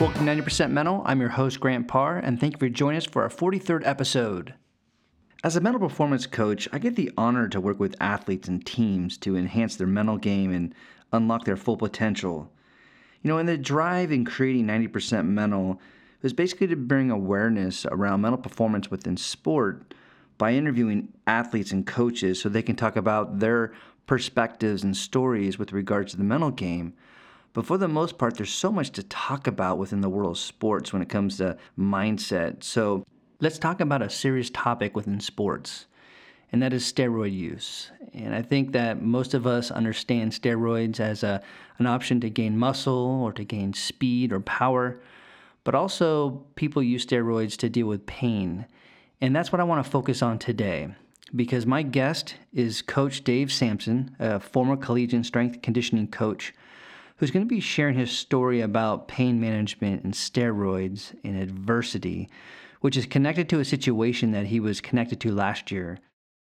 Welcome 0.00 0.26
to 0.26 0.32
90% 0.32 0.70
Mental. 0.70 1.02
I'm 1.04 1.18
your 1.18 1.30
host, 1.30 1.58
Grant 1.58 1.88
Parr, 1.88 2.18
and 2.18 2.38
thank 2.38 2.52
you 2.52 2.58
for 2.60 2.68
joining 2.68 2.98
us 2.98 3.04
for 3.04 3.22
our 3.22 3.28
43rd 3.28 3.84
episode. 3.84 4.54
As 5.42 5.56
a 5.56 5.60
mental 5.60 5.80
performance 5.80 6.24
coach, 6.24 6.68
I 6.72 6.78
get 6.78 6.94
the 6.94 7.10
honor 7.16 7.48
to 7.48 7.60
work 7.60 7.80
with 7.80 7.96
athletes 8.00 8.46
and 8.46 8.64
teams 8.64 9.18
to 9.18 9.36
enhance 9.36 9.74
their 9.74 9.88
mental 9.88 10.16
game 10.16 10.52
and 10.52 10.72
unlock 11.12 11.46
their 11.46 11.56
full 11.56 11.76
potential. 11.76 12.48
You 13.22 13.28
know, 13.28 13.38
and 13.38 13.48
the 13.48 13.58
drive 13.58 14.12
in 14.12 14.24
creating 14.24 14.66
90% 14.66 15.26
Mental 15.26 15.80
is 16.22 16.32
basically 16.32 16.68
to 16.68 16.76
bring 16.76 17.10
awareness 17.10 17.84
around 17.86 18.20
mental 18.20 18.40
performance 18.40 18.92
within 18.92 19.16
sport 19.16 19.94
by 20.38 20.52
interviewing 20.52 21.12
athletes 21.26 21.72
and 21.72 21.84
coaches 21.84 22.40
so 22.40 22.48
they 22.48 22.62
can 22.62 22.76
talk 22.76 22.94
about 22.94 23.40
their 23.40 23.72
perspectives 24.06 24.84
and 24.84 24.96
stories 24.96 25.58
with 25.58 25.72
regards 25.72 26.12
to 26.12 26.18
the 26.18 26.24
mental 26.24 26.52
game 26.52 26.94
but 27.58 27.66
for 27.66 27.76
the 27.76 27.88
most 27.88 28.18
part, 28.18 28.36
there's 28.36 28.52
so 28.54 28.70
much 28.70 28.90
to 28.90 29.02
talk 29.02 29.48
about 29.48 29.78
within 29.78 30.00
the 30.00 30.08
world 30.08 30.30
of 30.30 30.38
sports 30.38 30.92
when 30.92 31.02
it 31.02 31.08
comes 31.08 31.38
to 31.38 31.58
mindset. 31.76 32.62
So 32.62 33.04
let's 33.40 33.58
talk 33.58 33.80
about 33.80 34.00
a 34.00 34.08
serious 34.08 34.48
topic 34.48 34.94
within 34.94 35.18
sports, 35.18 35.86
and 36.52 36.62
that 36.62 36.72
is 36.72 36.84
steroid 36.84 37.34
use. 37.34 37.90
And 38.14 38.32
I 38.32 38.42
think 38.42 38.70
that 38.74 39.02
most 39.02 39.34
of 39.34 39.44
us 39.44 39.72
understand 39.72 40.30
steroids 40.30 41.00
as 41.00 41.24
a, 41.24 41.42
an 41.78 41.88
option 41.88 42.20
to 42.20 42.30
gain 42.30 42.56
muscle 42.56 43.24
or 43.24 43.32
to 43.32 43.42
gain 43.42 43.74
speed 43.74 44.32
or 44.32 44.38
power, 44.38 45.00
but 45.64 45.74
also 45.74 46.46
people 46.54 46.80
use 46.80 47.04
steroids 47.04 47.56
to 47.56 47.68
deal 47.68 47.88
with 47.88 48.06
pain. 48.06 48.66
And 49.20 49.34
that's 49.34 49.50
what 49.50 49.60
I 49.60 49.64
want 49.64 49.84
to 49.84 49.90
focus 49.90 50.22
on 50.22 50.38
today 50.38 50.94
because 51.34 51.66
my 51.66 51.82
guest 51.82 52.36
is 52.52 52.82
Coach 52.82 53.24
Dave 53.24 53.52
Sampson, 53.52 54.14
a 54.20 54.38
former 54.38 54.76
collegiate 54.76 55.26
strength 55.26 55.60
conditioning 55.60 56.06
coach 56.06 56.54
who's 57.18 57.30
going 57.30 57.44
to 57.44 57.54
be 57.54 57.60
sharing 57.60 57.98
his 57.98 58.10
story 58.10 58.60
about 58.60 59.08
pain 59.08 59.40
management 59.40 60.04
and 60.04 60.14
steroids 60.14 61.14
and 61.24 61.36
adversity, 61.36 62.28
which 62.80 62.96
is 62.96 63.06
connected 63.06 63.48
to 63.48 63.60
a 63.60 63.64
situation 63.64 64.30
that 64.32 64.46
he 64.46 64.60
was 64.60 64.80
connected 64.80 65.20
to 65.20 65.32
last 65.32 65.70
year. 65.70 65.98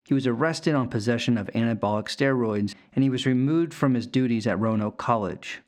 He 0.05 0.13
was 0.13 0.27
arrested 0.27 0.75
on 0.75 0.89
possession 0.89 1.37
of 1.37 1.47
anabolic 1.47 2.05
steroids 2.05 2.75
and 2.93 3.03
he 3.03 3.09
was 3.09 3.25
removed 3.25 3.73
from 3.73 3.93
his 3.93 4.07
duties 4.07 4.45
at 4.45 4.59
Roanoke 4.59 4.97
College. 4.97 5.61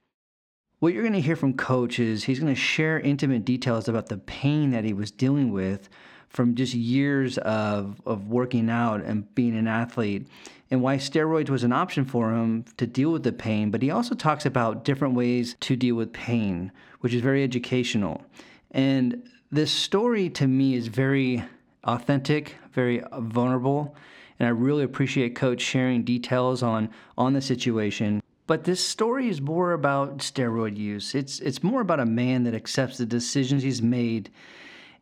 What 0.80 0.94
you're 0.94 1.03
going 1.03 1.13
to 1.13 1.22
hear 1.22 1.36
from 1.36 1.56
Coach 1.56 2.00
is 2.00 2.23
he's 2.23 2.39
going 2.39 2.53
to 2.53 2.59
share 2.59 3.00
intimate 3.00 3.44
details 3.44 3.89
about 3.89 4.08
the 4.08 4.17
pain 4.17 4.72
that 4.72 4.86
he 4.86 4.94
was 4.94 5.11
dealing 5.11 5.52
with 5.52 5.89
from 6.30 6.55
just 6.55 6.73
years 6.73 7.38
of, 7.39 8.02
of 8.05 8.27
working 8.27 8.69
out 8.69 9.03
and 9.03 9.33
being 9.35 9.58
an 9.58 9.67
athlete 9.67 10.27
and 10.72 10.81
why 10.81 10.97
steroids 10.97 11.49
was 11.49 11.63
an 11.63 11.73
option 11.73 12.05
for 12.05 12.31
him 12.31 12.63
to 12.77 12.85
deal 12.85 13.11
with 13.11 13.23
the 13.23 13.31
pain. 13.31 13.72
But 13.72 13.81
he 13.81 13.89
also 13.89 14.16
talks 14.16 14.45
about 14.45 14.85
different 14.85 15.16
ways 15.16 15.55
to 15.61 15.75
deal 15.75 15.95
with 15.95 16.13
pain, 16.13 16.72
which 17.00 17.13
is 17.13 17.22
very 17.22 17.44
educational. 17.44 18.23
And 18.72 19.27
this 19.52 19.72
story 19.72 20.30
to 20.31 20.47
me 20.47 20.75
is 20.75 20.88
very 20.88 21.44
authentic, 21.83 22.55
very 22.73 23.02
vulnerable. 23.17 23.95
And 24.38 24.47
I 24.47 24.52
really 24.52 24.83
appreciate 24.83 25.35
Coach 25.35 25.61
sharing 25.61 26.03
details 26.03 26.61
on, 26.61 26.89
on 27.17 27.33
the 27.33 27.41
situation. 27.41 28.22
But 28.45 28.63
this 28.63 28.83
story 28.83 29.27
is 29.27 29.41
more 29.41 29.73
about 29.73 30.19
steroid 30.19 30.77
use. 30.77 31.13
It's, 31.16 31.39
it's 31.39 31.63
more 31.63 31.81
about 31.81 32.00
a 32.00 32.05
man 32.05 32.44
that 32.44 32.55
accepts 32.55 32.97
the 32.97 33.05
decisions 33.05 33.63
he's 33.63 33.81
made 33.81 34.30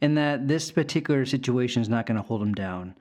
and 0.02 0.18
that 0.18 0.48
this 0.48 0.72
particular 0.72 1.26
situation 1.26 1.82
is 1.82 1.90
not 1.90 2.06
going 2.06 2.18
to 2.18 2.22
hold 2.22 2.42
him 2.42 2.54
down. 2.54 2.96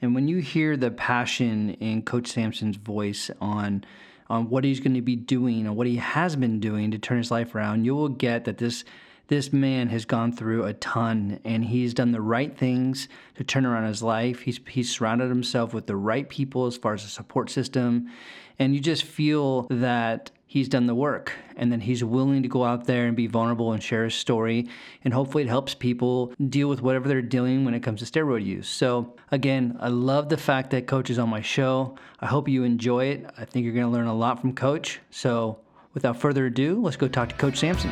And 0.00 0.14
when 0.14 0.28
you 0.28 0.38
hear 0.38 0.76
the 0.76 0.90
passion 0.90 1.70
in 1.74 2.02
Coach 2.02 2.28
Sampson's 2.28 2.76
voice 2.76 3.30
on 3.40 3.84
on 4.28 4.48
what 4.48 4.64
he's 4.64 4.80
going 4.80 4.94
to 4.94 5.02
be 5.02 5.16
doing 5.16 5.66
and 5.66 5.76
what 5.76 5.86
he 5.86 5.96
has 5.96 6.36
been 6.36 6.58
doing 6.58 6.90
to 6.90 6.98
turn 6.98 7.18
his 7.18 7.30
life 7.30 7.54
around, 7.54 7.84
you 7.84 7.94
will 7.94 8.08
get 8.08 8.44
that 8.44 8.58
this 8.58 8.84
this 9.28 9.52
man 9.52 9.88
has 9.88 10.04
gone 10.04 10.32
through 10.32 10.64
a 10.64 10.74
ton 10.74 11.38
and 11.44 11.64
he's 11.64 11.94
done 11.94 12.12
the 12.12 12.20
right 12.20 12.56
things 12.56 13.08
to 13.34 13.44
turn 13.44 13.64
around 13.64 13.86
his 13.86 14.02
life. 14.02 14.40
He's 14.40 14.60
he's 14.68 14.90
surrounded 14.90 15.28
himself 15.28 15.72
with 15.72 15.86
the 15.86 15.96
right 15.96 16.28
people 16.28 16.66
as 16.66 16.76
far 16.76 16.94
as 16.94 17.04
a 17.04 17.08
support 17.08 17.50
system 17.50 18.10
and 18.58 18.74
you 18.74 18.80
just 18.80 19.04
feel 19.04 19.62
that 19.70 20.30
he's 20.52 20.68
done 20.68 20.86
the 20.86 20.94
work 20.94 21.32
and 21.56 21.72
then 21.72 21.80
he's 21.80 22.04
willing 22.04 22.42
to 22.42 22.48
go 22.48 22.62
out 22.62 22.84
there 22.84 23.06
and 23.06 23.16
be 23.16 23.26
vulnerable 23.26 23.72
and 23.72 23.82
share 23.82 24.04
his 24.04 24.14
story 24.14 24.68
and 25.02 25.14
hopefully 25.14 25.42
it 25.42 25.48
helps 25.48 25.72
people 25.72 26.30
deal 26.50 26.68
with 26.68 26.82
whatever 26.82 27.08
they're 27.08 27.22
dealing 27.22 27.64
when 27.64 27.72
it 27.72 27.80
comes 27.80 28.00
to 28.00 28.04
steroid 28.04 28.44
use. 28.44 28.68
So 28.68 29.14
again 29.30 29.78
i 29.80 29.88
love 29.88 30.28
the 30.28 30.36
fact 30.36 30.68
that 30.72 30.86
coach 30.86 31.08
is 31.08 31.18
on 31.18 31.30
my 31.30 31.40
show. 31.40 31.96
I 32.20 32.26
hope 32.26 32.50
you 32.50 32.64
enjoy 32.64 33.06
it. 33.06 33.24
I 33.38 33.46
think 33.46 33.64
you're 33.64 33.72
going 33.72 33.86
to 33.86 33.90
learn 33.90 34.06
a 34.06 34.14
lot 34.14 34.42
from 34.42 34.52
coach. 34.52 35.00
So 35.10 35.58
without 35.94 36.18
further 36.18 36.44
ado 36.44 36.82
let's 36.82 36.98
go 36.98 37.08
talk 37.08 37.30
to 37.30 37.34
coach 37.36 37.56
sampson. 37.56 37.90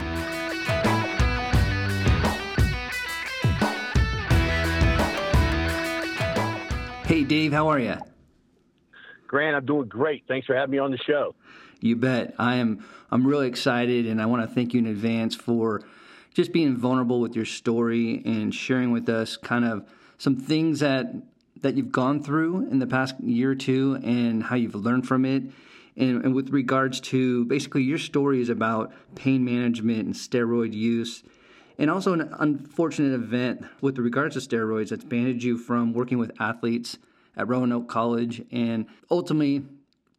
Hey 7.07 7.25
dave 7.25 7.55
how 7.55 7.69
are 7.69 7.79
you 7.79 7.97
grant 9.27 9.57
i'm 9.57 9.65
doing 9.65 9.89
great. 9.89 10.25
Thanks 10.29 10.47
for 10.47 10.55
having 10.55 10.73
me 10.73 10.79
on 10.79 10.91
the 10.91 10.99
show 10.99 11.35
you 11.81 11.97
bet. 11.97 12.35
I 12.39 12.57
am. 12.57 12.85
I'm 13.11 13.27
really 13.27 13.49
excited, 13.49 14.07
and 14.07 14.21
I 14.21 14.27
want 14.27 14.49
to 14.49 14.55
thank 14.55 14.75
you 14.75 14.81
in 14.81 14.87
advance 14.87 15.35
for 15.35 15.83
just 16.35 16.53
being 16.53 16.77
vulnerable 16.77 17.21
with 17.21 17.35
your 17.35 17.45
story 17.45 18.23
and 18.25 18.55
sharing 18.55 18.93
with 18.93 19.09
us 19.09 19.37
kind 19.37 19.65
of 19.65 19.85
some 20.19 20.37
things 20.37 20.81
that 20.81 21.13
that 21.63 21.77
you've 21.77 21.93
gone 21.93 22.23
through 22.23 22.69
in 22.71 22.79
the 22.79 22.87
past 22.87 23.19
year 23.21 23.51
or 23.51 23.55
two 23.55 23.99
and 24.03 24.45
how 24.45 24.57
you've 24.57 24.75
learned 24.75 25.07
from 25.07 25.25
it. 25.25 25.43
And, 25.97 26.25
and 26.25 26.35
with 26.35 26.51
regards 26.51 27.01
to 27.01 27.45
basically 27.45 27.83
your 27.83 27.99
story 27.99 28.41
is 28.41 28.49
about 28.49 28.93
pain 29.15 29.45
management 29.45 30.07
and 30.07 30.15
steroid 30.15 30.73
use 30.73 31.23
and 31.79 31.91
also 31.91 32.13
an 32.13 32.35
unfortunate 32.39 33.15
event 33.15 33.65
with 33.81 33.99
regards 33.99 34.35
to 34.35 34.57
steroids 34.57 34.91
that's 34.91 35.05
banded 35.05 35.43
you 35.43 35.59
from 35.59 35.93
working 35.93 36.19
with 36.19 36.31
athletes 36.41 36.99
at 37.37 37.49
Roanoke 37.49 37.89
College 37.89 38.43
and 38.53 38.87
ultimately 39.11 39.65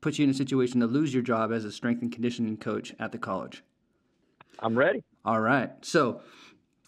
puts 0.02 0.20
you 0.20 0.24
in 0.24 0.30
a 0.30 0.34
situation 0.34 0.80
to 0.82 0.88
lose 0.88 1.14
your 1.14 1.24
job 1.24 1.52
as 1.52 1.64
a 1.64 1.72
strength 1.72 2.02
and 2.02 2.12
conditioning 2.12 2.58
coach 2.58 2.94
at 3.00 3.12
the 3.12 3.18
college? 3.18 3.64
I'm 4.60 4.78
ready. 4.78 5.04
All 5.24 5.40
right. 5.40 5.72
So, 5.82 6.22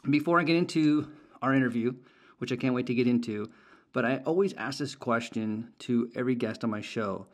before 0.10 0.40
I 0.40 0.44
get 0.44 0.56
into 0.56 1.10
our 1.42 1.54
interview, 1.54 1.94
which 2.40 2.52
I 2.52 2.56
can't 2.56 2.76
wait 2.76 2.88
to 2.88 2.94
get 2.94 3.08
into, 3.08 3.50
but 3.94 4.06
I 4.06 4.18
always 4.26 4.54
ask 4.54 4.80
this 4.80 4.96
question 4.96 5.70
to 5.80 6.12
every 6.16 6.36
guest 6.36 6.64
on 6.64 6.70
my 6.72 6.82
show 6.82 7.28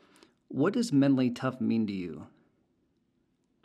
What 0.50 0.74
does 0.74 0.92
mentally 0.92 1.30
tough 1.30 1.62
mean 1.62 1.88
to 1.88 1.94
you? 1.94 2.28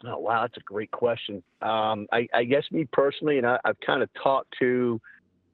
Oh, 0.07 0.19
wow. 0.19 0.43
That's 0.43 0.57
a 0.57 0.61
great 0.61 0.91
question. 0.91 1.43
Um, 1.63 2.07
I, 2.13 2.29
I, 2.35 2.45
guess 2.45 2.65
me 2.71 2.87
personally, 2.93 3.39
and 3.39 3.47
I, 3.47 3.59
I've 3.65 3.81
kind 3.81 4.03
of 4.03 4.11
talked 4.23 4.55
to 4.61 5.01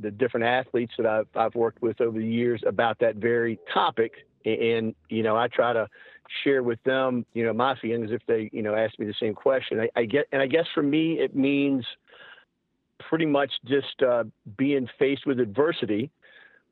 the 0.01 0.11
different 0.11 0.47
athletes 0.47 0.93
that 0.99 1.07
I've, 1.07 1.29
I've 1.37 1.55
worked 1.55 1.83
with 1.83 2.01
over 2.01 2.19
the 2.19 2.27
years 2.27 2.63
about 2.67 2.99
that 2.99 3.17
very 3.17 3.59
topic. 3.73 4.13
And, 4.45 4.95
you 5.09 5.23
know, 5.23 5.37
I 5.37 5.47
try 5.49 5.73
to 5.73 5.89
share 6.45 6.63
with 6.63 6.83
them, 6.85 7.25
you 7.35 7.45
know, 7.45 7.53
my 7.53 7.77
feelings 7.79 8.11
if 8.13 8.23
they, 8.27 8.51
you 8.53 8.63
know, 8.63 8.75
ask 8.75 8.99
me 8.99 9.07
the 9.07 9.15
same 9.21 9.35
question. 9.35 9.81
I, 9.81 9.89
I 9.97 10.05
get, 10.05 10.27
and 10.33 10.41
I 10.41 10.47
guess 10.47 10.67
for 10.75 10.83
me, 10.83 11.15
it 11.15 11.35
means 11.35 11.85
pretty 13.09 13.27
much 13.27 13.51
just 13.67 14.03
uh, 14.03 14.25
being 14.57 14.89
faced 14.99 15.27
with 15.27 15.41
adversity, 15.41 16.11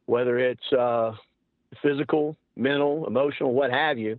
whether 0.06 0.38
it's 0.38 0.72
uh, 0.72 1.12
physical, 1.82 2.36
mental, 2.56 3.06
emotional, 3.06 3.52
what 3.52 3.70
have 3.70 3.98
you, 3.98 4.18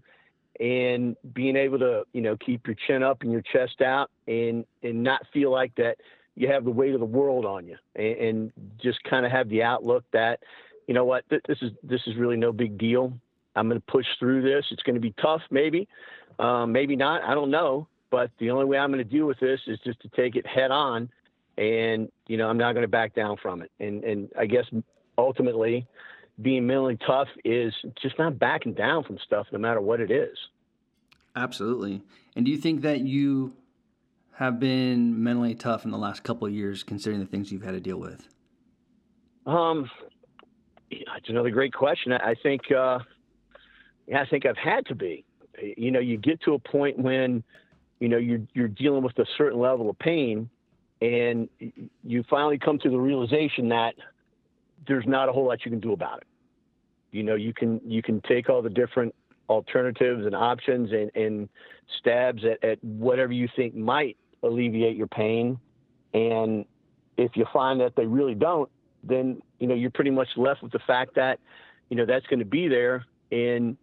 and 0.60 1.16
being 1.34 1.56
able 1.56 1.80
to, 1.80 2.04
you 2.14 2.22
know, 2.22 2.36
keep 2.38 2.68
your 2.68 2.76
chin 2.88 3.04
up 3.04 3.22
and 3.22 3.32
your 3.32 3.42
chest 3.42 3.82
out, 3.82 4.10
and 4.28 4.66
and 4.84 5.04
not 5.04 5.22
feel 5.34 5.52
like 5.52 5.74
that 5.76 5.98
you 6.36 6.48
have 6.48 6.64
the 6.66 6.72
weight 6.72 6.94
of 6.94 7.00
the 7.00 7.06
world 7.06 7.46
on 7.46 7.66
you, 7.66 7.78
and, 7.96 8.18
and 8.18 8.52
just 8.82 9.02
kind 9.04 9.26
of 9.26 9.32
have 9.32 9.48
the 9.50 9.64
outlook 9.64 10.04
that, 10.12 10.40
you 10.88 10.94
know 10.94 11.06
what, 11.06 11.28
th- 11.30 11.42
this 11.48 11.58
is 11.62 11.72
this 11.84 12.02
is 12.08 12.16
really 12.18 12.38
no 12.38 12.52
big 12.52 12.78
deal. 12.78 13.14
I'm 13.60 13.68
going 13.68 13.80
to 13.80 13.92
push 13.92 14.06
through 14.20 14.42
this. 14.42 14.66
It's 14.72 14.84
going 14.84 14.96
to 14.96 15.02
be 15.02 15.14
tough, 15.22 15.42
maybe, 15.52 15.88
um, 16.40 16.72
maybe 16.72 16.96
not. 16.96 17.24
I 17.24 17.34
don't 17.34 17.52
know. 17.52 17.88
But 18.12 18.32
the 18.40 18.50
only 18.50 18.66
way 18.66 18.78
I'm 18.78 18.92
going 18.92 19.04
to 19.04 19.10
deal 19.10 19.28
with 19.28 19.40
this 19.40 19.60
is 19.68 19.78
just 19.84 20.02
to 20.02 20.10
take 20.10 20.36
it 20.36 20.48
head 20.48 20.72
on, 20.72 21.10
and 21.58 22.10
you 22.28 22.38
know 22.38 22.50
I'm 22.50 22.58
not 22.58 22.74
going 22.74 22.84
to 22.84 22.88
back 22.88 23.14
down 23.14 23.38
from 23.38 23.62
it. 23.62 23.72
And 23.80 24.04
and 24.04 24.30
I 24.38 24.48
guess 24.48 24.66
ultimately, 25.18 25.86
being 26.42 26.66
mentally 26.66 26.98
tough 27.06 27.28
is 27.44 27.74
just 28.02 28.18
not 28.18 28.40
backing 28.40 28.74
down 28.74 29.04
from 29.04 29.20
stuff, 29.24 29.46
no 29.52 29.60
matter 29.60 29.82
what 29.82 30.00
it 30.00 30.10
is. 30.10 30.38
Absolutely. 31.36 32.02
And 32.36 32.46
do 32.46 32.52
you 32.52 32.58
think 32.58 32.82
that 32.82 33.02
you 33.02 33.54
have 34.36 34.60
been 34.60 35.22
mentally 35.22 35.54
tough 35.54 35.86
in 35.86 35.92
the 35.92 35.98
last 35.98 36.24
couple 36.24 36.48
of 36.48 36.54
years, 36.54 36.82
considering 36.82 37.20
the 37.20 37.28
things 37.28 37.52
you've 37.52 37.64
had 37.64 37.74
to 37.74 37.80
deal 37.80 38.00
with? 38.00 38.28
Um, 39.46 39.90
it's 40.90 41.30
another 41.30 41.50
great 41.50 41.74
question. 41.74 42.14
I 42.14 42.36
think 42.42 42.72
uh, 42.72 43.00
I 44.16 44.26
think 44.26 44.46
I've 44.46 44.58
had 44.58 44.86
to 44.88 44.96
be. 44.96 45.26
You 45.78 45.92
know, 45.92 46.00
you 46.00 46.18
get 46.18 46.42
to 46.44 46.54
a 46.54 46.60
point 46.60 46.98
when, 46.98 47.44
you 48.00 48.08
know, 48.08 48.18
you're 48.18 48.42
you're 48.54 48.68
dealing 48.68 49.04
with 49.04 49.18
a 49.20 49.26
certain 49.38 49.60
level 49.60 49.90
of 49.90 50.00
pain, 50.00 50.50
and 51.02 51.50
you 52.04 52.24
finally 52.30 52.58
come 52.58 52.80
to 52.80 52.90
the 52.90 52.98
realization 52.98 53.70
that 53.70 53.96
there's 54.88 55.06
not 55.06 55.30
a 55.30 55.32
whole 55.32 55.48
lot 55.48 55.66
you 55.66 55.72
can 55.72 55.80
do 55.80 55.94
about 55.94 56.20
it. 56.20 56.28
You 57.12 57.24
know, 57.24 57.36
you 57.36 57.54
can 57.54 57.82
you 57.86 58.02
can 58.02 58.22
take 58.22 58.50
all 58.50 58.62
the 58.62 58.70
different 58.70 59.14
alternatives 59.50 60.26
and 60.26 60.36
options 60.36 60.92
and, 60.92 61.12
and 61.16 61.50
stabs 62.00 62.44
at, 62.46 62.64
at 62.64 62.84
whatever 62.84 63.34
you 63.34 63.48
think 63.56 63.76
might 63.76 64.16
alleviate 64.44 64.96
your 64.96 65.08
pain, 65.08 65.60
and 66.14 66.66
if 67.18 67.36
you 67.36 67.46
find 67.52 67.82
that 67.82 67.96
they 67.96 68.06
really 68.06 68.36
don't, 68.36 68.70
then 69.04 69.42
you 69.60 69.68
know 69.68 69.76
you're 69.76 69.90
pretty 69.92 70.12
much 70.12 70.30
left 70.38 70.64
with 70.64 70.72
the 70.72 70.80
fact 70.88 71.16
that 71.16 71.40
you 71.90 71.98
know 71.98 72.06
that's 72.06 72.26
going 72.28 72.40
to 72.40 72.46
be 72.46 72.68
there, 72.68 73.06
and 73.32 73.76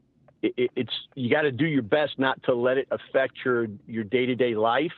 it, 0.46 0.54
it, 0.56 0.70
it's 0.76 0.92
you 1.14 1.30
got 1.30 1.42
to 1.42 1.52
do 1.52 1.66
your 1.66 1.82
best 1.82 2.18
not 2.18 2.42
to 2.44 2.54
let 2.54 2.78
it 2.78 2.88
affect 2.90 3.34
your 3.44 3.66
your 3.86 4.04
day 4.04 4.26
to 4.26 4.34
day 4.34 4.54
life 4.54 4.92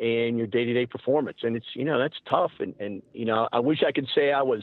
and 0.00 0.38
your 0.38 0.46
day 0.46 0.64
to 0.64 0.72
day 0.72 0.86
performance. 0.86 1.38
And 1.42 1.56
it's 1.56 1.66
you 1.74 1.84
know 1.84 1.98
that's 1.98 2.16
tough, 2.28 2.52
and 2.60 2.74
and 2.80 3.02
you 3.12 3.24
know 3.24 3.48
I 3.52 3.60
wish 3.60 3.82
I 3.86 3.92
could 3.92 4.08
say 4.14 4.32
I 4.32 4.42
was 4.42 4.62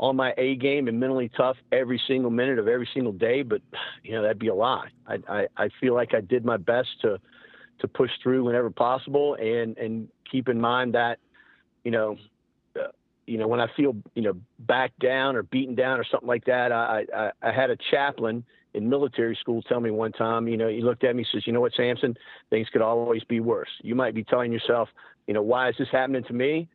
on 0.00 0.16
my 0.16 0.32
A 0.38 0.54
game 0.56 0.86
and 0.86 1.00
mentally 1.00 1.30
tough 1.36 1.56
every 1.72 2.00
single 2.06 2.30
minute 2.30 2.58
of 2.58 2.68
every 2.68 2.88
single 2.92 3.12
day, 3.12 3.42
but 3.42 3.60
you 4.02 4.12
know 4.12 4.22
that'd 4.22 4.38
be 4.38 4.48
a 4.48 4.54
lie. 4.54 4.88
I 5.06 5.18
I, 5.28 5.46
I 5.56 5.68
feel 5.80 5.94
like 5.94 6.14
I 6.14 6.20
did 6.20 6.44
my 6.44 6.56
best 6.56 6.88
to 7.02 7.18
to 7.80 7.88
push 7.88 8.10
through 8.22 8.44
whenever 8.44 8.70
possible, 8.70 9.34
and 9.34 9.76
and 9.78 10.08
keep 10.30 10.48
in 10.48 10.60
mind 10.60 10.94
that 10.94 11.18
you 11.84 11.90
know 11.90 12.16
uh, 12.78 12.88
you 13.26 13.36
know, 13.36 13.46
when 13.46 13.60
I 13.60 13.66
feel, 13.76 13.94
you 14.14 14.22
know, 14.22 14.32
backed 14.58 14.98
down 15.00 15.36
or 15.36 15.42
beaten 15.42 15.74
down 15.74 16.00
or 16.00 16.04
something 16.10 16.26
like 16.26 16.46
that, 16.46 16.72
I, 16.72 17.04
I, 17.14 17.30
I 17.42 17.52
had 17.52 17.68
a 17.68 17.76
chaplain 17.90 18.42
in 18.74 18.88
military 18.88 19.36
school 19.40 19.62
tell 19.62 19.80
me 19.80 19.90
one 19.90 20.12
time, 20.12 20.48
you 20.48 20.56
know, 20.56 20.68
he 20.68 20.80
looked 20.80 21.04
at 21.04 21.14
me 21.16 21.22
and 21.22 21.28
says, 21.32 21.46
you 21.46 21.52
know 21.52 21.60
what, 21.60 21.72
Sampson, 21.74 22.16
things 22.50 22.68
could 22.72 22.82
always 22.82 23.24
be 23.24 23.40
worse. 23.40 23.70
You 23.82 23.94
might 23.94 24.14
be 24.14 24.24
telling 24.24 24.52
yourself, 24.52 24.88
you 25.26 25.34
know, 25.34 25.42
why 25.42 25.68
is 25.68 25.76
this 25.78 25.88
happening 25.90 26.24
to 26.24 26.32
me? 26.32 26.68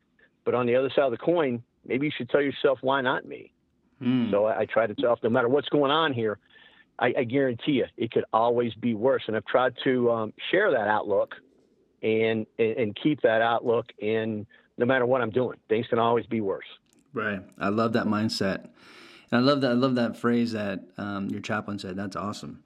But 0.45 0.56
on 0.56 0.66
the 0.66 0.75
other 0.75 0.90
side 0.90 1.06
of 1.06 1.12
the 1.12 1.18
coin, 1.18 1.63
maybe 1.86 2.07
you 2.07 2.12
should 2.16 2.30
tell 2.30 2.42
yourself, 2.42 2.80
why 2.81 3.01
not 3.01 3.25
me? 3.25 3.51
Mm. 4.01 4.31
So 4.31 4.45
I, 4.45 4.62
I 4.62 4.66
try 4.66 4.88
to 4.88 4.95
tell, 4.95 5.18
no 5.24 5.30
matter 5.30 5.48
what's 5.48 5.69
going 5.69 5.92
on 5.92 6.13
here, 6.13 6.40
I, 7.00 7.13
I, 7.18 7.24
guarantee 7.24 7.74
you 7.74 7.86
it 7.98 8.12
could 8.12 8.25
always 8.34 8.74
be 8.75 8.94
worse. 8.94 9.24
And 9.28 9.36
I've 9.36 9.46
tried 9.46 9.74
to 9.84 10.12
um, 10.12 10.34
share 10.51 10.72
that 10.72 10.88
outlook 10.88 11.36
and, 12.04 12.46
and, 12.60 12.78
and 12.78 12.98
keep 13.01 13.22
that 13.22 13.42
outlook 13.42 13.88
in 14.00 14.46
no 14.78 14.86
matter 14.86 15.06
what 15.06 15.22
I'm 15.22 15.31
doing. 15.31 15.57
Things 15.69 15.88
can 15.88 16.00
always 16.00 16.25
be 16.25 16.42
worse. 16.42 16.66
Right. 17.13 17.42
I 17.60 17.69
love 17.69 17.94
that 17.94 18.06
mindset. 18.06 18.69
And 19.33 19.41
I 19.41 19.44
love 19.51 19.62
that. 19.62 19.71
I 19.71 19.74
love 19.74 19.95
that 19.95 20.15
phrase 20.15 20.51
that 20.51 20.81
um, 21.00 21.27
your 21.27 21.41
chaplain 21.41 21.80
said. 21.80 21.95
That's 21.95 22.15
awesome. 22.15 22.63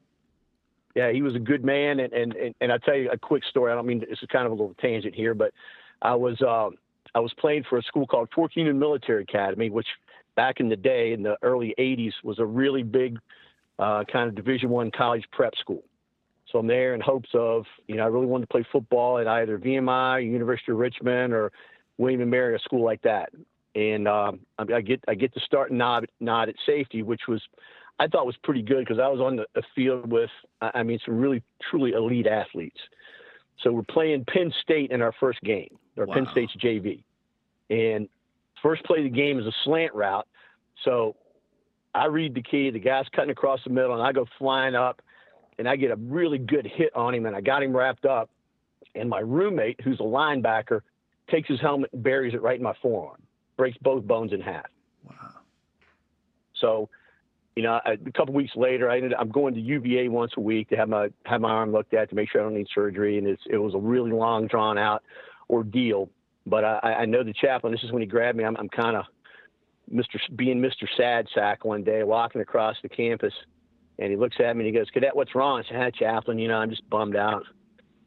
Yeah, 0.95 1.13
he 1.13 1.21
was 1.21 1.33
a 1.33 1.39
good 1.39 1.63
man, 1.63 2.01
and 2.01 2.11
and 2.11 2.35
and, 2.35 2.55
and 2.59 2.73
I'll 2.73 2.79
tell 2.79 2.97
you 2.97 3.09
a 3.09 3.17
quick 3.17 3.45
story. 3.45 3.71
I 3.71 3.75
don't 3.75 3.87
mean 3.87 4.03
is 4.09 4.19
kind 4.29 4.45
of 4.45 4.51
a 4.51 4.55
little 4.55 4.75
tangent 4.77 5.15
here, 5.15 5.33
but 5.33 5.53
I 6.01 6.13
was 6.13 6.41
uh, 6.41 6.67
I 7.15 7.21
was 7.21 7.33
playing 7.39 7.63
for 7.69 7.77
a 7.77 7.83
school 7.83 8.05
called 8.05 8.27
Fork 8.35 8.57
Union 8.57 8.77
Military 8.77 9.23
Academy, 9.23 9.69
which 9.69 9.87
back 10.35 10.59
in 10.59 10.67
the 10.67 10.75
day 10.75 11.13
in 11.13 11.23
the 11.23 11.37
early 11.41 11.73
'80s 11.79 12.11
was 12.21 12.37
a 12.37 12.45
really 12.45 12.83
big 12.83 13.17
uh, 13.79 14.03
kind 14.11 14.27
of 14.27 14.35
Division 14.35 14.69
One 14.69 14.91
college 14.91 15.23
prep 15.31 15.55
school. 15.55 15.85
So 16.51 16.59
I'm 16.59 16.67
there 16.67 16.93
in 16.93 16.99
hopes 16.99 17.29
of, 17.33 17.63
you 17.87 17.95
know, 17.95 18.03
I 18.03 18.07
really 18.07 18.25
wanted 18.25 18.47
to 18.47 18.51
play 18.51 18.65
football 18.69 19.19
at 19.19 19.27
either 19.27 19.57
VMI, 19.57 20.29
University 20.29 20.73
of 20.73 20.79
Richmond, 20.79 21.33
or 21.33 21.53
William 21.97 22.19
and 22.19 22.31
Mary, 22.31 22.55
a 22.55 22.59
school 22.59 22.83
like 22.83 23.01
that. 23.03 23.29
And 23.77 24.07
um, 24.07 24.39
I 24.57 24.81
get 24.81 25.03
I 25.07 25.13
get 25.13 25.31
to 25.35 25.39
start 25.39 25.71
nod 25.71 26.07
nod 26.19 26.49
at 26.49 26.55
safety, 26.65 27.03
which 27.03 27.21
was 27.27 27.43
I 27.99 28.07
thought 28.07 28.25
was 28.25 28.37
pretty 28.43 28.63
good 28.63 28.79
because 28.79 28.97
I 28.99 29.07
was 29.07 29.21
on 29.21 29.35
the, 29.35 29.45
the 29.53 29.61
field 29.75 30.11
with 30.11 30.31
I 30.61 30.81
mean 30.81 30.97
some 31.05 31.19
really 31.19 31.43
truly 31.69 31.91
elite 31.91 32.25
athletes. 32.25 32.79
So 33.61 33.71
we're 33.71 33.83
playing 33.83 34.25
Penn 34.25 34.51
State 34.63 34.89
in 34.89 35.03
our 35.03 35.13
first 35.19 35.41
game, 35.41 35.77
or 35.95 36.07
wow. 36.07 36.15
Penn 36.15 36.27
State's 36.31 36.55
JV, 36.55 37.03
and 37.69 38.09
first 38.63 38.83
play 38.83 38.97
of 38.97 39.03
the 39.03 39.09
game 39.11 39.37
is 39.39 39.45
a 39.45 39.53
slant 39.63 39.93
route. 39.93 40.27
So 40.83 41.15
I 41.93 42.05
read 42.05 42.33
the 42.33 42.41
key, 42.41 42.71
the 42.71 42.79
guy's 42.79 43.05
cutting 43.15 43.31
across 43.31 43.59
the 43.63 43.69
middle, 43.69 43.93
and 43.93 44.01
I 44.01 44.11
go 44.11 44.25
flying 44.39 44.73
up, 44.73 45.03
and 45.59 45.69
I 45.69 45.75
get 45.75 45.91
a 45.91 45.95
really 45.95 46.39
good 46.39 46.65
hit 46.65 46.95
on 46.95 47.13
him, 47.13 47.27
and 47.27 47.35
I 47.35 47.41
got 47.41 47.61
him 47.61 47.75
wrapped 47.75 48.05
up. 48.05 48.31
And 48.95 49.07
my 49.07 49.19
roommate, 49.19 49.81
who's 49.81 49.99
a 49.99 50.03
linebacker, 50.03 50.81
takes 51.29 51.47
his 51.47 51.59
helmet 51.59 51.91
and 51.93 52.01
buries 52.01 52.33
it 52.33 52.41
right 52.41 52.57
in 52.57 52.63
my 52.63 52.73
forearm, 52.81 53.21
breaks 53.57 53.77
both 53.81 54.05
bones 54.05 54.33
in 54.33 54.41
half. 54.41 54.65
Wow. 55.03 55.15
So, 56.55 56.89
you 57.55 57.63
know, 57.63 57.79
a, 57.85 57.93
a 57.93 58.11
couple 58.11 58.33
weeks 58.33 58.55
later, 58.55 58.89
I 58.89 58.97
ended, 58.97 59.13
I'm 59.17 59.29
going 59.29 59.55
to 59.55 59.59
UVA 59.59 60.09
once 60.09 60.33
a 60.37 60.41
week 60.41 60.69
to 60.69 60.75
have 60.75 60.89
my 60.89 61.09
have 61.25 61.41
my 61.41 61.49
arm 61.49 61.71
looked 61.71 61.93
at 61.93 62.09
to 62.09 62.15
make 62.15 62.29
sure 62.29 62.41
I 62.41 62.43
don't 62.43 62.55
need 62.55 62.67
surgery, 62.73 63.17
and 63.17 63.27
it's, 63.27 63.41
it 63.49 63.57
was 63.57 63.73
a 63.73 63.79
really 63.79 64.11
long, 64.11 64.47
drawn 64.47 64.77
out 64.77 65.03
ordeal. 65.49 66.09
But 66.45 66.63
I, 66.63 66.79
I 66.99 67.05
know 67.05 67.23
the 67.23 67.33
chaplain. 67.33 67.73
This 67.73 67.83
is 67.83 67.91
when 67.91 68.01
he 68.01 68.07
grabbed 68.07 68.37
me. 68.37 68.45
I'm, 68.45 68.55
I'm 68.57 68.69
kind 68.69 68.95
of 68.95 69.05
Mr. 69.93 70.17
being 70.35 70.61
Mr. 70.61 70.87
Sad 70.95 71.27
Sack 71.33 71.65
one 71.65 71.83
day, 71.83 72.03
walking 72.03 72.41
across 72.41 72.75
the 72.81 72.89
campus, 72.89 73.33
and 73.99 74.11
he 74.11 74.15
looks 74.15 74.37
at 74.39 74.55
me 74.55 74.65
and 74.65 74.73
he 74.73 74.79
goes, 74.79 74.89
"Cadet, 74.91 75.15
what's 75.15 75.35
wrong?" 75.35 75.63
I 75.65 75.69
said, 75.69 75.93
ah, 75.93 75.97
"Chaplain, 75.97 76.39
you 76.39 76.47
know, 76.47 76.57
I'm 76.57 76.69
just 76.69 76.87
bummed 76.89 77.15
out." 77.15 77.43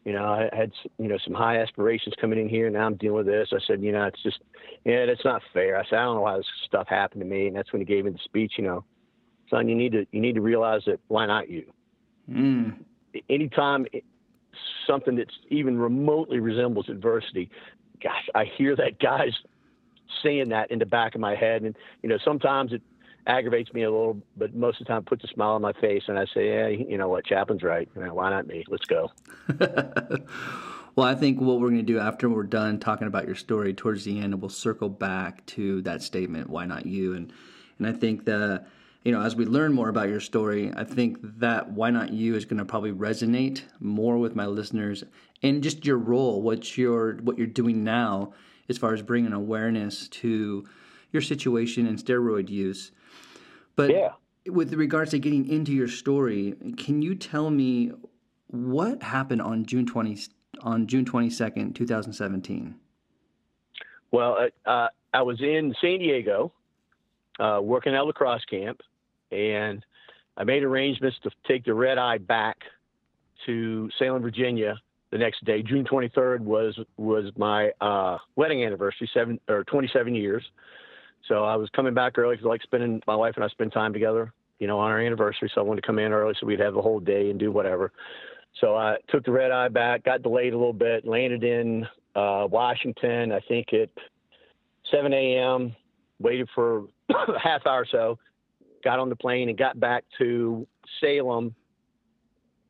You 0.05 0.13
know, 0.13 0.25
I 0.25 0.49
had 0.57 0.73
you 0.99 1.09
know 1.09 1.19
some 1.25 1.35
high 1.35 1.59
aspirations 1.59 2.15
coming 2.21 2.39
in 2.39 2.49
here. 2.49 2.71
Now 2.71 2.87
I'm 2.87 2.97
dealing 2.97 3.19
with 3.19 3.27
this. 3.27 3.49
I 3.53 3.59
said, 3.67 3.83
you 3.83 3.93
know, 3.93 4.05
it's 4.05 4.23
just, 4.23 4.39
yeah, 4.85 5.07
that's 5.07 5.25
not 5.25 5.43
fair. 5.53 5.77
I 5.77 5.85
said, 5.85 5.99
I 5.99 6.05
don't 6.05 6.17
know 6.17 6.23
why 6.23 6.37
this 6.39 6.47
stuff 6.67 6.89
happened 6.89 7.21
to 7.21 7.27
me. 7.27 7.49
And 7.49 7.57
that's 7.57 7.73
when 7.73 7.81
he 7.81 7.87
gave 7.87 8.05
me 8.05 8.13
the 8.13 8.19
speech. 8.25 8.55
You 8.57 8.65
know, 8.65 8.85
son, 9.51 9.69
you 9.69 9.75
need 9.75 9.93
to 9.93 10.07
you 10.13 10.21
need 10.21 10.35
to 10.37 10.41
realize 10.41 10.83
that 10.87 11.01
why 11.09 11.27
not 11.27 11.51
you? 11.51 11.65
Mm. 12.31 12.77
Anytime 13.29 13.87
something 14.87 15.17
that's 15.17 15.35
even 15.51 15.79
remotely 15.79 16.39
resembles 16.39 16.89
adversity, 16.89 17.51
gosh, 18.03 18.29
I 18.35 18.45
hear 18.57 18.77
that 18.77 19.01
guy's 19.01 19.35
saying 20.23 20.49
that 20.49 20.71
in 20.71 20.79
the 20.79 20.87
back 20.87 21.15
of 21.15 21.21
my 21.21 21.35
head, 21.35 21.63
and 21.63 21.77
you 22.03 22.09
know, 22.09 22.19
sometimes 22.25 22.73
it 22.73 22.83
aggravates 23.27 23.73
me 23.73 23.83
a 23.83 23.91
little, 23.91 24.21
but 24.37 24.55
most 24.55 24.81
of 24.81 24.87
the 24.87 24.93
time 24.93 25.05
puts 25.05 25.25
a 25.25 25.29
smile 25.29 25.53
on 25.53 25.63
my 25.63 25.73
face, 25.75 26.05
and 26.09 26.19
I 26.19 26.27
say, 26.35 26.49
"Yeah, 26.49 26.69
you 26.69 26.99
know 26.99 27.09
what? 27.09 27.25
Chaplain's 27.25 27.63
right. 27.63 27.89
You 27.95 28.05
know, 28.05 28.15
why 28.15 28.31
not 28.31 28.47
me? 28.47 28.65
Let's 28.69 28.87
go." 28.87 29.11
well, 30.97 31.07
I 31.07 31.15
think 31.15 31.41
what 31.41 31.61
we're 31.61 31.69
going 31.69 31.85
to 31.85 31.93
do 31.93 31.99
after 31.99 32.29
we're 32.29 32.43
done 32.45 32.79
talking 32.79 33.07
about 33.07 33.27
your 33.27 33.37
story 33.37 33.75
towards 33.75 34.05
the 34.05 34.21
end, 34.21 34.41
we'll 34.41 34.49
circle 34.49 34.89
back 34.89 35.45
to 35.47 35.83
that 35.83 36.03
statement, 36.03 36.51
"Why 36.51 36.67
not 36.67 36.87
you?" 36.87 37.15
and 37.15 37.33
and 37.79 37.87
I 37.87 37.93
think 37.93 38.25
the 38.25 38.65
you 39.05 39.13
know, 39.13 39.23
as 39.23 39.35
we 39.35 39.47
learn 39.47 39.73
more 39.73 39.89
about 39.89 40.09
your 40.09 40.21
story, 40.21 40.71
I 40.77 40.85
think 40.85 41.19
that 41.39 41.73
why 41.73 41.91
not 41.91 42.13
you 42.13 42.35
is 42.35 42.45
going 42.45 42.59
to 42.59 42.67
probably 42.67 42.93
resonate 42.93 43.63
more 43.79 44.19
with 44.19 44.37
my 44.37 44.45
listeners 44.45 45.05
and 45.43 45.63
just 45.63 45.87
your 45.87 45.97
role, 45.97 46.43
what 46.43 46.77
you're 46.77 47.15
what 47.17 47.39
you're 47.39 47.47
doing 47.47 47.83
now 47.83 48.35
as 48.69 48.77
far 48.79 48.93
as 48.93 49.03
bringing 49.03 49.33
awareness 49.33 50.07
to 50.09 50.67
your 51.13 51.23
situation 51.23 51.87
and 51.87 51.99
steroid 51.99 52.49
use. 52.51 52.93
But 53.81 53.91
yeah. 53.91 54.11
with 54.47 54.75
regards 54.75 55.13
to 55.13 55.19
getting 55.19 55.49
into 55.49 55.73
your 55.73 55.89
story, 55.89 56.55
can 56.77 57.01
you 57.01 57.15
tell 57.15 57.49
me 57.49 57.93
what 58.49 59.03
happened 59.03 59.41
on 59.41 59.65
June 59.65 59.87
20 59.87 60.19
on 60.63 60.87
June 60.87 61.07
22nd, 61.07 61.75
2017? 61.75 62.75
Well, 64.11 64.49
uh, 64.67 64.89
I 65.15 65.23
was 65.23 65.41
in 65.41 65.75
San 65.81 66.01
Diego 66.01 66.53
uh, 67.39 67.61
working 67.63 67.95
at 67.95 68.05
lacrosse 68.05 68.45
camp, 68.45 68.83
and 69.33 69.83
I 70.37 70.45
made 70.45 70.63
arrangements 70.63 71.17
to 71.23 71.31
take 71.49 71.65
the 71.65 71.73
red 71.73 71.97
eye 71.97 72.19
back 72.19 72.59
to 73.47 73.89
Salem, 73.99 74.21
Virginia 74.21 74.79
the 75.11 75.17
next 75.17 75.43
day. 75.47 75.63
June 75.63 75.87
23rd 75.91 76.41
was 76.41 76.79
was 76.99 77.33
my 77.39 77.71
uh, 77.81 78.19
wedding 78.37 78.63
anniversary, 78.63 79.09
seven 79.15 79.41
or 79.49 79.65
27 79.65 80.15
years. 80.15 80.45
So 81.29 81.45
I 81.45 81.57
was 81.57 81.69
coming 81.71 81.95
back 81.95 82.19
early 82.19 82.35
because 82.35 82.47
I 82.47 82.49
like 82.49 82.63
spending 82.63 83.03
my 83.07 83.15
wife 83.15 83.35
and 83.37 83.45
I 83.45 83.49
spend 83.49 83.73
time 83.73 83.93
together, 83.93 84.33
you 84.59 84.67
know, 84.67 84.79
on 84.79 84.91
our 84.91 85.01
anniversary. 85.01 85.51
So 85.55 85.61
I 85.61 85.65
wanted 85.65 85.83
to 85.83 85.87
come 85.87 85.99
in 85.99 86.13
early 86.13 86.35
so 86.41 86.47
we'd 86.47 86.61
have 86.61 86.75
the 86.75 86.83
whole 86.83 87.01
day 87.01 87.31
and 87.31 87.39
do 87.39 87.53
whatever. 87.53 87.93
So 88.61 88.77
I 88.77 88.97
took 89.09 89.25
the 89.25 89.33
red 89.33 89.51
eye 89.51 89.69
back, 89.69 90.05
got 90.05 90.23
delayed 90.23 90.53
a 90.53 90.59
little 90.59 90.73
bit, 90.73 91.07
landed 91.07 91.45
in 91.45 91.87
uh, 92.17 92.49
Washington, 92.51 93.33
I 93.33 93.41
think 93.41 93.73
at 93.73 93.91
7 94.91 95.13
a.m., 95.13 95.75
waited 96.19 96.49
for 96.55 96.85
a 97.09 97.39
half 97.43 97.67
hour 97.67 97.83
or 97.83 97.87
so, 97.91 98.19
got 98.83 98.99
on 98.99 99.09
the 99.09 99.17
plane 99.17 99.49
and 99.49 99.57
got 99.57 99.79
back 99.79 100.05
to 100.19 100.67
Salem 101.01 101.55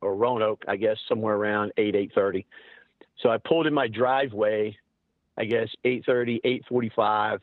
or 0.01 0.15
Roanoke, 0.15 0.63
I 0.67 0.75
guess, 0.75 0.97
somewhere 1.07 1.35
around 1.35 1.71
8, 1.77 1.95
8.30. 2.15 2.45
So 3.21 3.29
I 3.29 3.37
pulled 3.37 3.67
in 3.67 3.73
my 3.73 3.87
driveway, 3.87 4.77
I 5.37 5.45
guess, 5.45 5.69
8.30, 5.85 6.61
8.45, 6.71 7.39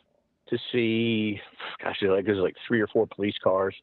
to 0.50 0.59
see, 0.73 1.40
gosh, 1.83 1.97
like 2.02 2.25
there's 2.25 2.38
like 2.38 2.57
three 2.67 2.81
or 2.81 2.87
four 2.88 3.07
police 3.07 3.35
cars 3.43 3.75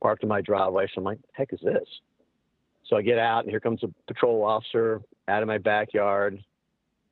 parked 0.00 0.22
in 0.22 0.28
my 0.28 0.40
driveway. 0.40 0.86
So 0.86 0.98
I'm 0.98 1.04
like, 1.04 1.18
heck 1.32 1.52
is 1.52 1.60
this? 1.62 1.88
So 2.88 2.96
I 2.96 3.02
get 3.02 3.18
out 3.18 3.40
and 3.40 3.50
here 3.50 3.60
comes 3.60 3.82
a 3.82 3.88
patrol 4.06 4.44
officer 4.44 5.00
out 5.28 5.42
of 5.42 5.48
my 5.48 5.58
backyard, 5.58 6.42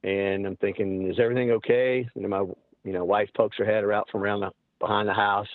and 0.05 0.47
I'm 0.47 0.57
thinking, 0.57 1.09
is 1.11 1.19
everything 1.19 1.53
okay? 1.53 2.09
And 2.15 2.29
my, 2.29 2.41
you 2.85 2.93
know, 2.93 3.05
wife 3.05 3.31
pokes 3.37 3.57
her 3.59 3.65
head 3.65 3.85
out 3.85 4.09
from 4.11 4.23
around 4.23 4.41
the 4.41 4.51
behind 4.79 5.09
the 5.09 5.15
house. 5.15 5.49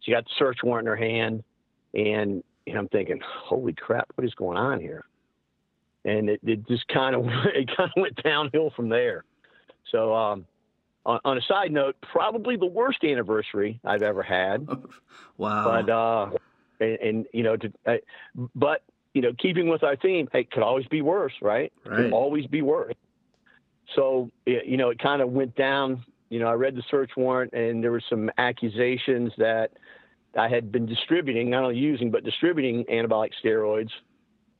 She 0.00 0.10
got 0.10 0.24
the 0.24 0.30
search 0.38 0.58
warrant 0.64 0.88
in 0.88 0.90
her 0.90 0.96
hand, 0.96 1.44
and, 1.94 2.42
and 2.66 2.76
I'm 2.76 2.88
thinking, 2.88 3.20
holy 3.22 3.74
crap, 3.74 4.08
what 4.16 4.26
is 4.26 4.34
going 4.34 4.56
on 4.56 4.80
here? 4.80 5.04
And 6.04 6.28
it, 6.28 6.40
it 6.42 6.66
just 6.66 6.88
kind 6.88 7.14
of 7.14 7.24
it 7.54 7.70
kind 7.76 7.90
of 7.94 8.00
went 8.00 8.20
downhill 8.24 8.72
from 8.74 8.88
there. 8.88 9.24
So 9.92 10.14
um, 10.14 10.46
on, 11.04 11.20
on, 11.24 11.38
a 11.38 11.42
side 11.42 11.72
note, 11.72 11.96
probably 12.00 12.56
the 12.56 12.66
worst 12.66 13.04
anniversary 13.04 13.80
I've 13.84 14.02
ever 14.02 14.22
had. 14.22 14.68
wow. 15.36 15.64
But 15.64 15.90
uh, 15.90 16.30
and, 16.80 16.98
and 17.00 17.26
you 17.32 17.42
know, 17.42 17.56
to, 17.56 17.72
uh, 17.86 17.96
but 18.54 18.82
you 19.14 19.22
know, 19.22 19.32
keeping 19.38 19.68
with 19.68 19.82
our 19.82 19.96
theme, 19.96 20.28
hey, 20.32 20.40
it 20.40 20.50
could 20.50 20.62
always 20.62 20.86
be 20.86 21.02
worse, 21.02 21.34
right? 21.42 21.72
Right. 21.84 21.96
Could 21.96 22.12
always 22.12 22.46
be 22.46 22.62
worse. 22.62 22.94
So 23.94 24.30
you 24.46 24.76
know, 24.76 24.90
it 24.90 24.98
kind 24.98 25.20
of 25.20 25.30
went 25.30 25.54
down 25.54 26.04
you 26.32 26.38
know, 26.38 26.46
I 26.46 26.54
read 26.54 26.74
the 26.74 26.82
search 26.90 27.10
warrant 27.14 27.52
and 27.52 27.84
there 27.84 27.92
were 27.92 28.02
some 28.08 28.30
accusations 28.38 29.32
that 29.36 29.72
I 30.34 30.48
had 30.48 30.72
been 30.72 30.86
distributing, 30.86 31.50
not 31.50 31.64
only 31.64 31.76
using, 31.76 32.10
but 32.10 32.24
distributing 32.24 32.86
anabolic 32.90 33.32
steroids 33.44 33.90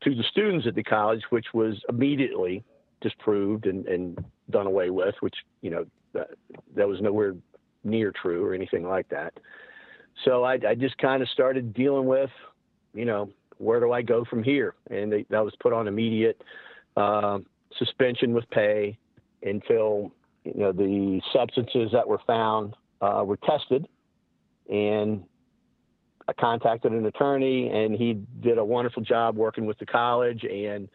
to 0.03 0.15
the 0.15 0.23
students 0.25 0.67
at 0.67 0.75
the 0.75 0.83
college, 0.83 1.23
which 1.31 1.47
was 1.55 1.83
immediately 1.89 2.63
disproved 3.01 3.65
and, 3.65 3.87
and 3.87 4.23
done 4.51 4.67
away 4.67 4.91
with, 4.91 5.15
which, 5.21 5.35
you 5.63 5.71
know, 5.71 5.87
that, 6.13 6.89
was 6.89 7.01
nowhere 7.01 7.35
near 7.85 8.13
true 8.13 8.45
or 8.45 8.55
anything 8.55 8.87
like 8.87 9.09
that. 9.09 9.35
So 10.25 10.45
I, 10.45 10.59
I 10.69 10.75
just 10.75 10.97
kind 10.99 11.23
of 11.23 11.29
started 11.31 11.75
dealing 11.75 12.07
with, 12.07 12.31
you 12.95 13.05
know, 13.05 13.31
where 13.59 13.81
do 13.81 13.93
I 13.93 14.03
go 14.03 14.25
from 14.25 14.43
here? 14.43 14.75
And 14.91 15.13
they, 15.13 15.25
that 15.31 15.45
was 15.45 15.55
put 15.61 15.73
on 15.73 15.89
immediate 15.89 16.43
uh, 16.97 17.39
suspension 17.79 18.35
with 18.35 18.49
pay 18.51 18.99
until 19.43 20.13
you 20.45 20.55
know 20.57 20.73
the 20.73 21.21
substances 21.33 21.91
that 21.93 22.07
were 22.07 22.21
found 22.27 22.75
uh, 23.01 23.23
were 23.25 23.39
tested, 23.39 23.87
and 24.71 25.25
I 26.29 26.33
contacted 26.35 26.93
an 26.93 27.07
attorney, 27.07 27.69
and 27.69 27.95
he 27.95 28.21
did 28.41 28.59
a 28.59 28.65
wonderful 28.65 29.03
job 29.03 29.37
working 29.37 29.67
with 29.67 29.79
the 29.79 29.87
college 29.87 30.45
and 30.45 30.89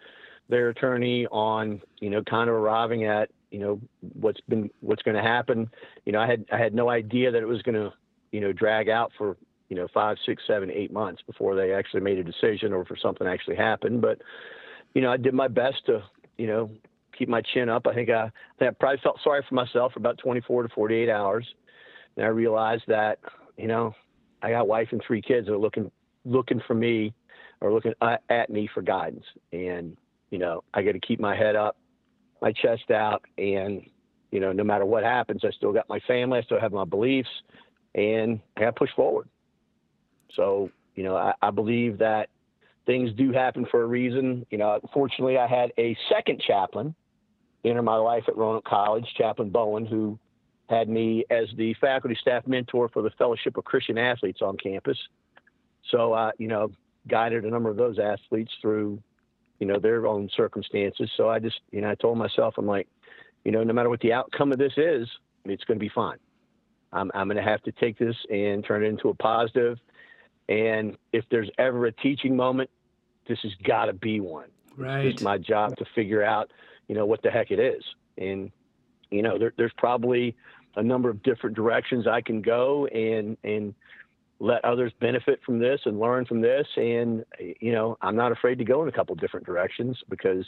their 0.50 0.69
attorney 0.69 1.27
on 1.27 1.81
you 2.00 2.09
know 2.09 2.21
kind 2.24 2.50
of 2.50 2.55
arriving 2.55 3.05
at 3.05 3.29
you 3.51 3.59
know 3.59 3.79
what's 4.19 4.41
been 4.41 4.69
what's 4.81 5.01
going 5.03 5.15
to 5.15 5.23
happen. 5.23 5.69
You 6.05 6.11
know, 6.11 6.19
I 6.19 6.27
had 6.27 6.45
I 6.51 6.57
had 6.57 6.73
no 6.73 6.89
idea 6.89 7.31
that 7.31 7.41
it 7.41 7.47
was 7.47 7.61
going 7.61 7.75
to 7.75 7.93
you 8.31 8.41
know 8.41 8.51
drag 8.51 8.89
out 8.89 9.11
for 9.17 9.37
you 9.69 9.75
know 9.75 9.87
five, 9.93 10.17
six, 10.25 10.43
seven, 10.47 10.71
eight 10.71 10.91
months 10.91 11.21
before 11.25 11.55
they 11.55 11.73
actually 11.73 12.01
made 12.01 12.17
a 12.17 12.23
decision 12.23 12.73
or 12.73 12.85
for 12.85 12.97
something 12.97 13.27
actually 13.27 13.55
happened. 13.55 14.01
But 14.01 14.19
you 14.93 15.01
know, 15.01 15.11
I 15.11 15.17
did 15.17 15.33
my 15.33 15.47
best 15.47 15.85
to 15.87 16.03
you 16.37 16.47
know 16.47 16.69
keep 17.17 17.29
my 17.29 17.41
chin 17.41 17.69
up. 17.69 17.87
I 17.87 17.93
think 17.93 18.09
I, 18.09 18.23
I 18.23 18.31
think 18.59 18.71
I 18.71 18.73
probably 18.79 18.99
felt 19.01 19.19
sorry 19.23 19.43
for 19.47 19.55
myself 19.55 19.93
for 19.93 19.99
about 19.99 20.17
24 20.19 20.63
to 20.63 20.69
48 20.69 21.09
hours, 21.09 21.47
and 22.15 22.25
I 22.25 22.29
realized 22.29 22.83
that 22.87 23.19
you 23.57 23.67
know 23.67 23.93
I 24.41 24.51
got 24.51 24.67
wife 24.67 24.89
and 24.91 25.01
three 25.05 25.21
kids 25.21 25.47
that 25.47 25.53
are 25.53 25.57
looking 25.57 25.91
looking 26.25 26.61
for 26.67 26.73
me 26.73 27.13
or 27.61 27.73
looking 27.73 27.93
uh, 28.01 28.17
at 28.29 28.49
me 28.49 28.69
for 28.73 28.81
guidance, 28.81 29.25
and 29.51 29.97
you 30.29 30.37
know 30.37 30.63
I 30.73 30.83
got 30.83 30.93
to 30.93 30.99
keep 30.99 31.19
my 31.19 31.35
head 31.35 31.55
up, 31.55 31.77
my 32.41 32.51
chest 32.51 32.91
out, 32.91 33.24
and 33.38 33.82
you 34.32 34.39
know 34.39 34.51
no 34.51 34.63
matter 34.63 34.86
what 34.86 35.03
happens, 35.03 35.41
I 35.44 35.51
still 35.51 35.74
got 35.74 35.89
my 35.89 36.00
family, 36.01 36.39
I 36.39 36.41
still 36.44 36.60
have 36.60 36.72
my 36.72 36.86
beliefs, 36.86 37.29
and 37.96 38.39
I 38.56 38.72
push 38.72 38.89
forward. 38.96 39.29
So 40.34 40.70
you 40.96 41.03
know 41.03 41.15
I, 41.15 41.34
I 41.41 41.51
believe 41.51 41.98
that 42.00 42.29
things 42.86 43.12
do 43.13 43.32
happen 43.32 43.65
for 43.70 43.84
a 43.84 43.86
reason. 43.86 44.46
You 44.50 44.58
know, 44.58 44.79
fortunately, 44.94 45.38
I 45.38 45.48
had 45.48 45.72
a 45.77 45.96
second 46.10 46.41
chaplain 46.41 46.96
enter 47.65 47.82
my 47.82 47.96
life 47.96 48.24
at 48.27 48.38
Roanoke 48.38 48.65
College, 48.65 49.06
Chaplain 49.17 49.50
Bowen, 49.50 49.86
who 49.86 50.17
had 50.70 50.89
me 50.89 51.25
as 51.29 51.48
the 51.58 51.74
faculty 51.75 52.17
staff 52.20 52.46
mentor 52.48 52.89
for 52.89 53.01
the 53.01 53.10
Fellowship 53.12 53.58
of 53.58 53.63
Christian 53.63 53.98
Athletes 53.98 54.41
on 54.41 54.58
campus. 54.58 54.98
So, 55.91 56.13
uh, 56.13 56.32
you 56.38 56.48
know, 56.48 56.72
guided 57.08 57.46
a 57.46 57.50
number 57.50 57.70
of 57.70 57.77
those 57.77 58.00
athletes 58.00 58.51
through, 58.62 59.01
you 59.59 59.67
know, 59.67 59.79
their 59.79 60.05
own 60.07 60.29
circumstances. 60.35 61.09
So 61.17 61.29
I 61.29 61.39
just, 61.39 61.59
you 61.71 61.81
know, 61.81 61.89
I 61.89 61.95
told 61.95 62.17
myself, 62.17 62.55
I'm 62.57 62.67
like, 62.67 62.87
you 63.43 63.51
know, 63.51 63.63
no 63.63 63.73
matter 63.73 63.89
what 63.89 64.01
the 64.01 64.13
outcome 64.13 64.51
of 64.51 64.57
this 64.57 64.73
is, 64.77 65.07
it's 65.45 65.63
going 65.63 65.79
to 65.79 65.83
be 65.83 65.91
fine. 65.93 66.17
I'm, 66.93 67.11
I'm 67.13 67.27
going 67.27 67.37
to 67.37 67.49
have 67.49 67.63
to 67.63 67.71
take 67.71 67.97
this 67.97 68.15
and 68.29 68.63
turn 68.63 68.83
it 68.83 68.87
into 68.87 69.09
a 69.09 69.13
positive. 69.13 69.77
And 70.49 70.97
if 71.11 71.25
there's 71.29 71.49
ever 71.57 71.85
a 71.85 71.91
teaching 71.91 72.35
moment, 72.35 72.69
this 73.27 73.39
has 73.43 73.51
got 73.63 73.85
to 73.85 73.93
be 73.93 74.19
one. 74.19 74.47
Right. 74.77 75.05
It's 75.05 75.21
my 75.21 75.37
job 75.37 75.75
to 75.77 75.85
figure 75.95 76.23
out 76.23 76.51
you 76.87 76.95
know 76.95 77.05
what 77.05 77.21
the 77.21 77.29
heck 77.29 77.51
it 77.51 77.59
is 77.59 77.83
and 78.17 78.51
you 79.09 79.21
know 79.21 79.37
there, 79.37 79.53
there's 79.57 79.73
probably 79.77 80.35
a 80.75 80.83
number 80.83 81.09
of 81.09 81.21
different 81.23 81.55
directions 81.55 82.07
i 82.07 82.21
can 82.21 82.41
go 82.41 82.85
and 82.87 83.37
and 83.43 83.73
let 84.39 84.63
others 84.63 84.91
benefit 85.00 85.39
from 85.46 85.60
this 85.60 85.79
and 85.86 86.00
learn 86.00 86.25
from 86.25 86.41
this 86.41 86.67
and 86.75 87.25
you 87.60 87.72
know 87.72 87.98
i'm 88.01 88.15
not 88.15 88.32
afraid 88.32 88.58
to 88.58 88.63
go 88.63 88.84
in 88.84 88.89
a 88.89 88.91
couple 88.91 89.15
different 89.15 89.46
directions 89.46 89.98
because 90.10 90.46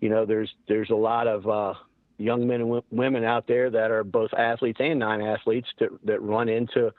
you 0.00 0.08
know 0.08 0.24
there's 0.24 0.50
there's 0.68 0.90
a 0.90 0.94
lot 0.94 1.26
of 1.26 1.48
uh, 1.48 1.74
young 2.18 2.46
men 2.46 2.60
and 2.60 2.68
w- 2.68 2.82
women 2.90 3.24
out 3.24 3.46
there 3.46 3.70
that 3.70 3.90
are 3.90 4.04
both 4.04 4.32
athletes 4.34 4.78
and 4.80 5.00
non-athletes 5.00 5.68
that, 5.80 5.88
that 6.04 6.22
run 6.22 6.48
into 6.48 6.92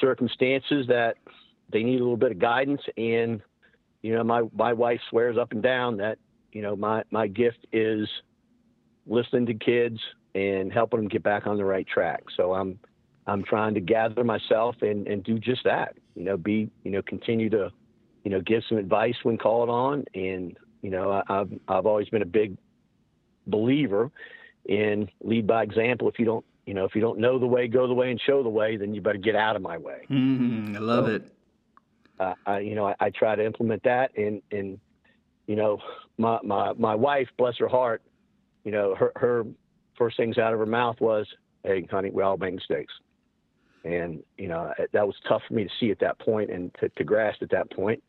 circumstances 0.00 0.86
that 0.86 1.16
they 1.72 1.82
need 1.82 1.96
a 1.96 2.02
little 2.02 2.16
bit 2.16 2.30
of 2.30 2.38
guidance 2.38 2.82
and 2.96 3.40
you 4.02 4.14
know 4.14 4.22
my 4.22 4.42
my 4.54 4.72
wife 4.72 5.00
swears 5.10 5.36
up 5.36 5.50
and 5.52 5.62
down 5.62 5.96
that 5.96 6.18
you 6.52 6.62
know, 6.62 6.76
my, 6.76 7.02
my 7.10 7.26
gift 7.26 7.66
is 7.72 8.08
listening 9.06 9.46
to 9.46 9.54
kids 9.54 9.98
and 10.34 10.72
helping 10.72 11.00
them 11.00 11.08
get 11.08 11.22
back 11.22 11.46
on 11.46 11.56
the 11.56 11.64
right 11.64 11.86
track. 11.86 12.24
So 12.36 12.54
I'm, 12.54 12.78
I'm 13.30 13.44
trying 13.44 13.74
to 13.74 13.80
gather 13.80 14.24
myself 14.24 14.74
and, 14.82 15.06
and 15.06 15.22
do 15.22 15.38
just 15.38 15.62
that, 15.64 15.94
you 16.16 16.24
know, 16.24 16.36
be, 16.36 16.68
you 16.82 16.90
know, 16.90 17.00
continue 17.02 17.48
to, 17.50 17.70
you 18.24 18.30
know, 18.30 18.40
give 18.40 18.64
some 18.68 18.76
advice 18.76 19.14
when 19.22 19.38
called 19.38 19.68
on. 19.68 20.04
And, 20.14 20.56
you 20.82 20.90
know, 20.90 21.12
I, 21.12 21.22
I've, 21.28 21.52
I've 21.68 21.86
always 21.86 22.08
been 22.08 22.22
a 22.22 22.26
big 22.26 22.56
believer 23.46 24.10
in 24.64 25.08
lead 25.22 25.46
by 25.46 25.62
example. 25.62 26.08
If 26.08 26.18
you 26.18 26.24
don't, 26.24 26.44
you 26.66 26.74
know, 26.74 26.84
if 26.84 26.96
you 26.96 27.00
don't 27.00 27.20
know 27.20 27.38
the 27.38 27.46
way, 27.46 27.68
go 27.68 27.86
the 27.86 27.94
way 27.94 28.10
and 28.10 28.20
show 28.20 28.42
the 28.42 28.48
way, 28.48 28.76
then 28.76 28.94
you 28.94 29.00
better 29.00 29.18
get 29.18 29.36
out 29.36 29.54
of 29.54 29.62
my 29.62 29.78
way. 29.78 30.06
Mm, 30.10 30.76
I 30.76 30.80
love 30.80 31.06
so, 31.06 31.12
it. 31.12 31.32
Uh, 32.18 32.34
I, 32.46 32.58
you 32.58 32.74
know, 32.74 32.88
I, 32.88 32.96
I, 32.98 33.10
try 33.10 33.36
to 33.36 33.46
implement 33.46 33.84
that 33.84 34.10
and, 34.18 34.42
and, 34.50 34.78
you 35.46 35.54
know, 35.54 35.78
my, 36.18 36.38
my, 36.42 36.72
my 36.72 36.96
wife, 36.96 37.28
bless 37.38 37.56
her 37.58 37.68
heart, 37.68 38.02
you 38.64 38.72
know, 38.72 38.96
her, 38.96 39.12
her 39.16 39.46
first 39.96 40.16
things 40.16 40.36
out 40.36 40.52
of 40.52 40.58
her 40.58 40.66
mouth 40.66 41.00
was, 41.00 41.26
Hey, 41.62 41.86
honey, 41.90 42.10
we 42.10 42.22
all 42.22 42.36
make 42.36 42.54
mistakes. 42.54 42.92
And, 43.84 44.22
you 44.36 44.48
know, 44.48 44.72
that 44.92 45.06
was 45.06 45.16
tough 45.28 45.42
for 45.48 45.54
me 45.54 45.64
to 45.64 45.70
see 45.80 45.90
at 45.90 45.98
that 46.00 46.18
point 46.18 46.50
and 46.50 46.74
to, 46.80 46.88
to 46.90 47.04
grasp 47.04 47.42
at 47.42 47.50
that 47.50 47.70
point. 47.70 48.02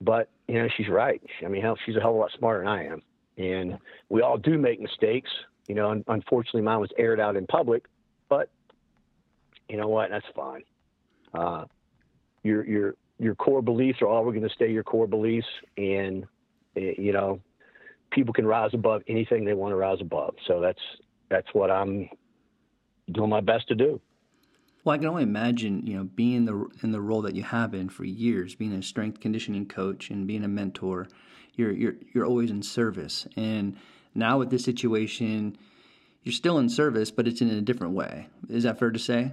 But, 0.00 0.28
you 0.46 0.54
know, 0.62 0.68
she's 0.76 0.88
right. 0.88 1.22
I 1.44 1.48
mean, 1.48 1.62
hell, 1.62 1.78
she's 1.84 1.96
a 1.96 2.00
hell 2.00 2.10
of 2.10 2.16
a 2.16 2.18
lot 2.18 2.30
smarter 2.38 2.60
than 2.60 2.68
I 2.68 2.86
am. 2.86 3.02
And 3.36 3.78
we 4.08 4.22
all 4.22 4.36
do 4.36 4.58
make 4.58 4.80
mistakes. 4.80 5.30
You 5.66 5.74
know, 5.74 6.02
unfortunately, 6.08 6.62
mine 6.62 6.80
was 6.80 6.90
aired 6.98 7.20
out 7.20 7.36
in 7.36 7.46
public, 7.46 7.84
but 8.28 8.50
you 9.68 9.76
know 9.76 9.88
what? 9.88 10.10
That's 10.10 10.26
fine. 10.34 10.62
Uh, 11.34 11.64
your 12.42 12.64
your 12.64 12.94
your 13.18 13.34
core 13.34 13.60
beliefs 13.60 14.00
are 14.00 14.08
always 14.08 14.34
going 14.34 14.48
to 14.48 14.54
stay 14.54 14.70
your 14.70 14.82
core 14.82 15.06
beliefs, 15.06 15.46
and 15.76 16.26
Eh, 16.78 16.94
you 16.98 17.12
know, 17.12 17.40
people 18.10 18.32
can 18.32 18.46
rise 18.46 18.70
above 18.72 19.02
anything 19.08 19.44
they 19.44 19.54
want 19.54 19.72
to 19.72 19.76
rise 19.76 19.98
above. 20.00 20.34
So 20.46 20.60
that's 20.60 20.80
that's 21.28 21.48
what 21.52 21.70
I'm 21.70 22.08
doing 23.12 23.30
my 23.30 23.40
best 23.40 23.68
to 23.68 23.74
do. 23.74 24.00
Well, 24.88 24.94
I 24.94 24.98
can 24.98 25.08
only 25.08 25.22
imagine, 25.22 25.86
you 25.86 25.98
know, 25.98 26.04
being 26.04 26.32
in 26.32 26.44
the 26.46 26.66
in 26.82 26.92
the 26.92 27.00
role 27.02 27.20
that 27.20 27.34
you 27.34 27.42
have 27.42 27.72
been 27.72 27.90
for 27.90 28.04
years, 28.04 28.54
being 28.54 28.72
a 28.72 28.82
strength 28.82 29.20
conditioning 29.20 29.66
coach 29.66 30.08
and 30.08 30.26
being 30.26 30.42
a 30.44 30.48
mentor. 30.48 31.08
You're 31.56 31.72
you're 31.72 31.96
you're 32.14 32.24
always 32.24 32.50
in 32.50 32.62
service, 32.62 33.28
and 33.36 33.76
now 34.14 34.38
with 34.38 34.48
this 34.48 34.64
situation, 34.64 35.58
you're 36.22 36.32
still 36.32 36.56
in 36.56 36.70
service, 36.70 37.10
but 37.10 37.28
it's 37.28 37.42
in 37.42 37.50
a 37.50 37.60
different 37.60 37.92
way. 37.92 38.28
Is 38.48 38.62
that 38.62 38.78
fair 38.78 38.90
to 38.90 38.98
say? 38.98 39.32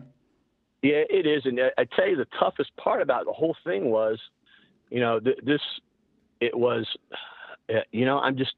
Yeah, 0.82 1.04
it 1.10 1.26
is, 1.26 1.44
and 1.46 1.58
I 1.78 1.86
tell 1.96 2.10
you, 2.10 2.18
the 2.18 2.28
toughest 2.38 2.76
part 2.76 3.02
about 3.02 3.24
the 3.24 3.32
whole 3.32 3.56
thing 3.64 3.86
was, 3.86 4.20
you 4.90 5.00
know, 5.00 5.22
th- 5.22 5.40
this 5.42 5.62
it 6.42 6.54
was, 6.54 6.86
uh, 7.70 7.76
you 7.94 8.04
know, 8.04 8.20
I'm 8.20 8.36
just, 8.36 8.56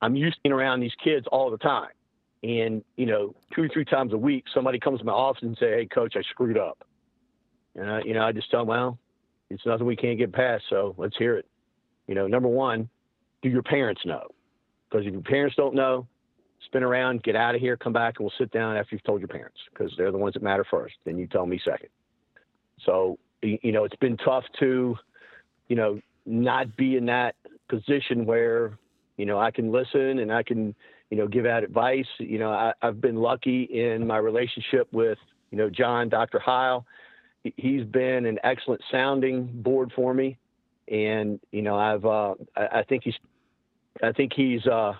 I'm 0.00 0.16
used 0.16 0.36
to 0.36 0.40
being 0.44 0.54
around 0.54 0.80
these 0.80 0.96
kids 1.04 1.26
all 1.30 1.50
the 1.50 1.58
time. 1.58 1.90
And, 2.42 2.84
you 2.96 3.06
know, 3.06 3.34
two 3.54 3.62
or 3.62 3.68
three 3.68 3.84
times 3.84 4.12
a 4.12 4.18
week, 4.18 4.44
somebody 4.54 4.78
comes 4.78 5.00
to 5.00 5.04
my 5.04 5.12
office 5.12 5.42
and 5.42 5.56
say, 5.58 5.70
Hey 5.70 5.86
coach, 5.86 6.14
I 6.16 6.22
screwed 6.30 6.58
up. 6.58 6.84
And 7.74 7.90
I, 7.90 8.02
you 8.02 8.14
know, 8.14 8.22
I 8.22 8.32
just 8.32 8.50
tell 8.50 8.60
them, 8.60 8.68
well, 8.68 8.98
it's 9.50 9.64
nothing 9.66 9.86
we 9.86 9.96
can't 9.96 10.18
get 10.18 10.32
past. 10.32 10.64
So 10.70 10.94
let's 10.98 11.16
hear 11.16 11.36
it. 11.36 11.46
You 12.06 12.14
know, 12.14 12.26
number 12.26 12.48
one, 12.48 12.88
do 13.42 13.48
your 13.48 13.62
parents 13.62 14.02
know? 14.04 14.28
Because 14.88 15.06
if 15.06 15.12
your 15.12 15.22
parents 15.22 15.56
don't 15.56 15.74
know, 15.74 16.06
spin 16.64 16.82
around, 16.82 17.22
get 17.22 17.36
out 17.36 17.54
of 17.54 17.60
here, 17.60 17.76
come 17.76 17.92
back, 17.92 18.14
and 18.18 18.24
we'll 18.24 18.32
sit 18.38 18.50
down 18.50 18.76
after 18.76 18.94
you've 18.94 19.04
told 19.04 19.20
your 19.20 19.28
parents 19.28 19.58
because 19.70 19.92
they're 19.96 20.12
the 20.12 20.18
ones 20.18 20.34
that 20.34 20.42
matter 20.42 20.64
first. 20.70 20.94
Then 21.04 21.18
you 21.18 21.26
tell 21.26 21.46
me 21.46 21.60
second. 21.64 21.88
So, 22.84 23.18
you 23.42 23.72
know, 23.72 23.84
it's 23.84 23.96
been 23.96 24.16
tough 24.16 24.44
to, 24.60 24.96
you 25.68 25.76
know, 25.76 26.00
not 26.28 26.76
be 26.76 26.96
in 26.96 27.06
that 27.06 27.34
position 27.68 28.26
where 28.26 28.78
you 29.16 29.26
know 29.26 29.38
I 29.38 29.50
can 29.50 29.72
listen 29.72 30.18
and 30.18 30.32
I 30.32 30.42
can 30.42 30.74
you 31.10 31.16
know 31.16 31.26
give 31.26 31.46
out 31.46 31.64
advice. 31.64 32.06
You 32.18 32.38
know 32.38 32.50
I, 32.50 32.72
have 32.82 33.00
been 33.00 33.16
lucky 33.16 33.64
in 33.64 34.06
my 34.06 34.18
relationship 34.18 34.88
with 34.92 35.18
you 35.50 35.58
know 35.58 35.70
John 35.70 36.08
Dr. 36.08 36.38
Heil. 36.38 36.86
He's 37.56 37.84
been 37.84 38.26
an 38.26 38.38
excellent 38.44 38.82
sounding 38.90 39.46
board 39.62 39.92
for 39.94 40.12
me, 40.12 40.36
and 40.88 41.40
you 41.52 41.62
know 41.62 41.76
I've 41.76 42.04
uh, 42.04 42.34
I, 42.56 42.80
I 42.80 42.82
think 42.88 43.04
he's 43.04 43.14
I 44.02 44.12
think 44.12 44.32
he's 44.34 44.66
uh, 44.66 44.92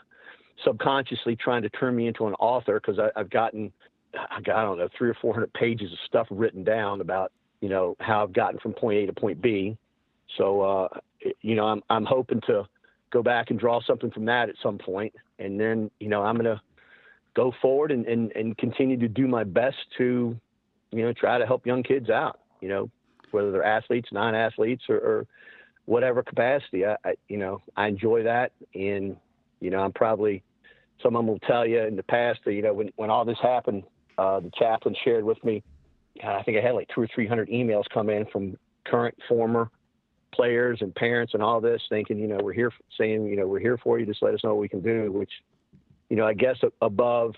subconsciously 0.64 1.36
trying 1.36 1.62
to 1.62 1.68
turn 1.70 1.94
me 1.94 2.06
into 2.06 2.26
an 2.26 2.34
author 2.34 2.80
because 2.80 3.00
I've 3.14 3.30
gotten 3.30 3.72
I 4.14 4.40
don't 4.40 4.78
know 4.78 4.88
three 4.96 5.10
or 5.10 5.16
four 5.20 5.34
hundred 5.34 5.52
pages 5.52 5.92
of 5.92 5.98
stuff 6.06 6.26
written 6.30 6.64
down 6.64 7.00
about 7.00 7.32
you 7.60 7.68
know 7.68 7.96
how 8.00 8.22
I've 8.22 8.32
gotten 8.32 8.58
from 8.60 8.72
point 8.72 8.98
A 8.98 9.06
to 9.06 9.12
point 9.12 9.42
B. 9.42 9.76
So 10.36 10.60
uh, 10.60 10.88
you 11.42 11.54
know, 11.54 11.66
I'm 11.66 11.82
I'm 11.90 12.04
hoping 12.04 12.40
to 12.46 12.66
go 13.10 13.22
back 13.22 13.50
and 13.50 13.58
draw 13.58 13.80
something 13.82 14.10
from 14.10 14.26
that 14.26 14.48
at 14.48 14.56
some 14.62 14.78
point, 14.78 15.14
and 15.38 15.58
then 15.60 15.90
you 16.00 16.08
know 16.08 16.22
I'm 16.22 16.36
gonna 16.36 16.60
go 17.38 17.54
forward 17.62 17.92
and, 17.92 18.04
and, 18.06 18.32
and 18.32 18.58
continue 18.58 18.96
to 18.98 19.06
do 19.06 19.28
my 19.28 19.44
best 19.44 19.76
to, 19.96 20.36
you 20.90 21.02
know, 21.04 21.12
try 21.12 21.38
to 21.38 21.46
help 21.46 21.64
young 21.64 21.84
kids 21.84 22.10
out, 22.10 22.40
you 22.60 22.68
know, 22.68 22.90
whether 23.30 23.52
they're 23.52 23.62
athletes, 23.62 24.08
non-athletes 24.10 24.82
or, 24.88 24.96
or 24.96 25.26
whatever 25.84 26.20
capacity. 26.20 26.84
I, 26.84 26.96
I, 27.04 27.14
you 27.28 27.36
know, 27.36 27.62
I 27.76 27.86
enjoy 27.86 28.24
that. 28.24 28.50
And, 28.74 29.16
you 29.60 29.70
know, 29.70 29.78
I'm 29.78 29.92
probably, 29.92 30.42
someone 31.00 31.28
will 31.28 31.38
tell 31.38 31.64
you 31.64 31.80
in 31.80 31.94
the 31.94 32.02
past 32.02 32.40
that, 32.44 32.54
you 32.54 32.62
know, 32.62 32.72
when, 32.72 32.90
when 32.96 33.08
all 33.08 33.24
this 33.24 33.38
happened, 33.40 33.84
uh, 34.18 34.40
the 34.40 34.50
chaplain 34.58 34.96
shared 35.04 35.22
with 35.22 35.42
me, 35.44 35.62
I 36.24 36.42
think 36.42 36.58
I 36.58 36.60
had 36.60 36.74
like 36.74 36.88
two 36.92 37.02
or 37.02 37.08
300 37.14 37.48
emails 37.50 37.84
come 37.94 38.10
in 38.10 38.26
from 38.32 38.56
current, 38.84 39.16
former 39.28 39.70
players 40.32 40.78
and 40.80 40.94
parents 40.94 41.34
and 41.34 41.42
all 41.42 41.60
this 41.60 41.82
thinking, 41.88 42.18
you 42.18 42.28
know, 42.28 42.38
we're 42.42 42.52
here 42.52 42.72
saying, 42.96 43.26
you 43.26 43.36
know, 43.36 43.46
we're 43.46 43.60
here 43.60 43.78
for 43.78 43.98
you. 43.98 44.06
Just 44.06 44.22
let 44.22 44.34
us 44.34 44.40
know 44.44 44.50
what 44.50 44.60
we 44.60 44.68
can 44.68 44.80
do, 44.80 45.10
which, 45.10 45.30
you 46.08 46.16
know, 46.16 46.26
I 46.26 46.34
guess 46.34 46.56
above 46.80 47.34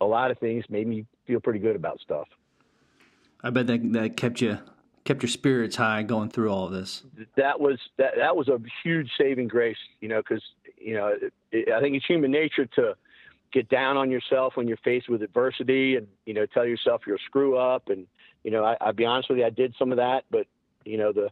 a 0.00 0.06
lot 0.06 0.30
of 0.30 0.38
things 0.38 0.64
made 0.68 0.86
me 0.86 1.06
feel 1.26 1.40
pretty 1.40 1.58
good 1.58 1.76
about 1.76 2.00
stuff. 2.00 2.28
I 3.42 3.50
bet 3.50 3.66
that 3.68 3.92
that 3.92 4.16
kept 4.16 4.40
you 4.40 4.58
kept 5.04 5.22
your 5.22 5.30
spirits 5.30 5.76
high 5.76 6.02
going 6.02 6.28
through 6.28 6.50
all 6.50 6.66
of 6.66 6.72
this. 6.72 7.02
That 7.36 7.60
was 7.60 7.78
that 7.96 8.12
that 8.16 8.36
was 8.36 8.48
a 8.48 8.60
huge 8.82 9.10
saving 9.18 9.48
grace, 9.48 9.78
you 10.00 10.08
know, 10.08 10.18
because 10.18 10.42
you 10.78 10.94
know 10.94 11.08
it, 11.08 11.32
it, 11.50 11.72
I 11.72 11.80
think 11.80 11.96
it's 11.96 12.06
human 12.06 12.30
nature 12.30 12.66
to 12.76 12.94
get 13.52 13.68
down 13.68 13.96
on 13.96 14.10
yourself 14.10 14.56
when 14.56 14.68
you're 14.68 14.76
faced 14.78 15.08
with 15.08 15.22
adversity, 15.22 15.96
and 15.96 16.06
you 16.26 16.34
know 16.34 16.46
tell 16.46 16.66
yourself 16.66 17.02
you're 17.06 17.16
a 17.16 17.26
screw 17.26 17.56
up, 17.56 17.88
and 17.88 18.06
you 18.44 18.50
know 18.50 18.64
I, 18.64 18.76
I'll 18.80 18.92
be 18.92 19.06
honest 19.06 19.30
with 19.30 19.38
you, 19.38 19.46
I 19.46 19.50
did 19.50 19.74
some 19.78 19.90
of 19.90 19.96
that, 19.96 20.24
but 20.30 20.46
you 20.84 20.98
know 20.98 21.12
the 21.12 21.30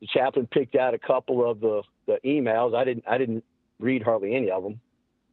the 0.00 0.06
chaplain 0.06 0.46
picked 0.46 0.76
out 0.76 0.94
a 0.94 0.98
couple 0.98 1.48
of 1.48 1.60
the 1.60 1.82
the 2.06 2.18
emails. 2.24 2.74
I 2.74 2.84
didn't 2.84 3.04
I 3.08 3.18
didn't 3.18 3.44
read 3.78 4.02
hardly 4.02 4.34
any 4.34 4.50
of 4.50 4.62
them, 4.62 4.80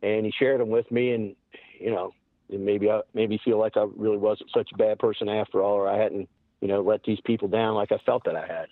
and 0.01 0.25
he 0.25 0.32
shared 0.32 0.62
them 0.62 0.70
with 0.70 0.89
me, 0.91 1.12
and 1.12 1.36
you 1.80 1.91
know 1.91 2.13
maybe 2.50 2.89
I 2.89 3.01
maybe 3.13 3.39
feel 3.44 3.60
like 3.60 3.77
I 3.77 3.86
really 3.96 4.18
wasn't 4.18 4.50
such 4.53 4.70
a 4.74 4.77
bad 4.77 5.00
person 5.00 5.30
after 5.30 5.62
all, 5.62 5.74
or 5.74 5.88
I 5.88 5.98
hadn't 5.98 6.30
you 6.62 6.68
know 6.68 6.82
let 6.82 7.03
these 7.03 7.20
people 7.25 7.48
down 7.48 7.75
like 7.75 7.91
I 7.91 7.98
felt 8.06 8.24
that 8.25 8.36
I 8.36 8.46
had. 8.46 8.68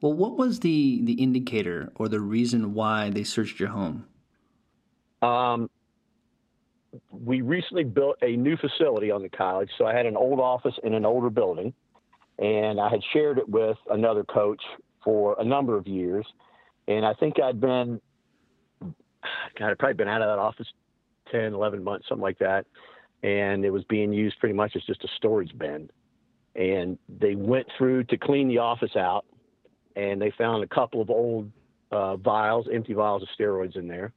Well, 0.00 0.14
what 0.14 0.36
was 0.36 0.60
the 0.60 1.00
the 1.02 1.14
indicator 1.14 1.92
or 1.96 2.08
the 2.08 2.20
reason 2.20 2.74
why 2.74 3.10
they 3.10 3.24
searched 3.24 3.60
your 3.60 3.70
home? 3.70 4.06
Um, 5.22 5.68
we 7.10 7.42
recently 7.42 7.84
built 7.84 8.16
a 8.22 8.36
new 8.36 8.56
facility 8.56 9.10
on 9.10 9.22
the 9.22 9.28
college, 9.28 9.68
so 9.76 9.84
I 9.84 9.94
had 9.94 10.06
an 10.06 10.16
old 10.16 10.40
office 10.40 10.74
in 10.82 10.94
an 10.94 11.04
older 11.04 11.28
building, 11.28 11.74
and 12.38 12.80
I 12.80 12.88
had 12.88 13.00
shared 13.12 13.38
it 13.38 13.48
with 13.48 13.76
another 13.90 14.24
coach 14.24 14.62
for 15.04 15.36
a 15.38 15.44
number 15.44 15.76
of 15.76 15.86
years, 15.86 16.26
and 16.88 17.06
I 17.06 17.14
think 17.14 17.40
I'd 17.40 17.60
been, 17.60 18.00
God, 18.80 19.70
I'd 19.70 19.78
probably 19.78 19.94
been 19.94 20.08
out 20.08 20.22
of 20.22 20.28
that 20.28 20.40
office 20.40 20.66
10, 21.30 21.54
11 21.54 21.84
months, 21.84 22.06
something 22.08 22.22
like 22.22 22.38
that. 22.38 22.66
And 23.22 23.64
it 23.64 23.70
was 23.70 23.84
being 23.84 24.12
used 24.12 24.38
pretty 24.40 24.54
much 24.54 24.72
as 24.76 24.82
just 24.82 25.04
a 25.04 25.08
storage 25.16 25.56
bin. 25.56 25.88
And 26.56 26.98
they 27.08 27.34
went 27.34 27.66
through 27.78 28.04
to 28.04 28.16
clean 28.16 28.48
the 28.48 28.58
office 28.58 28.96
out 28.96 29.24
and 29.94 30.20
they 30.20 30.32
found 30.36 30.64
a 30.64 30.66
couple 30.66 31.00
of 31.00 31.10
old 31.10 31.50
uh, 31.92 32.16
vials, 32.16 32.66
empty 32.72 32.92
vials 32.92 33.22
of 33.22 33.28
steroids 33.38 33.76
in 33.76 33.86
there. 33.86 34.12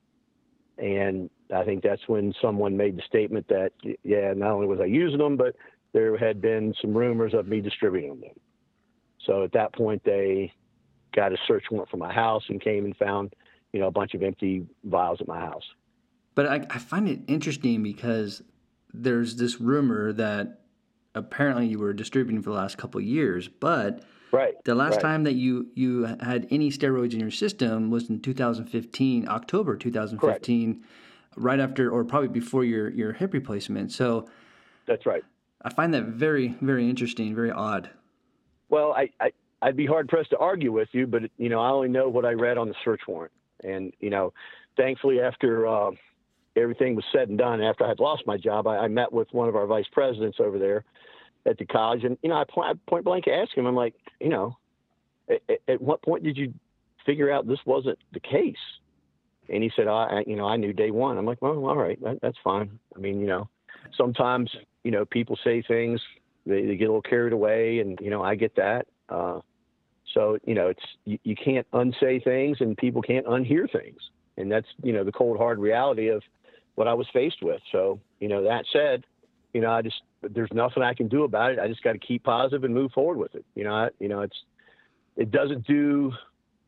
And 0.77 1.29
I 1.55 1.63
think 1.63 1.83
that's 1.83 2.01
when 2.07 2.33
someone 2.41 2.75
made 2.75 2.97
the 2.97 3.03
statement 3.07 3.47
that, 3.49 3.71
yeah, 4.03 4.33
not 4.35 4.51
only 4.51 4.67
was 4.67 4.79
I 4.79 4.85
using 4.85 5.19
them, 5.19 5.37
but 5.37 5.55
there 5.91 6.17
had 6.17 6.41
been 6.41 6.73
some 6.81 6.95
rumors 6.95 7.33
of 7.35 7.47
me 7.47 7.61
distributing 7.61 8.19
them. 8.19 8.31
So 9.27 9.43
at 9.43 9.51
that 9.51 9.73
point, 9.73 10.01
they 10.03 10.51
got 11.13 11.31
a 11.31 11.37
search 11.47 11.65
warrant 11.71 11.89
for 11.89 11.97
my 11.97 12.13
house 12.13 12.43
and 12.49 12.61
came 12.61 12.85
and 12.85 12.95
found, 12.97 13.33
you 13.71 13.79
know, 13.79 13.87
a 13.87 13.91
bunch 13.91 14.13
of 14.13 14.21
empty 14.21 14.65
vials 14.83 15.21
at 15.21 15.27
my 15.27 15.39
house. 15.39 15.63
But 16.35 16.47
I, 16.47 16.65
I 16.69 16.79
find 16.79 17.07
it 17.07 17.19
interesting 17.27 17.83
because 17.83 18.41
there's 18.93 19.35
this 19.35 19.59
rumor 19.59 20.13
that 20.13 20.61
apparently 21.15 21.67
you 21.67 21.79
were 21.79 21.93
distributing 21.93 22.41
for 22.41 22.49
the 22.49 22.55
last 22.55 22.77
couple 22.77 22.99
years, 23.01 23.47
but 23.47 24.03
right, 24.31 24.55
the 24.65 24.75
last 24.75 24.95
right. 24.95 25.01
time 25.01 25.23
that 25.23 25.33
you 25.33 25.67
you 25.75 26.03
had 26.21 26.47
any 26.49 26.71
steroids 26.71 27.13
in 27.13 27.19
your 27.19 27.31
system 27.31 27.89
was 27.89 28.09
in 28.09 28.19
2015, 28.19 29.27
October 29.27 29.77
2015, 29.77 30.73
Correct. 30.73 30.85
right 31.37 31.59
after 31.59 31.89
or 31.91 32.03
probably 32.03 32.29
before 32.29 32.63
your 32.63 32.89
your 32.89 33.13
hip 33.13 33.33
replacement. 33.33 33.91
So 33.91 34.27
that's 34.87 35.05
right. 35.05 35.23
I 35.61 35.69
find 35.69 35.93
that 35.93 36.05
very 36.05 36.55
very 36.61 36.89
interesting, 36.89 37.35
very 37.35 37.51
odd. 37.51 37.89
Well, 38.69 38.93
I, 38.93 39.09
I 39.19 39.31
I'd 39.63 39.77
be 39.77 39.85
hard 39.85 40.09
pressed 40.09 40.31
to 40.31 40.37
argue 40.37 40.71
with 40.71 40.89
you, 40.91 41.07
but 41.07 41.23
you 41.37 41.49
know 41.49 41.59
I 41.59 41.69
only 41.69 41.89
know 41.89 42.09
what 42.09 42.25
I 42.25 42.31
read 42.31 42.57
on 42.57 42.67
the 42.67 42.75
search 42.83 43.01
warrant, 43.07 43.33
and 43.63 43.93
you 43.99 44.09
know, 44.09 44.33
thankfully 44.77 45.21
after. 45.21 45.67
Uh, 45.67 45.91
everything 46.55 46.95
was 46.95 47.05
said 47.11 47.29
and 47.29 47.37
done, 47.37 47.61
after 47.61 47.83
I 47.83 47.89
had 47.89 47.99
lost 47.99 48.23
my 48.27 48.37
job, 48.37 48.67
I, 48.67 48.77
I 48.77 48.87
met 48.87 49.11
with 49.11 49.27
one 49.31 49.47
of 49.47 49.55
our 49.55 49.65
vice 49.65 49.87
presidents 49.91 50.37
over 50.39 50.59
there 50.59 50.83
at 51.45 51.57
the 51.57 51.65
college, 51.65 52.03
and 52.03 52.17
you 52.21 52.29
know, 52.29 52.35
I 52.35 52.43
point, 52.47 52.85
point 52.85 53.05
blank 53.05 53.27
asked 53.27 53.55
him, 53.55 53.65
I'm 53.65 53.75
like, 53.75 53.93
you 54.19 54.29
know, 54.29 54.57
at, 55.29 55.41
at, 55.67 55.81
what 55.81 56.01
point 56.01 56.23
did 56.23 56.37
you 56.37 56.53
figure 57.05 57.31
out 57.31 57.47
this 57.47 57.59
wasn't 57.65 57.99
the 58.13 58.19
case? 58.19 58.55
And 59.49 59.61
he 59.61 59.71
said, 59.75 59.87
I, 59.87 60.23
you 60.25 60.35
know, 60.35 60.45
I 60.45 60.55
knew 60.55 60.71
day 60.71 60.91
one. 60.91 61.17
I'm 61.17 61.25
like, 61.25 61.41
well, 61.41 61.65
all 61.65 61.75
right, 61.75 62.01
that, 62.01 62.19
that's 62.21 62.37
fine. 62.43 62.79
I 62.95 62.99
mean, 62.99 63.19
you 63.19 63.27
know, 63.27 63.49
sometimes, 63.97 64.49
you 64.83 64.91
know, 64.91 65.03
people 65.05 65.37
say 65.43 65.61
things, 65.61 65.99
they, 66.45 66.65
they 66.65 66.75
get 66.75 66.85
a 66.85 66.87
little 66.87 67.01
carried 67.01 67.33
away, 67.33 67.79
and 67.79 67.99
you 68.01 68.09
know, 68.09 68.21
I 68.21 68.35
get 68.35 68.55
that. 68.55 68.87
Uh, 69.09 69.39
so, 70.13 70.37
you 70.45 70.53
know, 70.53 70.67
it's 70.67 70.83
you, 71.05 71.17
you 71.23 71.35
can't 71.35 71.65
unsay 71.73 72.19
things, 72.19 72.57
and 72.59 72.77
people 72.77 73.01
can't 73.01 73.25
unhear 73.25 73.71
things, 73.71 73.97
and 74.37 74.51
that's 74.51 74.67
you 74.81 74.93
know 74.93 75.03
the 75.03 75.11
cold 75.11 75.37
hard 75.37 75.59
reality 75.59 76.09
of 76.09 76.21
what 76.75 76.87
I 76.87 76.93
was 76.93 77.07
faced 77.13 77.41
with. 77.41 77.61
So, 77.71 77.99
you 78.19 78.27
know, 78.27 78.43
that 78.43 78.65
said, 78.71 79.03
you 79.53 79.61
know, 79.61 79.71
I 79.71 79.81
just 79.81 80.01
there's 80.21 80.51
nothing 80.53 80.83
I 80.83 80.93
can 80.93 81.07
do 81.07 81.23
about 81.23 81.51
it. 81.51 81.59
I 81.59 81.67
just 81.67 81.83
got 81.83 81.93
to 81.93 81.99
keep 81.99 82.23
positive 82.23 82.63
and 82.63 82.73
move 82.73 82.91
forward 82.91 83.17
with 83.17 83.35
it. 83.35 83.45
You 83.55 83.63
know, 83.63 83.73
I, 83.73 83.89
you 83.99 84.07
know, 84.07 84.21
it's 84.21 84.37
it 85.15 85.31
doesn't 85.31 85.65
do 85.67 86.11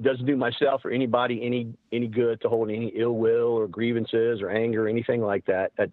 doesn't 0.02 0.26
do 0.26 0.36
myself 0.36 0.84
or 0.84 0.92
anybody 0.92 1.42
any 1.44 1.74
any 1.92 2.08
good 2.08 2.42
to 2.42 2.50
hold 2.50 2.70
any 2.70 2.92
ill 2.96 3.16
will 3.16 3.48
or 3.48 3.68
grievances 3.68 4.42
or 4.42 4.50
anger 4.50 4.86
or 4.86 4.90
anything 4.90 5.22
like 5.22 5.46
that. 5.46 5.72
That 5.78 5.92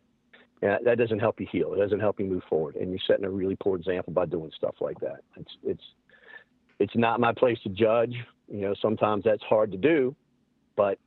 that 0.61 0.97
doesn't 0.97 1.19
help 1.19 1.41
you 1.41 1.47
heal. 1.51 1.73
It 1.75 1.79
doesn't 1.79 2.01
help 2.01 2.21
you 2.21 2.27
move 2.27 2.43
forward. 2.49 2.77
And 2.77 2.91
you're 2.91 3.01
setting 3.07 3.25
a 3.25 3.31
really 3.31 3.57
poor 3.57 3.77
example 3.77 4.13
by 4.13 4.27
doing 4.27 4.51
stuff 4.57 4.77
like 4.81 4.99
that. 5.01 5.21
It's 5.37 5.57
it's 5.65 5.85
it's 6.83 6.97
not 6.97 7.21
my 7.21 7.33
place 7.33 7.59
to 7.63 7.69
judge. 7.69 8.15
You 8.49 8.63
know, 8.63 8.75
sometimes 8.83 9.23
that's 9.25 9.43
hard 9.45 9.71
to 9.71 9.79
do, 9.79 10.15
but 10.77 10.99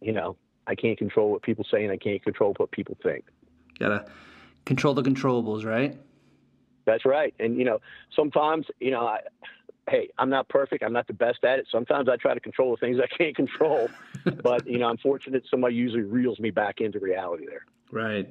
you 0.00 0.12
know, 0.12 0.36
I 0.66 0.74
can't 0.74 0.98
control 0.98 1.30
what 1.30 1.42
people 1.42 1.64
say 1.70 1.84
and 1.84 1.92
I 1.92 1.96
can't 1.96 2.22
control 2.22 2.54
what 2.58 2.70
people 2.70 2.96
think. 3.02 3.24
Gotta 3.78 4.04
control 4.66 4.92
the 4.92 5.02
controllables, 5.02 5.64
right? 5.64 5.98
That's 6.84 7.06
right. 7.06 7.34
And 7.40 7.56
you 7.56 7.64
know, 7.64 7.80
sometimes, 8.14 8.66
you 8.78 8.90
know, 8.90 9.06
I, 9.06 9.20
hey, 9.88 10.10
I'm 10.18 10.28
not 10.28 10.48
perfect. 10.48 10.84
I'm 10.84 10.92
not 10.92 11.06
the 11.06 11.14
best 11.14 11.44
at 11.44 11.58
it. 11.58 11.66
Sometimes 11.72 12.08
I 12.10 12.16
try 12.16 12.34
to 12.34 12.40
control 12.40 12.72
the 12.72 12.76
things 12.76 12.98
I 13.02 13.06
can't 13.16 13.34
control. 13.34 13.88
but 14.42 14.66
you 14.66 14.78
know, 14.78 14.86
I'm 14.88 14.98
fortunate 14.98 15.44
somebody 15.50 15.76
usually 15.76 16.02
reels 16.02 16.38
me 16.38 16.50
back 16.50 16.80
into 16.80 16.98
reality 16.98 17.46
there. 17.46 17.64
Right. 17.90 18.28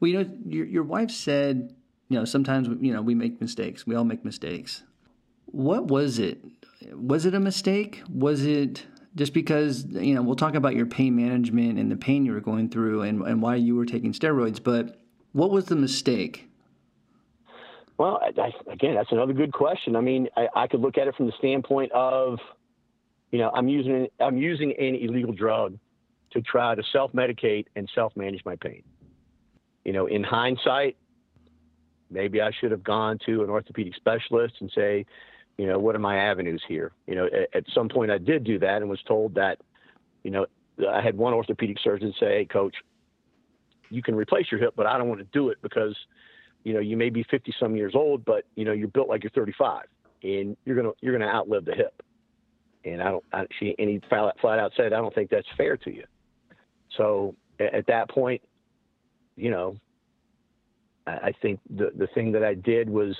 Well, 0.00 0.10
you 0.10 0.24
know, 0.24 0.30
your 0.44 0.66
your 0.66 0.82
wife 0.82 1.12
said, 1.12 1.72
you 2.08 2.18
know, 2.18 2.24
sometimes 2.24 2.68
you 2.80 2.92
know 2.92 3.00
we 3.00 3.14
make 3.14 3.40
mistakes. 3.40 3.86
We 3.86 3.94
all 3.94 4.04
make 4.04 4.24
mistakes. 4.24 4.82
What 5.52 5.86
was 5.86 6.18
it? 6.18 6.44
Was 6.92 7.24
it 7.24 7.34
a 7.34 7.40
mistake? 7.40 8.02
Was 8.08 8.44
it 8.44 8.86
just 9.14 9.34
because 9.34 9.84
you 9.86 10.14
know 10.14 10.22
we'll 10.22 10.36
talk 10.36 10.54
about 10.54 10.74
your 10.74 10.86
pain 10.86 11.14
management 11.14 11.78
and 11.78 11.90
the 11.90 11.96
pain 11.96 12.24
you 12.24 12.32
were 12.32 12.40
going 12.40 12.68
through 12.68 13.02
and, 13.02 13.22
and 13.22 13.42
why 13.42 13.56
you 13.56 13.74
were 13.74 13.86
taking 13.86 14.12
steroids 14.12 14.62
but 14.62 15.00
what 15.32 15.50
was 15.50 15.66
the 15.66 15.76
mistake 15.76 16.48
well 17.98 18.20
I, 18.22 18.52
again 18.70 18.94
that's 18.94 19.12
another 19.12 19.32
good 19.32 19.52
question 19.52 19.96
i 19.96 20.00
mean 20.00 20.28
I, 20.36 20.48
I, 20.54 20.66
could 20.66 20.80
look 20.80 20.98
at 20.98 21.08
it 21.08 21.14
from 21.14 21.26
the 21.26 21.32
standpoint 21.38 21.92
of 21.92 22.38
you 23.30 23.38
know 23.38 23.50
i'm 23.54 23.68
using 23.68 24.08
i'm 24.20 24.36
using 24.36 24.72
an 24.78 24.94
illegal 24.94 25.32
drug 25.32 25.78
to 26.30 26.40
try 26.40 26.74
to 26.74 26.82
self-medicate 26.92 27.66
and 27.76 27.90
self-manage 27.94 28.42
my 28.44 28.56
pain 28.56 28.82
you 29.84 29.92
know 29.92 30.06
in 30.06 30.24
hindsight 30.24 30.96
maybe 32.10 32.40
i 32.40 32.50
should 32.60 32.70
have 32.70 32.82
gone 32.82 33.18
to 33.26 33.42
an 33.42 33.50
orthopedic 33.50 33.94
specialist 33.94 34.54
and 34.60 34.70
say 34.74 35.04
you 35.58 35.66
know, 35.66 35.78
what 35.78 35.94
are 35.94 36.00
my 36.00 36.16
avenues 36.16 36.62
here? 36.66 36.92
You 37.06 37.14
know, 37.14 37.26
at, 37.26 37.54
at, 37.54 37.64
some 37.74 37.88
point 37.88 38.10
I 38.10 38.18
did 38.18 38.44
do 38.44 38.58
that 38.58 38.82
and 38.82 38.90
was 38.90 39.02
told 39.06 39.34
that, 39.34 39.58
you 40.22 40.30
know, 40.30 40.46
I 40.90 41.00
had 41.00 41.16
one 41.16 41.34
orthopedic 41.34 41.78
surgeon 41.82 42.12
say, 42.18 42.38
hey, 42.38 42.44
coach, 42.44 42.74
you 43.90 44.02
can 44.02 44.14
replace 44.14 44.50
your 44.50 44.60
hip, 44.60 44.74
but 44.76 44.86
I 44.86 44.96
don't 44.96 45.08
want 45.08 45.20
to 45.20 45.26
do 45.32 45.50
it 45.50 45.58
because, 45.62 45.94
you 46.64 46.72
know, 46.72 46.80
you 46.80 46.96
may 46.96 47.10
be 47.10 47.24
50 47.30 47.54
some 47.60 47.76
years 47.76 47.94
old, 47.94 48.24
but, 48.24 48.44
you 48.54 48.64
know, 48.64 48.72
you're 48.72 48.88
built 48.88 49.08
like 49.08 49.22
you're 49.22 49.30
35 49.30 49.84
and 50.22 50.56
you're 50.64 50.82
to, 50.82 50.94
you're 51.00 51.18
to 51.18 51.24
outlive 51.24 51.64
the 51.64 51.74
hip. 51.74 52.02
And 52.84 53.02
I 53.02 53.10
don't, 53.10 53.24
I, 53.32 53.46
she, 53.58 53.74
and 53.78 53.88
he 53.88 54.00
flat, 54.08 54.34
flat 54.40 54.58
out 54.58 54.72
said, 54.76 54.92
I 54.92 54.96
don't 54.96 55.14
think 55.14 55.30
that's 55.30 55.46
fair 55.56 55.76
to 55.76 55.94
you. 55.94 56.04
So 56.96 57.36
at, 57.60 57.74
at 57.74 57.86
that 57.88 58.08
point, 58.08 58.40
you 59.36 59.50
know, 59.50 59.76
I, 61.06 61.10
I 61.10 61.32
think 61.42 61.60
the, 61.68 61.92
the 61.94 62.06
thing 62.08 62.32
that 62.32 62.42
I 62.42 62.54
did 62.54 62.88
was, 62.88 63.16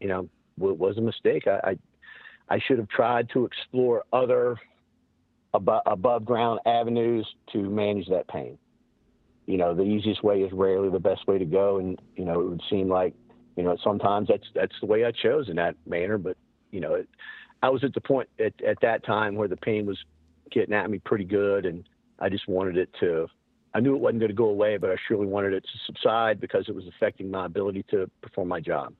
you 0.00 0.08
know, 0.08 0.28
was 0.58 0.98
a 0.98 1.00
mistake. 1.00 1.46
I, 1.46 1.70
I, 1.70 2.54
I 2.54 2.58
should 2.66 2.78
have 2.78 2.88
tried 2.88 3.28
to 3.30 3.44
explore 3.44 4.04
other 4.12 4.56
above, 5.54 5.82
above 5.86 6.24
ground 6.24 6.60
avenues 6.66 7.26
to 7.52 7.58
manage 7.58 8.08
that 8.08 8.28
pain. 8.28 8.58
you 9.48 9.56
know, 9.56 9.74
the 9.74 9.82
easiest 9.82 10.22
way 10.22 10.42
is 10.42 10.52
rarely 10.52 10.90
the 10.90 11.00
best 11.00 11.26
way 11.26 11.38
to 11.38 11.46
go. 11.46 11.78
And, 11.78 11.98
you 12.16 12.26
know, 12.26 12.38
it 12.38 12.48
would 12.50 12.62
seem 12.68 12.90
like, 12.90 13.14
you 13.56 13.62
know, 13.62 13.78
sometimes 13.82 14.28
that's, 14.28 14.46
that's 14.54 14.74
the 14.80 14.86
way 14.86 15.06
I 15.06 15.10
chose 15.10 15.48
in 15.48 15.56
that 15.56 15.74
manner. 15.86 16.18
But, 16.18 16.36
you 16.70 16.80
know, 16.80 16.94
it, 16.94 17.08
I 17.62 17.70
was 17.70 17.82
at 17.82 17.94
the 17.94 18.00
point 18.02 18.28
at, 18.38 18.52
at 18.62 18.76
that 18.82 19.06
time 19.06 19.36
where 19.36 19.48
the 19.48 19.56
pain 19.56 19.86
was 19.86 19.98
getting 20.50 20.74
at 20.74 20.90
me 20.90 20.98
pretty 20.98 21.24
good. 21.24 21.64
And 21.64 21.88
I 22.18 22.28
just 22.28 22.46
wanted 22.46 22.76
it 22.76 22.90
to, 23.00 23.26
I 23.72 23.80
knew 23.80 23.94
it 23.94 24.00
wasn't 24.00 24.20
going 24.20 24.30
to 24.30 24.36
go 24.36 24.50
away, 24.50 24.76
but 24.76 24.90
I 24.90 24.96
surely 25.08 25.26
wanted 25.26 25.54
it 25.54 25.62
to 25.62 25.78
subside 25.86 26.40
because 26.42 26.66
it 26.68 26.74
was 26.74 26.84
affecting 26.86 27.30
my 27.30 27.46
ability 27.46 27.86
to 27.90 28.10
perform 28.20 28.48
my 28.48 28.60
job. 28.60 28.92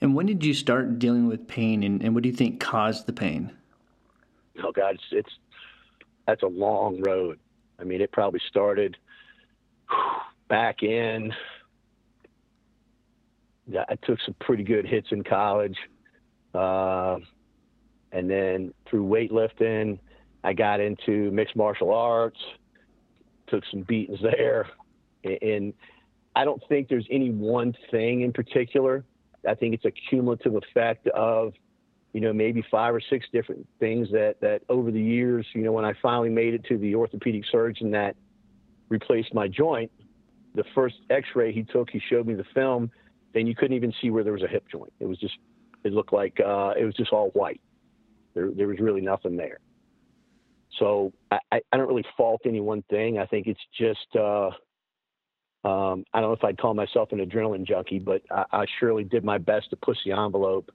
And 0.00 0.14
when 0.14 0.26
did 0.26 0.44
you 0.44 0.54
start 0.54 0.98
dealing 0.98 1.26
with 1.26 1.46
pain 1.46 1.82
and, 1.82 2.02
and 2.02 2.14
what 2.14 2.22
do 2.22 2.28
you 2.28 2.34
think 2.34 2.58
caused 2.58 3.06
the 3.06 3.12
pain? 3.12 3.52
Oh 4.62 4.72
God, 4.72 4.94
it's, 4.94 5.04
it's, 5.12 5.30
that's 6.26 6.42
a 6.42 6.46
long 6.46 7.00
road. 7.02 7.38
I 7.78 7.84
mean, 7.84 8.00
it 8.00 8.12
probably 8.12 8.40
started 8.48 8.96
back 10.48 10.82
in. 10.82 11.32
I 13.74 13.94
took 14.02 14.18
some 14.24 14.34
pretty 14.40 14.64
good 14.64 14.86
hits 14.86 15.08
in 15.12 15.22
college, 15.22 15.76
uh, 16.54 17.18
and 18.10 18.28
then 18.28 18.74
through 18.88 19.06
weightlifting, 19.06 19.98
I 20.42 20.52
got 20.52 20.80
into 20.80 21.30
mixed 21.30 21.54
martial 21.54 21.92
arts. 21.92 22.38
Took 23.46 23.64
some 23.70 23.82
beatings 23.82 24.18
there, 24.22 24.68
and 25.24 25.72
I 26.34 26.44
don't 26.44 26.62
think 26.68 26.88
there's 26.88 27.06
any 27.10 27.30
one 27.30 27.74
thing 27.90 28.22
in 28.22 28.32
particular. 28.32 29.04
I 29.48 29.54
think 29.54 29.74
it's 29.74 29.84
a 29.84 29.90
cumulative 29.90 30.54
effect 30.54 31.06
of, 31.08 31.52
you 32.12 32.20
know, 32.20 32.32
maybe 32.32 32.64
five 32.70 32.94
or 32.94 33.00
six 33.00 33.26
different 33.32 33.66
things 33.78 34.10
that 34.10 34.40
that 34.40 34.62
over 34.68 34.90
the 34.90 35.00
years, 35.00 35.46
you 35.54 35.62
know, 35.62 35.72
when 35.72 35.84
I 35.84 35.94
finally 36.02 36.28
made 36.28 36.54
it 36.54 36.64
to 36.64 36.76
the 36.76 36.94
orthopedic 36.94 37.44
surgeon 37.50 37.90
that 37.92 38.16
replaced 38.88 39.32
my 39.32 39.48
joint, 39.48 39.90
the 40.54 40.64
first 40.74 40.96
X-ray 41.10 41.52
he 41.52 41.62
took, 41.62 41.88
he 41.90 42.00
showed 42.10 42.26
me 42.26 42.34
the 42.34 42.44
film, 42.54 42.90
and 43.34 43.46
you 43.46 43.54
couldn't 43.54 43.76
even 43.76 43.92
see 44.02 44.10
where 44.10 44.24
there 44.24 44.32
was 44.32 44.42
a 44.42 44.48
hip 44.48 44.64
joint. 44.70 44.92
It 44.98 45.06
was 45.06 45.18
just, 45.18 45.38
it 45.84 45.92
looked 45.92 46.12
like 46.12 46.40
uh, 46.40 46.72
it 46.76 46.84
was 46.84 46.94
just 46.94 47.12
all 47.12 47.30
white. 47.30 47.60
There, 48.34 48.50
there 48.50 48.66
was 48.66 48.80
really 48.80 49.00
nothing 49.00 49.36
there. 49.36 49.58
So 50.78 51.12
I, 51.30 51.38
I 51.52 51.76
don't 51.76 51.88
really 51.88 52.04
fault 52.16 52.42
any 52.44 52.60
one 52.60 52.82
thing. 52.90 53.18
I 53.18 53.26
think 53.26 53.46
it's 53.46 53.60
just, 53.78 54.16
uh, 54.16 54.50
um, 55.64 56.04
I 56.14 56.20
don't 56.20 56.30
know 56.30 56.32
if 56.32 56.44
I'd 56.44 56.58
call 56.58 56.72
myself 56.74 57.12
an 57.12 57.18
adrenaline 57.18 57.66
junkie, 57.66 57.98
but 57.98 58.22
I, 58.30 58.44
I 58.52 58.66
surely 58.78 59.04
did 59.04 59.24
my 59.24 59.38
best 59.38 59.70
to 59.70 59.76
push 59.76 59.98
the 60.04 60.12
envelope 60.12 60.70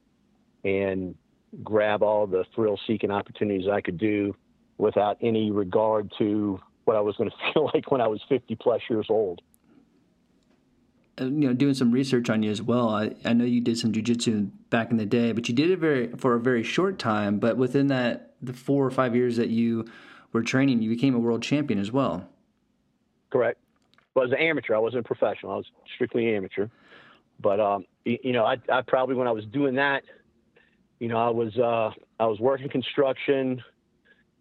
and 0.63 1.15
grab 1.63 2.03
all 2.03 2.27
the 2.27 2.45
thrill-seeking 2.53 3.09
opportunities 3.09 3.67
I 3.67 3.81
could 3.81 3.97
do 3.97 4.35
without 4.77 5.17
any 5.21 5.51
regard 5.51 6.11
to 6.19 6.59
what 6.83 6.95
I 6.95 7.01
was 7.01 7.15
going 7.15 7.29
to 7.31 7.53
feel 7.53 7.69
like 7.73 7.89
when 7.91 8.01
I 8.01 8.07
was 8.07 8.21
50 8.29 8.55
plus 8.55 8.81
years 8.89 9.07
old. 9.09 9.41
You 11.17 11.29
know, 11.29 11.53
doing 11.53 11.73
some 11.73 11.91
research 11.91 12.29
on 12.29 12.43
you 12.43 12.51
as 12.51 12.61
well. 12.61 12.89
I, 12.89 13.15
I 13.23 13.31
know 13.31 13.45
you 13.45 13.61
did 13.61 13.77
some 13.77 13.93
jujitsu 13.93 14.51
back 14.69 14.91
in 14.91 14.97
the 14.97 15.05
day, 15.05 15.31
but 15.31 15.47
you 15.47 15.55
did 15.55 15.71
it 15.71 15.79
very 15.79 16.09
for 16.17 16.35
a 16.35 16.39
very 16.39 16.61
short 16.61 16.99
time. 16.99 17.39
But 17.39 17.55
within 17.55 17.87
that, 17.87 18.33
the 18.41 18.51
four 18.51 18.85
or 18.85 18.91
five 18.91 19.15
years 19.15 19.37
that 19.37 19.49
you 19.49 19.85
were 20.33 20.43
training, 20.43 20.81
you 20.81 20.89
became 20.89 21.15
a 21.15 21.19
world 21.19 21.41
champion 21.41 21.79
as 21.79 21.89
well. 21.89 22.27
Correct. 23.31 23.57
Well, 24.15 24.25
as 24.25 24.31
an 24.31 24.39
amateur, 24.39 24.75
I 24.75 24.79
wasn't 24.79 25.05
a 25.05 25.07
professional. 25.07 25.51
I 25.51 25.55
was 25.57 25.65
strictly 25.93 26.33
amateur. 26.35 26.67
But 27.39 27.59
um, 27.59 27.85
you 28.05 28.31
know, 28.31 28.45
I, 28.45 28.55
I 28.71 28.81
probably 28.81 29.15
when 29.15 29.27
I 29.27 29.31
was 29.31 29.45
doing 29.45 29.75
that, 29.75 30.03
you 30.99 31.09
know, 31.09 31.17
I 31.17 31.29
was 31.29 31.55
uh, 31.57 31.91
I 32.19 32.25
was 32.25 32.39
working 32.39 32.69
construction, 32.69 33.61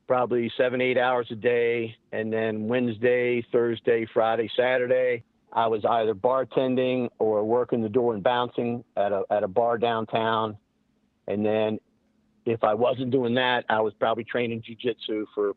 probably 0.06 0.50
seven 0.56 0.80
eight 0.80 0.96
hours 0.96 1.26
a 1.30 1.34
day, 1.34 1.96
and 2.12 2.32
then 2.32 2.68
Wednesday, 2.68 3.44
Thursday, 3.50 4.06
Friday, 4.14 4.48
Saturday 4.56 5.24
I 5.54 5.68
was 5.68 5.84
either 5.84 6.14
bartending 6.14 7.08
or 7.20 7.44
working 7.44 7.80
the 7.80 7.88
door 7.88 8.12
and 8.12 8.22
bouncing 8.22 8.84
at 8.96 9.12
a 9.12 9.22
at 9.30 9.44
a 9.44 9.48
bar 9.48 9.78
downtown, 9.78 10.58
and 11.28 11.46
then 11.46 11.78
if 12.44 12.64
I 12.64 12.74
wasn't 12.74 13.12
doing 13.12 13.34
that, 13.34 13.64
I 13.68 13.80
was 13.80 13.94
probably 13.94 14.24
training 14.24 14.62
jujitsu 14.62 15.26
for 15.34 15.52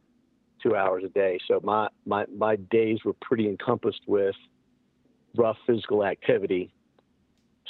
two 0.62 0.76
hours 0.76 1.04
a 1.04 1.10
day. 1.10 1.40
So 1.48 1.60
my 1.64 1.88
my 2.06 2.26
my 2.36 2.56
days 2.56 3.00
were 3.06 3.14
pretty 3.22 3.48
encompassed 3.48 4.02
with 4.08 4.36
rough 5.36 5.58
physical 5.66 6.06
activity. 6.06 6.74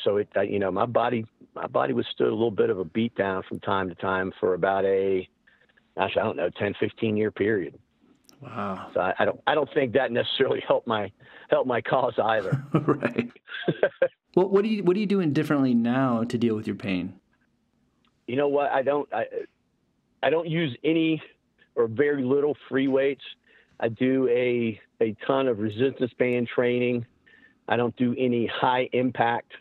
So 0.04 0.17
it 0.17 0.30
you 0.47 0.60
know 0.60 0.71
my 0.71 0.86
body 0.86 1.26
my 1.56 1.67
body 1.67 1.93
was 1.93 2.06
withstood 2.06 2.28
a 2.28 2.34
little 2.34 2.52
bit 2.52 2.69
of 2.69 2.80
a 2.80 2.86
beat 2.86 3.15
down 3.15 3.43
from 3.47 3.60
time 3.60 3.89
to 3.89 3.95
time 3.95 4.32
for 4.39 4.54
about 4.54 4.86
a 4.86 5.28
gosh 5.97 6.15
I 6.17 6.23
don't 6.23 6.38
know 6.38 6.50
10 6.58 6.76
15 6.80 7.17
year 7.17 7.32
period. 7.32 7.78
Wow. 8.41 8.91
So 8.93 9.00
I, 9.00 9.13
I, 9.19 9.26
don't 9.26 9.39
I 9.47 9.56
don't 9.56 9.69
think 9.73 9.93
that 9.93 10.12
necessarily 10.12 10.62
helped 10.67 10.88
my 10.88 11.12
helped 11.50 11.67
my 11.67 11.82
cause 11.82 12.13
either. 12.23 12.63
right. 12.73 13.32
well, 14.36 14.50
what 14.50 14.63
do 14.63 14.69
you 14.69 14.84
what 14.84 14.95
are 14.95 15.00
you 15.00 15.06
doing 15.06 15.34
differently 15.34 15.73
now 15.73 16.23
to 16.23 16.38
deal 16.38 16.56
with 16.56 16.67
your 16.67 16.76
pain? 16.76 17.19
You 18.28 18.36
know 18.36 18.47
what? 18.47 18.71
I 18.71 18.84
don't 18.84 19.12
I 19.13 19.26
I 20.21 20.30
don't 20.30 20.47
use 20.47 20.76
any 20.84 21.21
or 21.78 21.88
very 21.88 22.24
little 22.24 22.58
free 22.68 22.88
weights. 22.88 23.24
I 23.80 23.90
do 23.90 24.28
a 24.28 24.80
a 25.00 25.16
ton 25.26 25.48
of 25.48 25.60
resistance 25.60 26.12
band 26.18 26.50
training. 26.54 27.06
I 27.70 27.78
don't 27.78 27.96
do 27.96 28.16
any 28.18 28.48
high 28.48 28.90
impact 28.92 29.54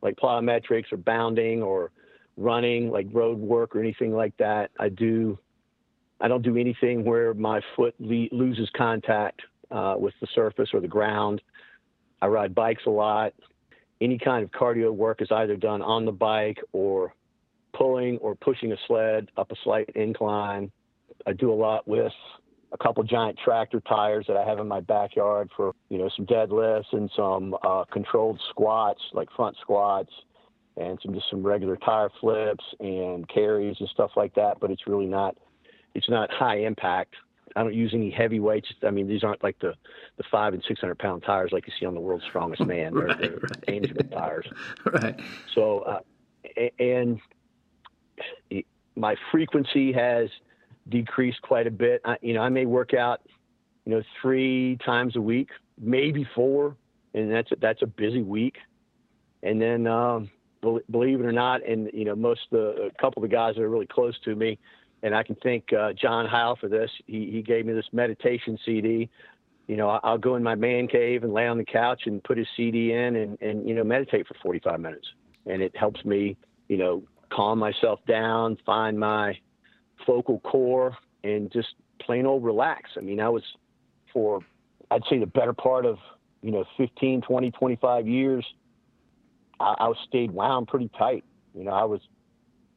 like 0.00 0.16
plyometrics 0.16 0.92
or 0.92 0.96
bounding 0.96 1.62
or 1.62 1.90
running 2.36 2.90
like 2.90 3.06
road 3.12 3.38
work 3.38 3.74
or 3.76 3.80
anything 3.80 4.12
like 4.12 4.36
that. 4.38 4.70
I 4.78 4.88
do 4.88 5.38
I 6.20 6.28
don't 6.28 6.42
do 6.42 6.56
anything 6.56 7.04
where 7.04 7.34
my 7.34 7.60
foot 7.76 7.94
le- 7.98 8.28
loses 8.30 8.68
contact 8.76 9.40
uh, 9.70 9.94
with 9.98 10.14
the 10.20 10.28
surface 10.34 10.70
or 10.72 10.80
the 10.80 10.88
ground. 10.88 11.42
I 12.22 12.26
ride 12.26 12.54
bikes 12.54 12.82
a 12.86 12.90
lot. 12.90 13.32
Any 14.00 14.18
kind 14.18 14.44
of 14.44 14.50
cardio 14.50 14.92
work 14.92 15.22
is 15.22 15.28
either 15.30 15.56
done 15.56 15.82
on 15.82 16.04
the 16.04 16.12
bike 16.12 16.58
or 16.72 17.14
pulling 17.74 18.18
or 18.18 18.34
pushing 18.34 18.72
a 18.72 18.76
sled 18.86 19.30
up 19.36 19.50
a 19.50 19.54
slight 19.64 19.88
incline. 19.94 20.70
I 21.26 21.32
do 21.32 21.52
a 21.52 21.54
lot 21.54 21.86
with 21.86 22.12
a 22.72 22.78
couple 22.78 23.02
giant 23.02 23.38
tractor 23.44 23.80
tires 23.80 24.26
that 24.28 24.36
I 24.36 24.44
have 24.44 24.58
in 24.58 24.68
my 24.68 24.80
backyard 24.80 25.50
for 25.56 25.74
you 25.88 25.98
know 25.98 26.10
some 26.16 26.26
deadlifts 26.26 26.92
and 26.92 27.10
some 27.16 27.56
uh, 27.62 27.84
controlled 27.92 28.40
squats 28.50 29.00
like 29.12 29.28
front 29.34 29.56
squats 29.60 30.12
and 30.76 30.98
some 31.02 31.12
just 31.14 31.26
some 31.30 31.42
regular 31.42 31.76
tire 31.76 32.10
flips 32.20 32.64
and 32.78 33.28
carries 33.28 33.76
and 33.80 33.88
stuff 33.88 34.12
like 34.16 34.34
that. 34.34 34.58
But 34.60 34.70
it's 34.70 34.86
really 34.86 35.06
not 35.06 35.36
it's 35.94 36.08
not 36.08 36.30
high 36.30 36.58
impact. 36.58 37.14
I 37.56 37.64
don't 37.64 37.74
use 37.74 37.90
any 37.92 38.10
heavy 38.10 38.38
weights. 38.38 38.68
I 38.86 38.90
mean, 38.90 39.08
these 39.08 39.24
aren't 39.24 39.42
like 39.42 39.58
the, 39.58 39.74
the 40.16 40.24
five 40.30 40.54
and 40.54 40.62
six 40.68 40.80
hundred 40.80 40.98
pound 41.00 41.24
tires 41.24 41.50
like 41.52 41.66
you 41.66 41.72
see 41.78 41.86
on 41.86 41.94
the 41.94 42.00
world's 42.00 42.24
strongest 42.24 42.64
man. 42.64 42.94
They're, 42.94 43.06
right, 43.06 43.32
right. 43.68 44.10
tires. 44.12 44.46
Right. 44.84 45.20
So, 45.54 45.80
uh, 45.80 46.00
and 46.78 47.20
my 48.96 49.16
frequency 49.32 49.92
has 49.92 50.28
decreased 50.88 51.42
quite 51.42 51.66
a 51.66 51.70
bit. 51.70 52.00
I, 52.04 52.16
you 52.22 52.34
know, 52.34 52.40
I 52.40 52.48
may 52.48 52.66
work 52.66 52.94
out, 52.94 53.20
you 53.84 53.92
know, 53.92 54.02
three 54.20 54.78
times 54.84 55.16
a 55.16 55.20
week, 55.20 55.50
maybe 55.78 56.26
four, 56.34 56.76
and 57.14 57.30
that's 57.30 57.52
a, 57.52 57.56
that's 57.60 57.82
a 57.82 57.86
busy 57.86 58.22
week. 58.22 58.56
And 59.42 59.60
then, 59.60 59.86
um, 59.86 60.30
believe 60.60 61.20
it 61.20 61.24
or 61.24 61.32
not, 61.32 61.66
and 61.66 61.90
you 61.94 62.04
know, 62.04 62.14
most 62.14 62.40
of 62.52 62.58
the 62.58 62.82
a 62.82 62.90
couple 63.00 63.22
of 63.22 63.30
the 63.30 63.34
guys 63.34 63.54
that 63.54 63.62
are 63.62 63.68
really 63.70 63.86
close 63.86 64.14
to 64.24 64.34
me 64.34 64.58
and 65.02 65.14
I 65.14 65.22
can 65.22 65.36
thank 65.42 65.72
uh, 65.72 65.92
John 65.92 66.26
Heil 66.26 66.56
for 66.56 66.68
this. 66.68 66.90
He, 67.06 67.30
he 67.30 67.42
gave 67.42 67.66
me 67.66 67.72
this 67.72 67.86
meditation 67.92 68.58
CD. 68.64 69.08
You 69.66 69.76
know, 69.76 69.88
I'll 70.02 70.18
go 70.18 70.36
in 70.36 70.42
my 70.42 70.54
man 70.54 70.88
cave 70.88 71.22
and 71.22 71.32
lay 71.32 71.46
on 71.46 71.56
the 71.56 71.64
couch 71.64 72.02
and 72.06 72.22
put 72.22 72.36
his 72.36 72.46
CD 72.56 72.92
in 72.92 73.16
and, 73.16 73.40
and 73.40 73.68
you 73.68 73.74
know, 73.74 73.84
meditate 73.84 74.26
for 74.26 74.34
45 74.42 74.80
minutes. 74.80 75.06
And 75.46 75.62
it 75.62 75.74
helps 75.76 76.04
me, 76.04 76.36
you 76.68 76.76
know, 76.76 77.02
calm 77.32 77.58
myself 77.58 78.00
down, 78.06 78.58
find 78.66 78.98
my 78.98 79.38
focal 80.06 80.40
core, 80.40 80.96
and 81.24 81.50
just 81.52 81.74
plain 82.00 82.26
old 82.26 82.44
relax. 82.44 82.90
I 82.96 83.00
mean, 83.00 83.20
I 83.20 83.28
was 83.28 83.42
for, 84.12 84.40
I'd 84.90 85.02
say, 85.08 85.18
the 85.18 85.26
better 85.26 85.52
part 85.52 85.86
of, 85.86 85.98
you 86.42 86.50
know, 86.50 86.64
15, 86.76 87.22
20, 87.22 87.50
25 87.50 88.08
years, 88.08 88.44
I, 89.58 89.74
I 89.78 89.92
stayed 90.08 90.30
wound 90.30 90.68
pretty 90.68 90.90
tight. 90.98 91.24
You 91.54 91.64
know, 91.64 91.72
I 91.72 91.84
was 91.84 92.00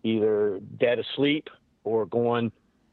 either 0.03 0.59
dead 0.79 0.99
asleep 0.99 1.49
or 1.83 2.05
going, 2.05 2.51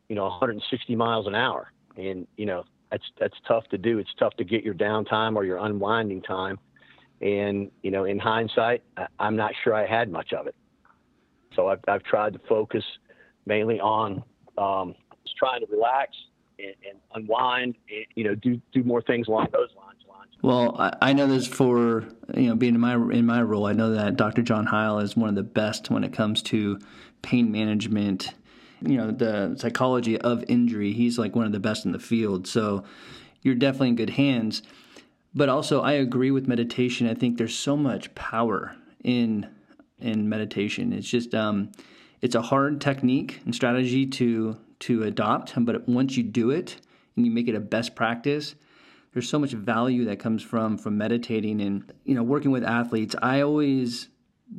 you 0.09 0.17
know, 0.17 0.25
160 0.25 0.97
miles 0.97 1.27
an 1.27 1.35
hour. 1.35 1.73
And, 1.97 2.27
you 2.37 2.47
know, 2.47 2.65
that's, 2.91 3.05
that's 3.19 3.37
tough 3.47 3.65
to 3.69 3.79
do. 3.79 3.99
It's 3.99 4.11
tough 4.19 4.35
to 4.37 4.45
get 4.45 4.65
your 4.65 4.75
downtime 4.75 5.37
or 5.37 5.45
your 5.45 5.59
unwinding 5.59 6.23
time. 6.23 6.59
And, 7.21 7.71
you 7.83 7.91
know, 7.91 8.05
in 8.05 8.19
hindsight, 8.19 8.83
I'm 9.19 9.37
not 9.37 9.53
sure 9.63 9.75
I 9.75 9.87
had 9.87 10.11
much 10.11 10.33
of 10.33 10.47
it. 10.47 10.55
So 11.55 11.69
I've, 11.69 11.81
I've 11.87 12.03
tried 12.03 12.33
to 12.33 12.41
focus 12.49 12.85
mainly 13.47 13.81
on 13.81 14.23
um, 14.59 14.95
just 15.25 15.37
trying 15.37 15.61
to 15.61 15.67
relax 15.71 16.11
and, 16.59 16.75
and 16.89 16.99
unwind 17.15 17.77
and, 17.91 18.07
you 18.15 18.25
know, 18.25 18.35
do, 18.35 18.61
do 18.73 18.83
more 18.83 19.03
things 19.03 19.29
along 19.29 19.49
those 19.53 19.71
lines. 19.77 19.87
Well, 20.43 20.75
I, 21.03 21.13
know 21.13 21.27
this 21.27 21.47
for 21.47 22.03
you 22.35 22.49
know 22.49 22.55
being 22.55 22.75
in 22.75 22.81
my 22.81 22.95
in 22.95 23.27
my 23.27 23.43
role. 23.43 23.67
I 23.67 23.75
know 23.75 23.93
that 23.93 24.17
Dr. 24.17 24.41
John 24.41 24.65
Heil 24.65 24.99
is 25.01 25.15
one 25.15 25.29
of 25.29 25.35
the 25.35 25.43
best 25.43 25.91
when 25.91 26.03
it 26.03 26.15
comes 26.15 26.41
to 26.45 26.79
pain 27.21 27.53
management 27.53 28.33
you 28.81 28.97
know 28.97 29.11
the 29.11 29.55
psychology 29.59 30.19
of 30.19 30.43
injury 30.49 30.95
he's 30.95 31.19
like 31.19 31.37
one 31.37 31.45
of 31.45 31.53
the 31.53 31.61
best 31.61 31.85
in 31.85 31.93
the 31.93 31.99
field 31.99 32.47
so 32.47 32.83
you're 33.43 33.55
definitely 33.55 33.89
in 33.89 33.97
good 33.97 34.11
hands. 34.11 34.63
But 35.35 35.49
also, 35.49 35.81
I 35.81 35.93
agree 35.93 36.31
with 36.31 36.49
meditation. 36.49 37.09
I 37.09 37.15
think 37.15 37.39
there's 37.39 37.57
so 37.57 37.77
much 37.77 38.15
power 38.15 38.77
in 39.03 39.49
in 39.99 40.29
meditation. 40.29 40.93
It's 40.93 41.09
just 41.09 41.35
um, 41.35 41.71
it's 42.23 42.35
a 42.35 42.43
hard 42.43 42.81
technique 42.81 43.41
and 43.45 43.55
strategy 43.55 44.07
to 44.07 44.57
to 44.81 45.03
adopt, 45.03 45.53
but 45.57 45.87
once 45.89 46.17
you 46.17 46.23
do 46.23 46.51
it 46.51 46.77
and 47.17 47.27
you 47.27 47.31
make 47.31 47.49
it 47.49 47.55
a 47.55 47.61
best 47.61 47.95
practice, 47.95 48.55
there's 49.13 49.29
so 49.29 49.39
much 49.39 49.53
value 49.53 50.07
that 50.07 50.19
comes 50.19 50.43
from 50.43 50.79
from 50.79 50.97
meditating 50.99 51.61
and 51.61 51.93
you 52.05 52.15
know 52.15 52.23
working 52.23 52.51
with 52.51 52.65
athletes. 52.65 53.15
I 53.23 53.41
always 53.43 54.09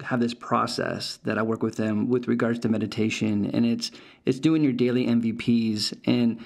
have 0.04 0.20
this 0.20 0.34
process 0.34 1.18
that 1.24 1.38
I 1.38 1.42
work 1.42 1.62
with 1.62 1.76
them 1.76 2.08
with 2.08 2.28
regards 2.28 2.60
to 2.60 2.70
meditation, 2.70 3.50
and 3.54 3.66
it's 3.66 3.92
it's 4.26 4.40
doing 4.40 4.64
your 4.64 4.74
daily 4.74 5.08
MVPs 5.08 5.98
and 6.06 6.44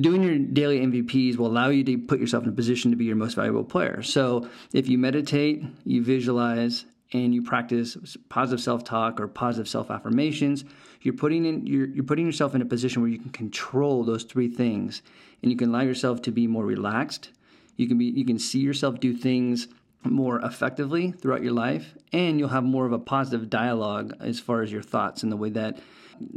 doing 0.00 0.22
your 0.22 0.38
daily 0.38 0.80
MVPs 0.80 1.36
will 1.36 1.48
allow 1.48 1.68
you 1.68 1.84
to 1.84 1.98
put 1.98 2.18
yourself 2.18 2.44
in 2.44 2.48
a 2.48 2.52
position 2.52 2.90
to 2.90 2.96
be 2.96 3.04
your 3.04 3.16
most 3.16 3.34
valuable 3.34 3.64
player. 3.64 4.02
So 4.02 4.48
if 4.72 4.88
you 4.88 4.96
meditate, 4.96 5.62
you 5.84 6.02
visualize, 6.02 6.86
and 7.12 7.34
you 7.34 7.42
practice 7.42 7.96
positive 8.28 8.62
self-talk 8.62 9.20
or 9.20 9.28
positive 9.28 9.68
self-affirmations, 9.68 10.64
you're 11.02 11.14
putting 11.14 11.44
in 11.44 11.66
you're, 11.66 11.86
you're 11.86 12.04
putting 12.04 12.26
yourself 12.26 12.54
in 12.54 12.62
a 12.62 12.64
position 12.64 13.02
where 13.02 13.10
you 13.10 13.18
can 13.18 13.30
control 13.30 14.04
those 14.04 14.24
three 14.24 14.48
things, 14.48 15.02
and 15.42 15.50
you 15.50 15.56
can 15.56 15.70
allow 15.70 15.82
yourself 15.82 16.22
to 16.22 16.30
be 16.30 16.46
more 16.46 16.64
relaxed. 16.64 17.30
You 17.76 17.88
can 17.88 17.98
be 17.98 18.06
you 18.06 18.24
can 18.24 18.38
see 18.38 18.60
yourself 18.60 19.00
do 19.00 19.14
things 19.14 19.68
more 20.04 20.40
effectively 20.40 21.12
throughout 21.12 21.42
your 21.42 21.52
life, 21.52 21.94
and 22.12 22.38
you'll 22.38 22.48
have 22.48 22.64
more 22.64 22.86
of 22.86 22.92
a 22.92 22.98
positive 22.98 23.48
dialogue 23.48 24.16
as 24.20 24.40
far 24.40 24.62
as 24.62 24.72
your 24.72 24.82
thoughts 24.82 25.22
and 25.22 25.30
the 25.30 25.36
way 25.36 25.50
that 25.50 25.78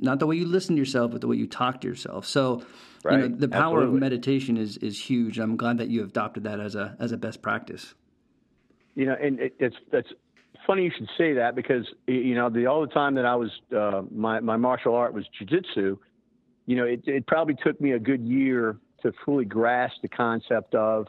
not 0.01 0.19
the 0.19 0.27
way 0.27 0.35
you 0.35 0.45
listen 0.45 0.75
to 0.75 0.79
yourself, 0.79 1.11
but 1.11 1.21
the 1.21 1.27
way 1.27 1.35
you 1.35 1.47
talk 1.47 1.81
to 1.81 1.87
yourself. 1.87 2.25
So 2.25 2.63
Right. 3.05 3.21
You 3.21 3.29
know, 3.29 3.35
the 3.35 3.47
power 3.47 3.81
Absolutely. 3.81 3.97
of 3.97 4.01
meditation 4.01 4.57
is 4.57 4.77
is 4.77 4.99
huge. 4.99 5.37
I'm 5.37 5.57
glad 5.57 5.77
that 5.77 5.89
you 5.89 6.03
adopted 6.03 6.43
that 6.45 6.59
as 6.59 6.73
a 6.73 6.97
as 6.99 7.11
a 7.11 7.17
best 7.17 7.43
practice. 7.43 7.93
You 8.95 9.05
know, 9.05 9.15
and 9.21 9.39
it, 9.39 9.53
it's 9.59 9.75
that's 9.91 10.11
funny 10.65 10.83
you 10.83 10.91
should 10.95 11.09
say 11.17 11.33
that 11.33 11.55
because 11.55 11.85
you 12.07 12.35
know 12.35 12.49
the 12.49 12.65
all 12.65 12.81
the 12.81 12.93
time 12.93 13.15
that 13.15 13.25
I 13.25 13.35
was 13.35 13.51
uh, 13.75 14.01
my 14.11 14.39
my 14.39 14.57
martial 14.57 14.95
art 14.95 15.13
was 15.13 15.25
jujitsu. 15.39 15.97
You 16.65 16.75
know, 16.75 16.85
it 16.85 17.01
it 17.05 17.27
probably 17.27 17.55
took 17.55 17.79
me 17.79 17.91
a 17.91 17.99
good 17.99 18.21
year 18.21 18.77
to 19.01 19.11
fully 19.23 19.45
grasp 19.45 20.01
the 20.01 20.07
concept 20.07 20.73
of, 20.73 21.05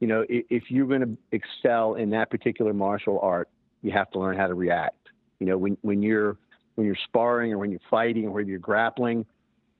you 0.00 0.06
know, 0.06 0.24
if, 0.28 0.44
if 0.50 0.62
you're 0.68 0.86
going 0.86 1.00
to 1.00 1.16
excel 1.32 1.94
in 1.94 2.10
that 2.10 2.30
particular 2.30 2.74
martial 2.74 3.18
art, 3.20 3.48
you 3.82 3.92
have 3.92 4.10
to 4.10 4.18
learn 4.18 4.36
how 4.36 4.46
to 4.46 4.54
react. 4.54 5.08
You 5.38 5.46
know, 5.46 5.56
when 5.58 5.76
when 5.82 6.02
you're 6.02 6.36
when 6.74 6.86
you're 6.86 6.98
sparring 7.04 7.52
or 7.52 7.58
when 7.58 7.70
you're 7.70 7.80
fighting 7.90 8.26
or 8.26 8.30
when 8.32 8.46
you're 8.46 8.58
grappling, 8.58 9.24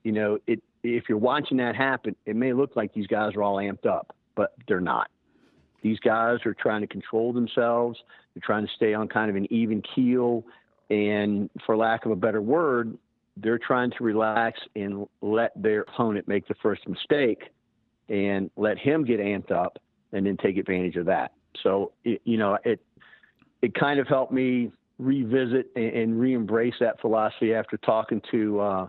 you 0.03 0.11
know, 0.11 0.39
it 0.47 0.61
if 0.83 1.05
you're 1.09 1.17
watching 1.17 1.57
that 1.57 1.75
happen, 1.75 2.15
it 2.25 2.35
may 2.35 2.53
look 2.53 2.75
like 2.75 2.93
these 2.93 3.07
guys 3.07 3.35
are 3.35 3.43
all 3.43 3.57
amped 3.57 3.85
up, 3.85 4.15
but 4.35 4.53
they're 4.67 4.81
not. 4.81 5.09
These 5.81 5.99
guys 5.99 6.39
are 6.45 6.53
trying 6.53 6.81
to 6.81 6.87
control 6.87 7.31
themselves. 7.31 7.99
They're 8.35 8.41
trying 8.45 8.65
to 8.65 8.71
stay 8.75 8.93
on 8.93 9.07
kind 9.07 9.29
of 9.29 9.35
an 9.35 9.51
even 9.51 9.81
keel. 9.95 10.43
And 10.89 11.49
for 11.65 11.75
lack 11.75 12.05
of 12.05 12.11
a 12.11 12.15
better 12.15 12.41
word, 12.41 12.97
they're 13.37 13.59
trying 13.59 13.91
to 13.91 14.03
relax 14.03 14.59
and 14.75 15.07
let 15.21 15.51
their 15.61 15.81
opponent 15.81 16.27
make 16.27 16.47
the 16.47 16.55
first 16.61 16.87
mistake 16.87 17.49
and 18.07 18.51
let 18.55 18.77
him 18.77 19.03
get 19.03 19.19
amped 19.19 19.51
up 19.51 19.79
and 20.13 20.25
then 20.25 20.37
take 20.37 20.57
advantage 20.57 20.95
of 20.95 21.07
that. 21.07 21.31
So, 21.63 21.93
it, 22.03 22.21
you 22.25 22.37
know, 22.37 22.57
it, 22.63 22.79
it 23.61 23.73
kind 23.73 23.99
of 23.99 24.07
helped 24.07 24.31
me 24.31 24.71
revisit 24.99 25.67
and, 25.75 25.85
and 25.85 26.19
re-embrace 26.19 26.75
that 26.79 27.01
philosophy 27.01 27.53
after 27.53 27.77
talking 27.77 28.21
to, 28.31 28.59
uh, 28.59 28.87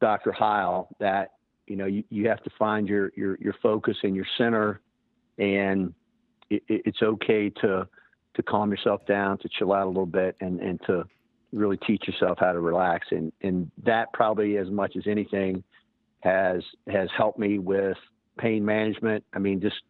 Dr. 0.00 0.32
Heil 0.32 0.88
that 0.98 1.32
you 1.66 1.76
know 1.76 1.86
you, 1.86 2.04
you 2.10 2.28
have 2.28 2.42
to 2.44 2.50
find 2.58 2.88
your 2.88 3.10
your 3.16 3.36
your 3.40 3.54
focus 3.62 3.96
and 4.02 4.14
your 4.14 4.26
center, 4.38 4.80
and 5.38 5.92
it, 6.50 6.62
it's 6.68 7.02
okay 7.02 7.50
to 7.50 7.88
to 8.36 8.42
calm 8.42 8.70
yourself 8.70 9.04
down, 9.06 9.38
to 9.38 9.48
chill 9.48 9.72
out 9.72 9.86
a 9.86 9.88
little 9.88 10.06
bit, 10.06 10.36
and 10.40 10.60
and 10.60 10.80
to 10.86 11.04
really 11.52 11.76
teach 11.78 12.06
yourself 12.06 12.38
how 12.40 12.52
to 12.52 12.60
relax. 12.60 13.08
And 13.10 13.32
and 13.42 13.70
that 13.84 14.12
probably 14.12 14.58
as 14.58 14.68
much 14.70 14.96
as 14.96 15.04
anything 15.06 15.62
has 16.20 16.62
has 16.88 17.08
helped 17.16 17.38
me 17.38 17.58
with 17.58 17.96
pain 18.38 18.64
management. 18.64 19.24
I 19.34 19.38
mean, 19.38 19.60
just 19.60 19.82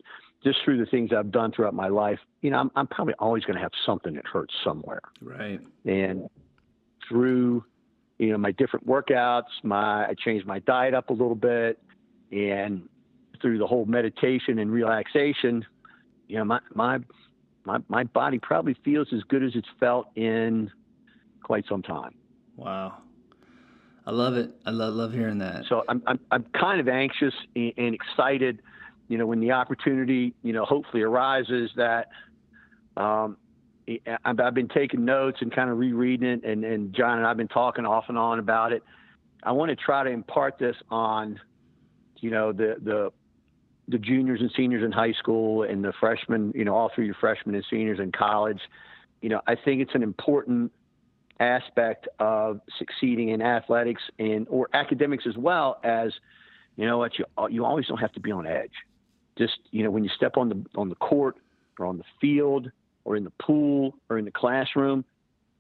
just 0.45 0.59
through 0.65 0.79
the 0.79 0.87
things 0.87 1.11
I've 1.17 1.33
done 1.33 1.53
throughout 1.53 1.75
my 1.75 1.89
life, 1.89 2.21
you 2.41 2.51
know, 2.51 2.59
I'm, 2.59 2.71
I'm 2.77 2.87
probably 2.87 3.15
always 3.19 3.45
going 3.45 3.57
to 3.57 3.63
have 3.63 3.73
something 3.85 4.15
that 4.15 4.27
hurts 4.27 4.55
somewhere. 4.63 5.01
Right. 5.21 5.61
And 5.85 6.29
through 7.09 7.65
you 8.19 8.31
know 8.33 8.39
my 8.39 8.53
different 8.53 8.87
workouts 8.87 9.43
my 9.63 10.07
i 10.07 10.15
changed 10.25 10.47
my 10.47 10.59
diet 10.61 10.95
up 10.95 11.11
a 11.11 11.13
little 11.13 11.35
bit 11.35 11.79
and 12.33 12.89
through 13.41 13.59
the 13.59 13.67
whole 13.67 13.85
meditation 13.85 14.59
and 14.59 14.71
relaxation 14.71 15.65
you 16.29 16.37
know 16.37 16.45
my 16.45 16.61
my 16.75 16.99
my, 17.67 17.79
my 17.89 18.05
body 18.05 18.39
probably 18.39 18.77
feels 18.85 19.09
as 19.13 19.23
good 19.25 19.43
as 19.43 19.53
it's 19.55 19.69
felt 19.79 20.09
in 20.17 20.71
quite 21.43 21.65
some 21.69 21.83
time. 21.83 22.15
Wow. 22.57 22.99
I 24.07 24.13
love 24.13 24.35
it. 24.37 24.51
I 24.65 24.71
love 24.71 24.95
love 24.95 25.13
hearing 25.13 25.39
that. 25.39 25.65
So 25.69 25.83
i'm 25.89 26.01
i'm, 26.07 26.21
I'm 26.31 26.45
kind 26.59 26.81
of 26.81 26.89
anxious 26.89 27.35
and, 27.57 27.73
and 27.77 27.95
excited 27.95 28.63
you 29.09 29.19
know 29.19 29.27
when 29.27 29.41
the 29.41 29.51
opportunity 29.51 30.33
you 30.43 30.53
know 30.53 30.65
hopefully 30.65 31.03
arises 31.03 31.71
that 31.77 32.09
um, 32.97 33.37
I've 34.25 34.55
been 34.55 34.69
taking 34.69 35.05
notes 35.05 35.39
and 35.41 35.55
kind 35.55 35.71
of 35.71 35.79
rereading 35.79 36.29
it, 36.29 36.45
and, 36.45 36.65
and 36.65 36.93
John 36.95 37.19
and 37.19 37.27
I've 37.27 37.37
been 37.37 37.49
talking 37.49 37.85
off 37.85 38.05
and 38.09 38.19
on 38.19 38.39
about 38.39 38.73
it. 38.73 38.83
I 39.43 39.53
want 39.53 39.71
to 39.71 39.77
try 39.77 40.03
to 40.03 40.11
impart 40.11 40.59
this 40.59 40.75
on, 40.91 41.39
you 42.17 42.31
know, 42.31 42.53
the 42.53 42.77
the 42.83 43.13
the 43.89 43.99
juniors 43.99 44.41
and 44.41 44.51
seniors 44.57 44.83
in 44.83 44.93
high 44.93 45.13
school 45.13 45.63
and 45.63 45.85
the 45.85 45.93
freshmen, 45.99 46.53
you 46.55 46.65
know, 46.65 46.75
all 46.75 46.91
through 46.95 47.05
your 47.05 47.15
freshmen 47.15 47.55
and 47.55 47.65
seniors 47.71 48.01
in 48.01 48.13
college. 48.13 48.61
You 49.21 49.29
know, 49.29 49.41
I 49.47 49.55
think 49.55 49.81
it's 49.81 49.95
an 49.95 50.03
important 50.03 50.73
aspect 51.39 52.09
of 52.19 52.61
succeeding 52.79 53.29
in 53.29 53.43
athletics 53.43 54.03
and 54.19 54.47
or 54.49 54.69
academics 54.73 55.25
as 55.27 55.37
well 55.37 55.79
as, 55.85 56.13
you 56.77 56.87
know, 56.87 56.99
what 56.99 57.19
you 57.19 57.25
you 57.49 57.65
always 57.65 57.87
don't 57.87 57.99
have 57.99 58.13
to 58.13 58.21
be 58.21 58.33
on 58.33 58.47
edge. 58.47 58.73
Just 59.39 59.59
you 59.71 59.85
know, 59.85 59.91
when 59.91 60.05
you 60.05 60.11
step 60.11 60.37
on 60.37 60.49
the 60.49 60.65
on 60.75 60.89
the 60.89 60.97
court 60.97 61.37
or 61.79 61.87
on 61.87 61.99
the 61.99 62.05
field 62.21 62.71
or 63.05 63.17
in 63.17 63.25
the 63.25 63.33
pool 63.41 63.95
or 64.09 64.19
in 64.19 64.25
the 64.25 64.31
classroom, 64.31 65.05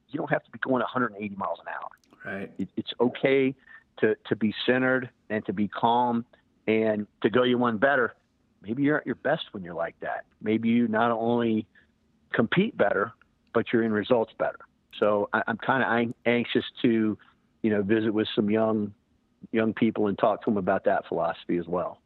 you 0.08 0.18
don't 0.18 0.30
have 0.30 0.44
to 0.44 0.50
be 0.50 0.58
going 0.58 0.80
180 0.80 1.34
miles 1.36 1.58
an 1.60 1.72
hour. 1.72 2.32
Right. 2.32 2.50
It, 2.58 2.68
it's 2.76 2.92
okay 3.00 3.54
to, 3.98 4.16
to 4.26 4.36
be 4.36 4.54
centered 4.66 5.10
and 5.30 5.44
to 5.46 5.52
be 5.52 5.68
calm 5.68 6.24
and 6.66 7.06
to 7.22 7.30
go 7.30 7.42
you 7.42 7.58
one 7.58 7.78
better. 7.78 8.14
Maybe 8.62 8.82
you're 8.82 8.98
at 8.98 9.06
your 9.06 9.14
best 9.16 9.44
when 9.52 9.62
you're 9.62 9.74
like 9.74 9.98
that. 10.00 10.24
Maybe 10.40 10.68
you 10.68 10.88
not 10.88 11.10
only 11.10 11.66
compete 12.32 12.76
better, 12.76 13.12
but 13.54 13.66
you're 13.72 13.82
in 13.82 13.92
results 13.92 14.32
better. 14.38 14.58
So 14.98 15.28
I, 15.32 15.42
am 15.46 15.58
kind 15.58 15.82
of 15.82 16.14
anxious 16.26 16.64
to, 16.82 17.16
you 17.62 17.70
know, 17.70 17.82
visit 17.82 18.12
with 18.12 18.28
some 18.34 18.50
young 18.50 18.92
young 19.52 19.74
people 19.74 20.08
and 20.08 20.18
talk 20.18 20.40
to 20.42 20.50
them 20.50 20.56
about 20.56 20.84
that 20.84 21.06
philosophy 21.06 21.58
as 21.58 21.66
well. 21.68 21.98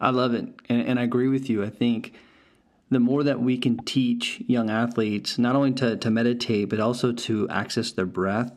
I 0.00 0.10
love 0.10 0.34
it, 0.34 0.46
and, 0.68 0.86
and 0.86 1.00
I 1.00 1.02
agree 1.02 1.28
with 1.28 1.50
you. 1.50 1.64
I 1.64 1.70
think 1.70 2.14
the 2.90 3.00
more 3.00 3.22
that 3.22 3.40
we 3.40 3.56
can 3.56 3.78
teach 3.78 4.42
young 4.46 4.68
athletes 4.68 5.38
not 5.38 5.54
only 5.56 5.72
to, 5.72 5.96
to 5.96 6.10
meditate 6.10 6.68
but 6.68 6.80
also 6.80 7.12
to 7.12 7.48
access 7.48 7.92
their 7.92 8.06
breath 8.06 8.52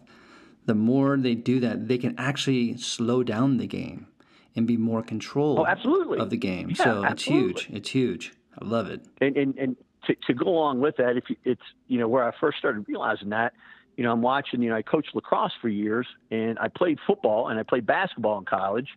the 0.66 0.74
more 0.74 1.18
they 1.18 1.36
do 1.36 1.60
that 1.60 1.88
they 1.88 1.98
can 1.98 2.16
actually 2.18 2.76
slow 2.78 3.24
down 3.24 3.58
the 3.58 3.68
game 3.68 4.08
and 4.56 4.68
be 4.68 4.78
more 4.78 5.02
control 5.02 5.60
oh, 5.60 5.66
absolutely. 5.66 6.20
of 6.20 6.30
the 6.30 6.38
game 6.38 6.70
yeah, 6.70 6.84
so 6.84 7.04
absolutely. 7.04 7.52
it's 7.52 7.62
huge 7.62 7.78
it's 7.78 7.90
huge 7.90 8.34
i 8.60 8.66
love 8.66 8.90
it 8.90 9.06
and 9.22 9.36
and, 9.38 9.58
and 9.58 9.78
to, 10.06 10.16
to 10.28 10.34
go 10.34 10.48
along 10.48 10.80
with 10.80 10.98
that 10.98 11.18
if 11.18 11.24
you, 11.30 11.36
it's 11.44 11.62
you 11.88 12.00
know 12.00 12.08
where 12.08 12.24
i 12.24 12.32
first 12.40 12.58
started 12.58 12.86
realizing 12.88 13.30
that 13.30 13.54
you 13.98 14.04
know 14.04 14.12
i'm 14.12 14.22
watching 14.22 14.62
you 14.62 14.70
know 14.70 14.76
i 14.76 14.82
coached 14.82 15.10
lacrosse 15.14 15.54
for 15.62 15.70
years 15.70 16.08
and 16.32 16.58
i 16.60 16.68
played 16.68 16.98
football 17.06 17.50
and 17.50 17.60
i 17.60 17.64
played 17.64 17.86
basketball 17.86 18.38
in 18.38 18.46
college 18.46 18.90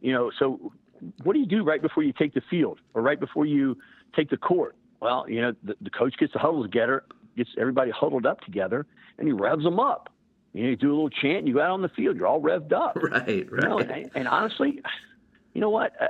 you 0.00 0.12
know 0.12 0.30
so 0.38 0.72
what 1.22 1.32
do 1.32 1.38
you 1.38 1.46
do 1.46 1.62
right 1.64 1.82
before 1.82 2.02
you 2.02 2.12
take 2.12 2.34
the 2.34 2.42
field 2.50 2.80
or 2.94 3.02
right 3.02 3.20
before 3.20 3.46
you 3.46 3.76
take 4.14 4.30
the 4.30 4.36
court. 4.36 4.76
Well, 5.00 5.28
you 5.28 5.40
know, 5.40 5.52
the, 5.62 5.74
the 5.80 5.90
coach 5.90 6.16
gets 6.18 6.32
the 6.32 6.38
huddle 6.38 6.62
together, 6.62 7.04
gets 7.36 7.50
everybody 7.58 7.90
huddled 7.90 8.26
up 8.26 8.40
together, 8.42 8.86
and 9.18 9.26
he 9.26 9.32
revs 9.32 9.64
them 9.64 9.80
up. 9.80 10.12
You, 10.52 10.64
know, 10.64 10.70
you 10.70 10.76
do 10.76 10.88
a 10.88 10.94
little 10.94 11.10
chant, 11.10 11.38
and 11.38 11.48
you 11.48 11.54
go 11.54 11.60
out 11.60 11.70
on 11.70 11.82
the 11.82 11.88
field, 11.90 12.16
you're 12.16 12.26
all 12.26 12.40
revved 12.40 12.72
up. 12.72 12.96
Right, 12.96 13.12
right. 13.26 13.28
You 13.28 13.68
know, 13.68 13.78
and, 13.78 14.10
and, 14.14 14.28
honestly, 14.28 14.80
you 15.54 15.60
know 15.60 15.70
what? 15.70 15.92
Uh, 16.00 16.06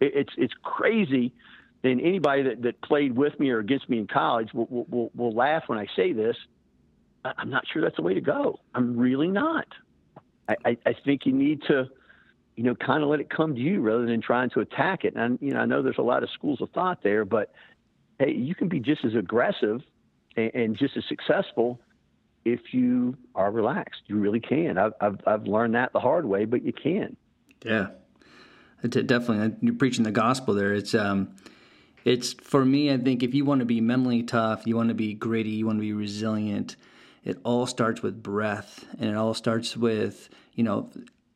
it, 0.00 0.12
it's 0.14 0.32
it's 0.36 0.54
crazy. 0.62 1.32
And 1.82 1.98
anybody 2.00 2.42
that, 2.42 2.62
that 2.62 2.82
played 2.82 3.16
with 3.16 3.40
me 3.40 3.48
or 3.48 3.58
against 3.58 3.88
me 3.88 3.98
in 3.98 4.06
college 4.06 4.52
will, 4.52 4.66
will, 4.66 4.86
will, 4.90 5.10
will 5.16 5.32
laugh 5.32 5.62
when 5.66 5.78
I 5.78 5.86
say 5.96 6.12
this. 6.12 6.36
I'm 7.24 7.48
not 7.48 7.64
sure 7.72 7.80
that's 7.80 7.96
the 7.96 8.02
way 8.02 8.12
to 8.12 8.20
go. 8.20 8.60
I'm 8.74 8.98
really 8.98 9.28
not. 9.28 9.66
I, 10.46 10.56
I, 10.64 10.76
I 10.84 10.94
think 11.04 11.24
you 11.24 11.32
need 11.32 11.62
to 11.68 11.88
you 12.60 12.66
know, 12.66 12.74
kind 12.74 13.02
of 13.02 13.08
let 13.08 13.20
it 13.20 13.30
come 13.30 13.54
to 13.54 13.60
you 13.60 13.80
rather 13.80 14.04
than 14.04 14.20
trying 14.20 14.50
to 14.50 14.60
attack 14.60 15.04
it. 15.04 15.14
And, 15.16 15.38
you 15.40 15.52
know, 15.52 15.60
I 15.60 15.64
know 15.64 15.80
there's 15.80 15.96
a 15.96 16.02
lot 16.02 16.22
of 16.22 16.28
schools 16.34 16.60
of 16.60 16.68
thought 16.70 17.02
there, 17.02 17.24
but 17.24 17.54
hey, 18.18 18.32
you 18.32 18.54
can 18.54 18.68
be 18.68 18.80
just 18.80 19.02
as 19.02 19.14
aggressive 19.14 19.80
and, 20.36 20.50
and 20.54 20.76
just 20.76 20.94
as 20.94 21.04
successful 21.08 21.80
if 22.44 22.72
you 22.72 23.16
are 23.34 23.50
relaxed. 23.50 24.02
You 24.06 24.16
really 24.16 24.40
can. 24.40 24.78
I've, 24.78 24.92
I've, 25.00 25.18
I've 25.26 25.44
learned 25.44 25.74
that 25.74 25.92
the 25.92 26.00
hard 26.00 26.24
way, 26.24 26.44
but 26.44 26.64
you 26.64 26.72
can. 26.72 27.16
Yeah. 27.64 27.88
definitely, 28.82 29.56
you're 29.60 29.74
preaching 29.74 30.04
the 30.04 30.10
gospel 30.10 30.54
there. 30.54 30.72
It's 30.72 30.94
um, 30.94 31.36
it's 32.04 32.32
for 32.32 32.64
me. 32.64 32.92
I 32.92 32.96
think 32.96 33.22
if 33.22 33.34
you 33.34 33.44
want 33.44 33.60
to 33.60 33.66
be 33.66 33.80
mentally 33.80 34.22
tough, 34.22 34.66
you 34.66 34.76
want 34.76 34.88
to 34.88 34.94
be 34.94 35.14
gritty, 35.14 35.50
you 35.50 35.66
want 35.66 35.78
to 35.78 35.82
be 35.82 35.92
resilient. 35.92 36.76
It 37.24 37.38
all 37.44 37.66
starts 37.66 38.02
with 38.02 38.22
breath, 38.22 38.86
and 38.98 39.10
it 39.10 39.16
all 39.16 39.34
starts 39.34 39.76
with 39.76 40.30
you 40.54 40.64
know 40.64 40.88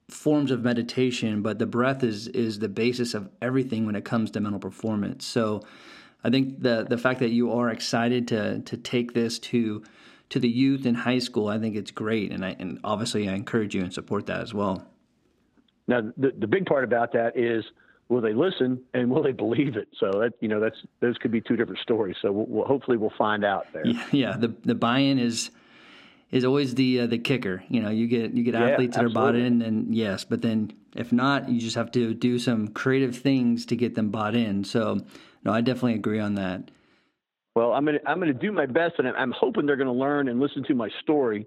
forms 0.08 0.50
of 0.50 0.62
meditation. 0.64 1.42
But 1.42 1.58
the 1.58 1.66
breath 1.66 2.02
is 2.02 2.28
is 2.28 2.58
the 2.58 2.68
basis 2.68 3.12
of 3.12 3.28
everything 3.42 3.84
when 3.84 3.96
it 3.96 4.04
comes 4.06 4.30
to 4.32 4.40
mental 4.40 4.60
performance. 4.60 5.26
So, 5.26 5.62
I 6.22 6.30
think 6.30 6.62
the 6.62 6.86
the 6.88 6.96
fact 6.96 7.20
that 7.20 7.30
you 7.30 7.52
are 7.52 7.68
excited 7.68 8.28
to 8.28 8.60
to 8.60 8.76
take 8.78 9.12
this 9.12 9.38
to 9.40 9.82
to 10.30 10.38
the 10.38 10.48
youth 10.48 10.87
in 10.87 10.94
high 10.94 11.18
school, 11.18 11.48
I 11.48 11.58
think 11.58 11.76
it's 11.76 11.90
great, 11.90 12.32
and 12.32 12.44
I 12.44 12.56
and 12.58 12.80
obviously 12.84 13.28
I 13.28 13.34
encourage 13.34 13.74
you 13.74 13.82
and 13.82 13.92
support 13.92 14.26
that 14.26 14.40
as 14.40 14.54
well. 14.54 14.87
Now, 15.87 16.00
the, 16.16 16.32
the 16.38 16.46
big 16.46 16.66
part 16.66 16.84
about 16.84 17.12
that 17.12 17.37
is 17.37 17.64
will 18.08 18.20
they 18.20 18.32
listen 18.32 18.80
and 18.92 19.10
will 19.10 19.22
they 19.22 19.32
believe 19.32 19.76
it? 19.76 19.88
So 19.98 20.10
that 20.20 20.32
you 20.40 20.48
know 20.48 20.60
that's 20.60 20.76
those 21.00 21.16
could 21.18 21.30
be 21.30 21.40
two 21.40 21.56
different 21.56 21.80
stories. 21.80 22.16
So 22.22 22.32
we'll, 22.32 22.46
we'll 22.46 22.64
hopefully 22.64 22.96
we'll 22.96 23.12
find 23.16 23.44
out 23.44 23.66
there. 23.72 23.87
Yeah, 23.87 24.06
yeah. 24.12 24.37
The 24.37 24.54
the 24.64 24.74
buy-in 24.74 25.18
is 25.18 25.50
is 26.30 26.44
always 26.44 26.74
the 26.74 27.00
uh, 27.00 27.06
the 27.06 27.18
kicker. 27.18 27.62
You 27.68 27.82
know, 27.82 27.90
you 27.90 28.06
get 28.06 28.32
you 28.32 28.42
get 28.42 28.54
yeah, 28.54 28.70
athletes 28.70 28.96
that 28.96 29.04
absolutely. 29.04 29.20
are 29.20 29.32
bought 29.32 29.37
in, 29.37 29.62
and 29.62 29.94
yes, 29.94 30.24
but 30.24 30.42
then 30.42 30.72
if 30.94 31.12
not, 31.12 31.48
you 31.48 31.60
just 31.60 31.76
have 31.76 31.90
to 31.92 32.14
do 32.14 32.38
some 32.38 32.68
creative 32.68 33.16
things 33.16 33.66
to 33.66 33.76
get 33.76 33.94
them 33.94 34.10
bought 34.10 34.34
in. 34.34 34.64
So 34.64 34.98
no, 35.44 35.52
I 35.52 35.60
definitely 35.60 35.94
agree 35.94 36.20
on 36.20 36.34
that. 36.34 36.70
Well, 37.54 37.72
I'm 37.72 37.84
gonna 37.84 38.00
I'm 38.06 38.18
gonna 38.18 38.32
do 38.34 38.52
my 38.52 38.66
best, 38.66 38.94
and 38.98 39.08
I'm 39.08 39.32
hoping 39.32 39.66
they're 39.66 39.76
gonna 39.76 39.92
learn 39.92 40.28
and 40.28 40.40
listen 40.40 40.64
to 40.64 40.74
my 40.74 40.88
story, 41.02 41.46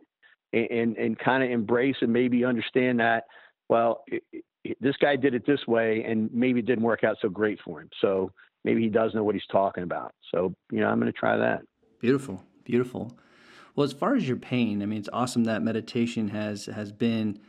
and 0.53 0.67
and, 0.69 0.97
and 0.97 1.19
kind 1.19 1.43
of 1.43 1.51
embrace 1.51 1.97
and 2.01 2.11
maybe 2.11 2.45
understand 2.45 2.99
that 2.99 3.25
well, 3.69 4.03
it, 4.07 4.23
it, 4.63 4.77
this 4.79 4.95
guy 4.97 5.15
did 5.15 5.33
it 5.33 5.45
this 5.45 5.65
way, 5.67 6.03
and 6.07 6.29
maybe 6.33 6.59
it 6.59 6.65
didn't 6.65 6.83
work 6.83 7.03
out 7.03 7.17
so 7.21 7.29
great 7.29 7.59
for 7.63 7.81
him. 7.81 7.89
So 8.01 8.31
maybe 8.63 8.81
he 8.81 8.89
does 8.89 9.13
know 9.13 9.23
what 9.23 9.35
he's 9.35 9.45
talking 9.51 9.83
about. 9.83 10.13
So 10.31 10.53
you 10.71 10.79
know, 10.79 10.87
I'm 10.87 11.01
to 11.01 11.11
try 11.11 11.37
that. 11.37 11.61
Beautiful, 11.99 12.43
beautiful. 12.63 13.17
Well, 13.75 13.85
as 13.85 13.93
far 13.93 14.15
as 14.15 14.27
your 14.27 14.37
pain, 14.37 14.81
I 14.81 14.85
mean, 14.85 14.99
it's 14.99 15.09
awesome 15.13 15.43
that 15.43 15.61
meditation 15.61 16.29
has 16.29 16.65
has 16.67 16.91
been 16.91 17.39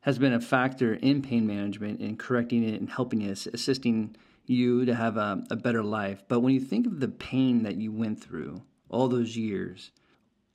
has 0.00 0.18
been 0.18 0.32
a 0.32 0.40
factor 0.40 0.94
in 0.94 1.22
pain 1.22 1.46
management 1.46 2.00
and 2.00 2.18
correcting 2.18 2.62
it 2.62 2.80
and 2.80 2.90
helping 2.90 3.22
it, 3.22 3.46
assisting 3.52 4.16
you 4.46 4.84
to 4.84 4.94
have 4.94 5.16
a, 5.16 5.42
a 5.50 5.56
better 5.56 5.82
life. 5.82 6.22
But 6.28 6.40
when 6.40 6.54
you 6.54 6.60
think 6.60 6.86
of 6.86 7.00
the 7.00 7.08
pain 7.08 7.62
that 7.62 7.76
you 7.76 7.92
went 7.92 8.22
through 8.22 8.62
all 8.88 9.08
those 9.08 9.36
years, 9.36 9.90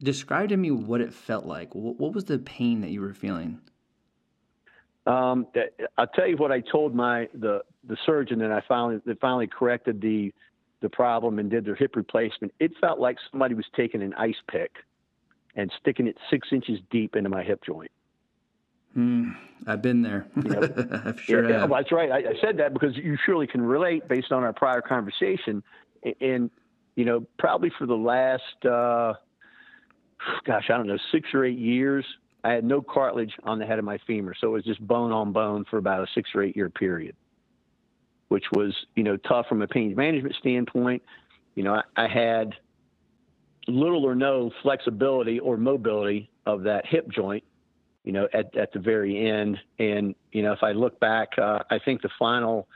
describe 0.01 0.49
to 0.49 0.57
me 0.57 0.71
what 0.71 1.01
it 1.01 1.13
felt 1.13 1.45
like. 1.45 1.73
What 1.73 2.13
was 2.13 2.25
the 2.25 2.39
pain 2.39 2.81
that 2.81 2.89
you 2.89 3.01
were 3.01 3.13
feeling? 3.13 3.61
Um, 5.05 5.47
I'll 5.97 6.07
tell 6.07 6.27
you 6.27 6.37
what 6.37 6.51
I 6.51 6.61
told 6.61 6.93
my 6.93 7.27
the 7.33 7.63
the 7.87 7.97
surgeon 8.05 8.39
that 8.39 8.51
I 8.51 8.61
finally 8.67 9.01
that 9.05 9.19
finally 9.19 9.47
corrected 9.47 10.01
the 10.01 10.31
the 10.81 10.89
problem 10.89 11.39
and 11.39 11.49
did 11.49 11.65
their 11.65 11.75
hip 11.75 11.95
replacement. 11.95 12.53
It 12.59 12.71
felt 12.79 12.99
like 12.99 13.17
somebody 13.31 13.55
was 13.55 13.65
taking 13.75 14.01
an 14.01 14.13
ice 14.13 14.35
pick 14.49 14.71
and 15.55 15.71
sticking 15.79 16.07
it 16.07 16.15
six 16.29 16.49
inches 16.51 16.79
deep 16.91 17.15
into 17.15 17.29
my 17.29 17.43
hip 17.43 17.61
joint. 17.65 17.91
Mm, 18.99 19.35
I've 19.65 19.81
been 19.81 20.01
there. 20.01 20.27
I've 21.05 21.21
sure 21.21 21.49
yeah, 21.49 21.61
have. 21.61 21.69
Well, 21.69 21.79
that's 21.79 21.91
right. 21.91 22.11
I, 22.11 22.17
I, 22.17 22.33
said 22.41 22.57
that 22.57 22.73
because 22.73 22.97
you 22.97 23.17
surely 23.25 23.47
can 23.47 23.61
relate 23.61 24.07
based 24.07 24.31
on 24.31 24.43
our 24.43 24.51
prior 24.51 24.81
conversation. 24.81 25.63
And, 26.03 26.15
and 26.21 26.51
you 26.95 27.05
know, 27.05 27.25
probably 27.37 27.71
for 27.77 27.85
the 27.85 27.95
last, 27.95 28.65
uh, 28.65 29.13
gosh, 30.45 30.65
I 30.69 30.77
don't 30.77 30.87
know, 30.87 30.97
six 31.13 31.29
or 31.33 31.45
eight 31.45 31.57
years, 31.57 32.03
I 32.43 32.51
had 32.51 32.65
no 32.65 32.81
cartilage 32.81 33.33
on 33.43 33.59
the 33.59 33.65
head 33.65 33.79
of 33.79 33.85
my 33.85 33.99
femur, 34.05 34.33
so 34.39 34.47
it 34.47 34.51
was 34.51 34.63
just 34.63 34.85
bone 34.85 35.11
on 35.11 35.31
bone 35.31 35.65
for 35.69 35.77
about 35.77 36.03
a 36.03 36.07
six 36.13 36.29
or 36.35 36.43
eight 36.43 36.55
year 36.55 36.69
period, 36.69 37.15
which 38.29 38.45
was 38.51 38.75
you 38.95 39.03
know 39.03 39.17
tough 39.17 39.47
from 39.47 39.61
a 39.61 39.67
pain 39.67 39.95
management 39.95 40.35
standpoint. 40.35 41.03
You 41.55 41.63
know, 41.63 41.75
I, 41.75 42.05
I 42.05 42.07
had 42.07 42.55
little 43.67 44.05
or 44.05 44.15
no 44.15 44.51
flexibility 44.61 45.39
or 45.39 45.57
mobility 45.57 46.29
of 46.45 46.63
that 46.63 46.85
hip 46.85 47.09
joint. 47.09 47.43
You 48.03 48.13
know, 48.13 48.27
at 48.33 48.55
at 48.55 48.71
the 48.71 48.79
very 48.79 49.29
end, 49.29 49.57
and 49.77 50.15
you 50.31 50.41
know, 50.41 50.53
if 50.53 50.63
I 50.63 50.71
look 50.71 50.99
back, 50.99 51.29
uh, 51.37 51.59
I 51.69 51.79
think 51.79 52.01
the 52.01 52.09
final 52.17 52.67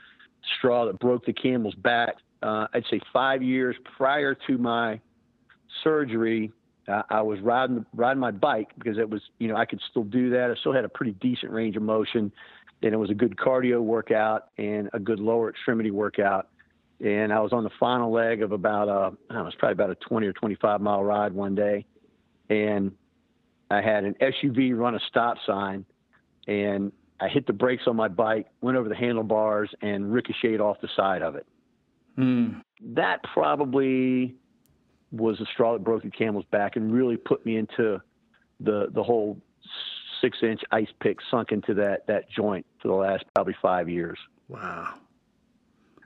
straw 0.58 0.86
that 0.86 0.98
broke 0.98 1.24
the 1.24 1.32
camel's 1.32 1.74
back, 1.74 2.16
uh, 2.42 2.66
I'd 2.74 2.84
say 2.90 3.00
five 3.12 3.42
years 3.42 3.74
prior 3.96 4.36
to 4.46 4.58
my 4.58 5.00
surgery, 5.82 6.52
uh, 6.88 7.02
I 7.08 7.22
was 7.22 7.40
riding 7.40 7.86
riding 7.94 8.20
my 8.20 8.30
bike 8.30 8.68
because 8.76 8.98
it 8.98 9.08
was 9.08 9.22
you 9.38 9.48
know 9.48 9.56
I 9.56 9.64
could 9.64 9.80
still 9.90 10.04
do 10.04 10.30
that. 10.30 10.50
I 10.50 10.54
still 10.60 10.72
had 10.72 10.84
a 10.84 10.88
pretty 10.88 11.12
decent 11.12 11.52
range 11.52 11.76
of 11.76 11.82
motion, 11.82 12.30
and 12.82 12.92
it 12.92 12.96
was 12.98 13.10
a 13.10 13.14
good 13.14 13.36
cardio 13.36 13.80
workout 13.80 14.48
and 14.58 14.90
a 14.92 14.98
good 14.98 15.20
lower 15.20 15.50
extremity 15.50 15.90
workout. 15.90 16.48
And 17.04 17.32
I 17.32 17.40
was 17.40 17.52
on 17.52 17.64
the 17.64 17.70
final 17.80 18.12
leg 18.12 18.42
of 18.42 18.52
about 18.52 18.88
a 18.88 18.92
I 19.30 19.34
don't 19.34 19.36
know, 19.36 19.40
it 19.40 19.44
was 19.44 19.54
probably 19.58 19.72
about 19.72 19.90
a 19.90 19.94
20 19.96 20.26
or 20.26 20.32
25 20.34 20.80
mile 20.80 21.02
ride 21.02 21.32
one 21.32 21.54
day, 21.54 21.86
and 22.50 22.92
I 23.74 23.82
had 23.82 24.04
an 24.04 24.14
SUV 24.20 24.76
run 24.76 24.94
a 24.94 25.00
stop 25.08 25.36
sign, 25.46 25.84
and 26.46 26.92
I 27.20 27.28
hit 27.28 27.46
the 27.46 27.52
brakes 27.52 27.84
on 27.86 27.96
my 27.96 28.08
bike, 28.08 28.46
went 28.60 28.76
over 28.76 28.88
the 28.88 28.94
handlebars, 28.94 29.70
and 29.82 30.12
ricocheted 30.12 30.60
off 30.60 30.80
the 30.80 30.88
side 30.96 31.22
of 31.22 31.34
it. 31.34 31.46
Mm. 32.18 32.62
That 32.80 33.22
probably 33.32 34.34
was 35.10 35.38
the 35.38 35.46
straw 35.52 35.74
that 35.74 35.84
broke 35.84 36.02
the 36.02 36.10
camel's 36.10 36.44
back 36.50 36.76
and 36.76 36.92
really 36.92 37.16
put 37.16 37.44
me 37.46 37.56
into 37.56 38.00
the 38.60 38.88
the 38.92 39.02
whole 39.02 39.40
six 40.20 40.38
inch 40.42 40.60
ice 40.70 40.88
pick 41.00 41.18
sunk 41.30 41.52
into 41.52 41.74
that 41.74 42.06
that 42.06 42.30
joint 42.30 42.66
for 42.80 42.88
the 42.88 42.94
last 42.94 43.24
probably 43.34 43.56
five 43.60 43.88
years. 43.88 44.18
Wow. 44.48 44.94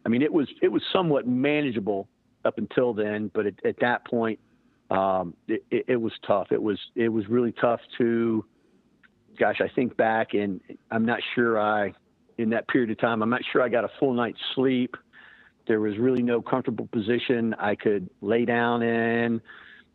I 0.04 0.08
mean, 0.08 0.22
it 0.22 0.32
was 0.32 0.48
it 0.62 0.68
was 0.68 0.82
somewhat 0.92 1.26
manageable 1.26 2.08
up 2.44 2.58
until 2.58 2.94
then, 2.94 3.30
but 3.34 3.46
at, 3.46 3.54
at 3.64 3.80
that 3.80 4.06
point, 4.06 4.38
um, 4.90 5.34
it, 5.46 5.64
it, 5.70 5.84
it, 5.88 5.96
was 5.96 6.12
tough. 6.26 6.48
It 6.50 6.62
was 6.62 6.78
it 6.94 7.08
was 7.08 7.28
really 7.28 7.52
tough 7.52 7.80
to, 7.98 8.44
gosh, 9.38 9.60
I 9.60 9.68
think 9.68 9.96
back 9.96 10.34
and 10.34 10.60
I'm 10.90 11.04
not 11.04 11.20
sure 11.34 11.60
I, 11.60 11.92
in 12.38 12.50
that 12.50 12.68
period 12.68 12.90
of 12.90 12.98
time, 12.98 13.22
I'm 13.22 13.30
not 13.30 13.42
sure 13.52 13.62
I 13.62 13.68
got 13.68 13.84
a 13.84 13.90
full 14.00 14.14
night's 14.14 14.38
sleep. 14.54 14.96
There 15.66 15.80
was 15.80 15.98
really 15.98 16.22
no 16.22 16.40
comfortable 16.40 16.86
position 16.86 17.54
I 17.58 17.74
could 17.74 18.08
lay 18.22 18.46
down 18.46 18.82
in. 18.82 19.42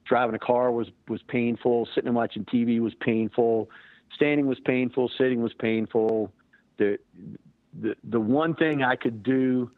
Driving 0.05 0.35
a 0.35 0.39
car 0.39 0.71
was 0.71 0.87
was 1.07 1.21
painful. 1.23 1.87
Sitting 1.95 2.09
and 2.09 2.15
watching 2.15 2.45
TV 2.45 2.79
was 2.79 2.93
painful. 2.99 3.69
Standing 4.15 4.45
was 4.45 4.59
painful. 4.59 5.09
Sitting 5.17 5.41
was 5.41 5.53
painful. 5.53 6.31
The 6.77 6.99
the 7.81 7.95
the 8.03 8.19
one 8.19 8.53
thing 8.53 8.83
I 8.83 8.95
could 8.95 9.23
do 9.23 9.71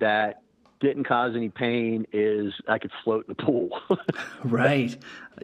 that 0.00 0.42
didn't 0.80 1.04
cause 1.04 1.34
any 1.34 1.48
pain 1.48 2.06
is 2.12 2.52
I 2.68 2.78
could 2.78 2.90
float 3.02 3.26
in 3.26 3.34
the 3.36 3.42
pool. 3.42 3.70
right. 4.44 4.96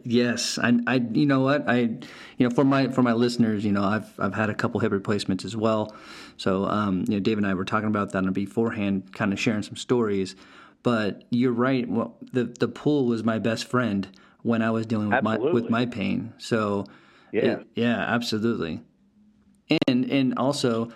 Yes. 0.03 0.59
I, 0.59 0.79
I, 0.85 0.95
you 0.95 1.25
know 1.25 1.41
what? 1.41 1.67
I, 1.67 1.77
you 1.79 1.99
know, 2.39 2.49
for 2.49 2.63
my, 2.63 2.89
for 2.89 3.01
my 3.01 3.13
listeners, 3.13 3.65
you 3.65 3.71
know, 3.71 3.83
I've, 3.83 4.19
I've 4.19 4.33
had 4.33 4.49
a 4.49 4.53
couple 4.53 4.79
hip 4.79 4.91
replacements 4.91 5.43
as 5.43 5.55
well. 5.55 5.95
So, 6.37 6.65
um, 6.65 7.05
you 7.07 7.15
know, 7.15 7.19
Dave 7.19 7.37
and 7.37 7.47
I 7.47 7.53
were 7.53 7.65
talking 7.65 7.87
about 7.87 8.11
that 8.11 8.31
beforehand, 8.33 9.13
kind 9.13 9.33
of 9.33 9.39
sharing 9.39 9.63
some 9.63 9.75
stories, 9.75 10.35
but 10.83 11.23
you're 11.31 11.51
right. 11.51 11.87
Well, 11.89 12.15
the, 12.31 12.45
the 12.45 12.67
pool 12.67 13.05
was 13.05 13.23
my 13.23 13.39
best 13.39 13.65
friend 13.65 14.07
when 14.43 14.61
I 14.61 14.71
was 14.71 14.85
dealing 14.85 15.09
with 15.09 15.17
absolutely. 15.17 15.47
my, 15.47 15.53
with 15.53 15.69
my 15.69 15.85
pain. 15.85 16.33
So 16.37 16.85
yeah, 17.31 17.41
it, 17.41 17.67
yeah, 17.75 17.95
absolutely. 17.97 18.81
And, 19.87 20.05
and 20.05 20.37
also, 20.37 20.91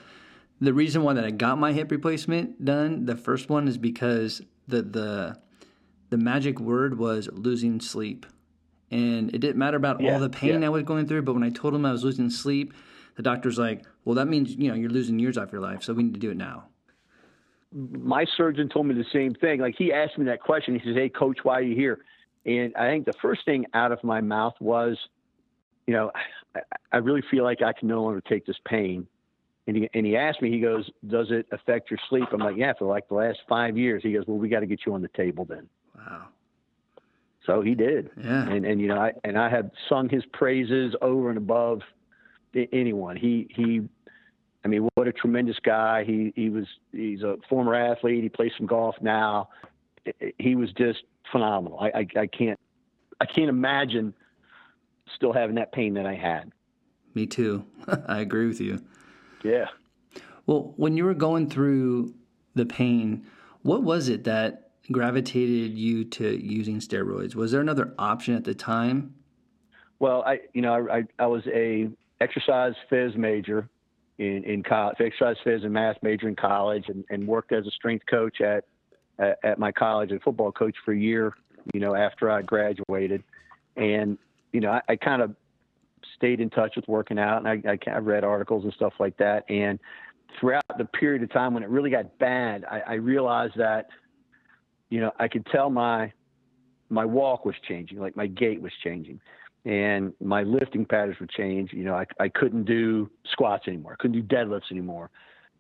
the 0.60 0.74
reason 0.74 1.04
why 1.04 1.14
that 1.14 1.24
I 1.24 1.32
got 1.32 1.58
my 1.58 1.72
hip 1.72 1.92
replacement 1.92 2.64
done, 2.64 3.06
the 3.06 3.16
first 3.16 3.50
one 3.50 3.68
is 3.68 3.78
because 3.78 4.42
the 4.68 4.82
the 4.82 5.38
the 6.10 6.18
magic 6.18 6.60
word 6.60 6.98
was 6.98 7.30
losing 7.32 7.80
sleep. 7.80 8.26
And 8.90 9.34
it 9.36 9.40
didn't 9.40 9.58
matter 9.58 9.76
about 9.76 10.00
yeah, 10.00 10.14
all 10.14 10.20
the 10.20 10.30
pain 10.30 10.62
yeah. 10.62 10.68
I 10.68 10.70
was 10.70 10.84
going 10.84 11.08
through, 11.08 11.24
but 11.24 11.34
when 11.34 11.44
I 11.44 11.50
told 11.50 11.76
him 11.76 11.86
I 11.86 11.92
was 11.92 12.06
losing 12.06 12.30
sleep, 12.30 12.74
the 13.16 13.24
doctor's 13.24 13.60
like, 13.60 13.84
"Well, 14.06 14.16
that 14.16 14.28
means, 14.28 14.56
you 14.56 14.70
know, 14.70 14.76
you're 14.76 14.90
losing 14.90 15.20
years 15.20 15.38
off 15.38 15.52
your 15.52 15.62
life, 15.62 15.84
so 15.84 15.94
we 15.94 16.04
need 16.04 16.14
to 16.14 16.20
do 16.20 16.32
it 16.32 16.38
now." 16.38 16.66
My 17.74 18.26
surgeon 18.38 18.70
told 18.70 18.86
me 18.86 18.96
the 18.96 19.06
same 19.12 19.34
thing. 19.34 19.60
Like 19.60 19.76
he 19.78 19.92
asked 19.92 20.18
me 20.18 20.26
that 20.26 20.42
question. 20.42 20.80
He 20.80 20.86
says, 20.86 20.96
"Hey 20.96 21.10
coach, 21.10 21.40
why 21.44 21.60
are 21.60 21.62
you 21.62 21.76
here?" 21.76 22.00
And 22.46 22.74
I 22.78 22.88
think 22.88 23.06
the 23.06 23.14
first 23.22 23.44
thing 23.44 23.66
out 23.74 23.92
of 23.92 24.02
my 24.06 24.22
mouth 24.22 24.54
was, 24.62 24.98
you 25.86 25.94
know, 25.94 26.12
I, 26.56 26.62
I 26.94 26.98
really 26.98 27.24
feel 27.30 27.44
like 27.44 27.62
I 27.62 27.74
can 27.74 27.90
no 27.90 28.02
longer 28.02 28.22
take 28.22 28.46
this 28.46 28.56
pain 28.66 29.06
and 29.68 29.76
he, 29.76 29.90
and 29.94 30.06
he 30.06 30.16
asked 30.16 30.42
me, 30.42 30.50
he 30.50 30.62
goes, 30.62 30.90
does 31.08 31.28
it 31.30 31.46
affect 31.52 31.92
your 31.92 32.00
sleep? 32.10 32.30
I'm 32.32 32.40
like, 32.40 32.56
yeah, 32.56 32.72
for 32.80 32.88
like 32.88 33.08
the 33.10 33.16
last 33.16 33.40
five 33.50 33.78
years. 33.78 34.02
He 34.02 34.14
goes, 34.14 34.24
well, 34.26 34.38
we 34.38 34.48
got 34.48 34.62
to 34.62 34.66
get 34.66 34.80
you 34.86 34.94
on 34.94 35.02
the 35.02 35.10
table 35.10 35.44
then. 35.44 35.68
Wow. 35.96 36.28
So 37.46 37.62
he 37.62 37.76
did. 37.76 38.10
Yeah. 38.18 38.50
And, 38.50 38.66
and, 38.66 38.80
you 38.80 38.88
know, 38.88 38.98
I, 38.98 39.12
and 39.26 39.38
I 39.38 39.50
have 39.50 39.70
sung 39.90 40.08
his 40.08 40.24
praises 40.32 40.96
over 41.02 41.30
and 41.30 41.38
above 41.38 41.82
anyone. 42.72 43.18
He, 43.18 43.48
he, 43.54 43.82
I 44.64 44.70
mean, 44.70 44.88
what 44.96 45.08
a 45.08 45.14
tremendous 45.14 45.58
guy. 45.60 46.06
He, 46.06 46.32
he 46.36 46.50
was, 46.50 46.66
he's 46.94 47.22
a 47.22 47.36
former 47.50 47.76
athlete. 47.76 48.24
He 48.24 48.30
plays 48.30 48.52
some 48.58 48.68
golf 48.68 48.96
now. 49.02 49.50
He 50.40 50.56
was 50.56 50.72
just 50.74 51.00
phenomenal. 51.32 51.80
I, 51.80 51.88
I, 51.88 52.08
I 52.22 52.28
can't, 52.28 52.60
I 53.20 53.26
can't 53.26 53.50
imagine 53.50 54.14
still 55.14 55.34
having 55.34 55.56
that 55.56 55.74
pain 55.74 55.94
that 55.96 56.06
I 56.06 56.16
had. 56.16 56.52
Me 57.14 57.26
too. 57.26 57.66
I 58.08 58.20
agree 58.20 58.48
with 58.48 58.62
you. 58.62 58.80
Yeah. 59.44 59.68
Well, 60.46 60.74
when 60.78 60.96
you 60.96 61.06
were 61.06 61.14
going 61.14 61.50
through 61.50 62.14
the 62.56 62.66
pain, 62.66 63.26
what 63.62 63.84
was 63.84 64.10
it 64.10 64.24
that 64.24 64.72
gravitated 64.92 65.78
you 65.78 66.06
to 66.06 66.44
using 66.44 66.80
steroids? 66.80 67.36
Was 67.36 67.52
there 67.52 67.62
another 67.62 67.94
option 68.00 68.36
at 68.36 68.46
the 68.46 68.54
time? 68.54 69.14
Well, 70.00 70.24
I 70.26 70.40
you 70.54 70.62
know 70.62 70.88
I 70.90 71.04
I 71.20 71.28
was 71.28 71.44
a 71.48 71.90
exercise 72.22 72.74
phys 72.92 73.16
major 73.16 73.68
in 74.18 74.44
in 74.44 74.64
college, 74.64 74.98
exercise 75.00 75.38
phys 75.46 75.64
and 75.64 75.74
math 75.74 75.98
major 76.02 76.28
in 76.28 76.36
college, 76.36 76.86
and, 76.88 77.04
and 77.10 77.28
worked 77.28 77.52
as 77.52 77.66
a 77.66 77.72
strength 77.72 78.06
coach 78.10 78.42
at, 78.42 78.66
at 79.20 79.40
at 79.44 79.60
my 79.60 79.72
college 79.72 80.12
and 80.12 80.22
football 80.22 80.52
coach 80.52 80.76
for 80.86 80.94
a 80.94 80.98
year. 80.98 81.34
You 81.74 81.80
know, 81.80 81.96
after 81.96 82.32
I 82.32 82.42
graduated, 82.44 83.24
and 83.76 84.18
you 84.54 84.62
know 84.62 84.72
I, 84.72 84.82
I 84.88 84.96
kind 84.96 85.22
of 85.22 85.36
stayed 86.16 86.40
in 86.40 86.50
touch 86.50 86.76
with 86.76 86.88
working 86.88 87.20
out, 87.20 87.46
and 87.46 87.48
I, 87.68 87.78
I, 87.90 87.98
read 87.98 88.24
articles 88.24 88.64
and 88.64 88.74
stuff 88.74 88.94
like 89.00 89.18
that, 89.18 89.50
and 89.50 89.80
throughout 90.40 90.64
the 90.78 90.86
period 90.86 91.24
of 91.24 91.32
time 91.32 91.54
when 91.54 91.64
it 91.64 91.70
really 91.70 91.90
got 91.90 92.18
bad, 92.20 92.66
I, 92.66 92.82
I 92.88 92.94
realized 92.94 93.54
that, 93.58 93.88
you 94.90 95.00
know, 95.00 95.12
I 95.20 95.28
could 95.28 95.46
tell 95.48 95.70
my 95.70 96.12
my 96.90 97.04
walk 97.04 97.44
was 97.44 97.56
changing, 97.68 98.00
like 98.00 98.16
my 98.16 98.28
gait 98.28 98.62
was 98.62 98.72
changing, 98.84 99.20
and 99.66 100.14
my 100.22 100.44
lifting 100.44 100.86
patterns 100.86 101.20
would 101.20 101.30
change. 101.30 101.74
You 101.74 101.84
know, 101.84 101.96
I, 101.96 102.06
I 102.20 102.30
couldn't 102.30 102.64
do 102.64 103.10
squats 103.32 103.68
anymore, 103.68 103.94
I 103.94 104.02
couldn't 104.02 104.22
do 104.22 104.36
deadlifts 104.36 104.72
anymore. 104.72 105.10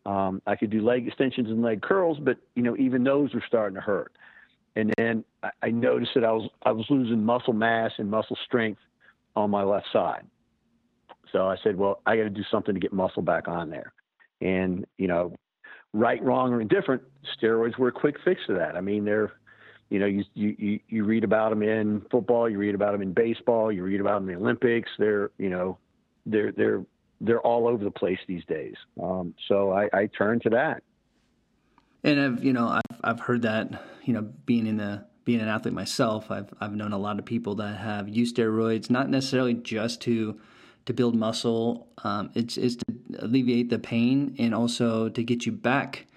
Um, 0.06 0.42
I 0.48 0.56
could 0.56 0.70
do 0.70 0.82
leg 0.82 1.06
extensions 1.06 1.50
and 1.50 1.62
leg 1.62 1.82
curls, 1.82 2.18
but 2.22 2.38
you 2.56 2.64
know, 2.64 2.78
even 2.78 3.04
those 3.04 3.34
were 3.34 3.44
starting 3.46 3.76
to 3.76 3.82
hurt. 3.82 4.14
And 4.78 4.94
then 4.98 5.26
I, 5.44 5.50
I 5.64 5.70
noticed 5.72 6.12
that 6.16 6.24
I 6.24 6.32
was 6.32 6.50
I 6.64 6.72
was 6.72 6.86
losing 6.90 7.24
muscle 7.24 7.54
mass 7.54 7.92
and 7.98 8.10
muscle 8.10 8.38
strength 8.46 8.80
on 9.36 9.50
my 9.50 9.64
left 9.64 9.88
side. 9.92 10.24
So 11.32 11.48
I 11.48 11.58
said, 11.64 11.78
well, 11.78 12.02
I 12.06 12.18
got 12.18 12.24
to 12.24 12.30
do 12.30 12.44
something 12.50 12.74
to 12.74 12.80
get 12.80 12.94
muscle 12.94 13.22
back 13.22 13.48
on 13.48 13.70
there. 13.70 13.94
And, 14.42 14.86
you 14.98 15.08
know, 15.08 15.36
right, 15.94 16.24
wrong, 16.24 16.54
or 16.54 16.62
indifferent, 16.62 17.02
steroids 17.40 17.78
were 17.78 17.88
a 17.88 17.92
quick 17.92 18.16
fix 18.24 18.42
to 18.48 18.54
that. 18.54 18.76
I 18.76 18.82
mean, 18.82 19.06
they're, 19.06 19.34
you 19.90 20.00
know, 20.00 20.06
you, 20.06 20.24
you, 20.34 20.80
you 20.88 21.04
read 21.06 21.24
about 21.24 21.50
them 21.50 21.64
in 21.64 22.02
football, 22.12 22.50
you 22.50 22.58
read 22.58 22.76
about 22.76 22.92
them 22.92 23.02
in 23.02 23.14
baseball, 23.14 23.72
you 23.72 23.84
read 23.84 24.02
about 24.02 24.20
them 24.20 24.30
in 24.30 24.36
the 24.36 24.42
Olympics. 24.42 24.90
They're, 25.00 25.32
you 25.38 25.50
know, 25.50 25.78
they're, 26.26 26.52
they're, 26.52 26.86
they're 27.20 27.42
all 27.42 27.68
over 27.68 27.84
the 27.84 27.92
place 27.92 28.20
these 28.28 28.46
days. 28.46 28.76
Um, 29.02 29.34
so 29.48 29.72
I, 29.72 29.90
I 29.94 30.08
turn 30.08 30.40
to 30.42 30.50
that. 30.52 30.84
And 32.04 32.20
I've, 32.20 32.44
you 32.44 32.54
know, 32.54 32.68
I've, 32.68 33.00
I've 33.04 33.20
heard 33.22 33.42
that, 33.42 33.84
you 34.04 34.14
know, 34.14 34.22
being 34.46 34.68
in 34.68 34.78
the, 34.78 35.06
being 35.26 35.42
an 35.42 35.48
athlete 35.48 35.74
myself, 35.74 36.30
I've, 36.30 36.54
I've 36.62 36.76
known 36.76 36.94
a 36.94 36.98
lot 36.98 37.18
of 37.18 37.26
people 37.26 37.56
that 37.56 37.78
have 37.80 38.08
used 38.08 38.38
steroids, 38.38 38.90
not 38.90 39.10
necessarily 39.10 39.56
just 39.56 40.02
to, 40.02 40.40
to 40.88 40.94
build 40.94 41.16
muscle. 41.16 41.88
Um, 42.04 42.32
it's, 42.34 42.58
it's 42.58 42.76
to 42.76 42.86
alleviate 43.20 43.70
the 43.70 43.80
pain 43.80 44.36
and 44.40 44.56
also 44.56 45.10
to 45.10 45.24
get 45.24 45.46
you 45.46 45.52
back 45.52 46.08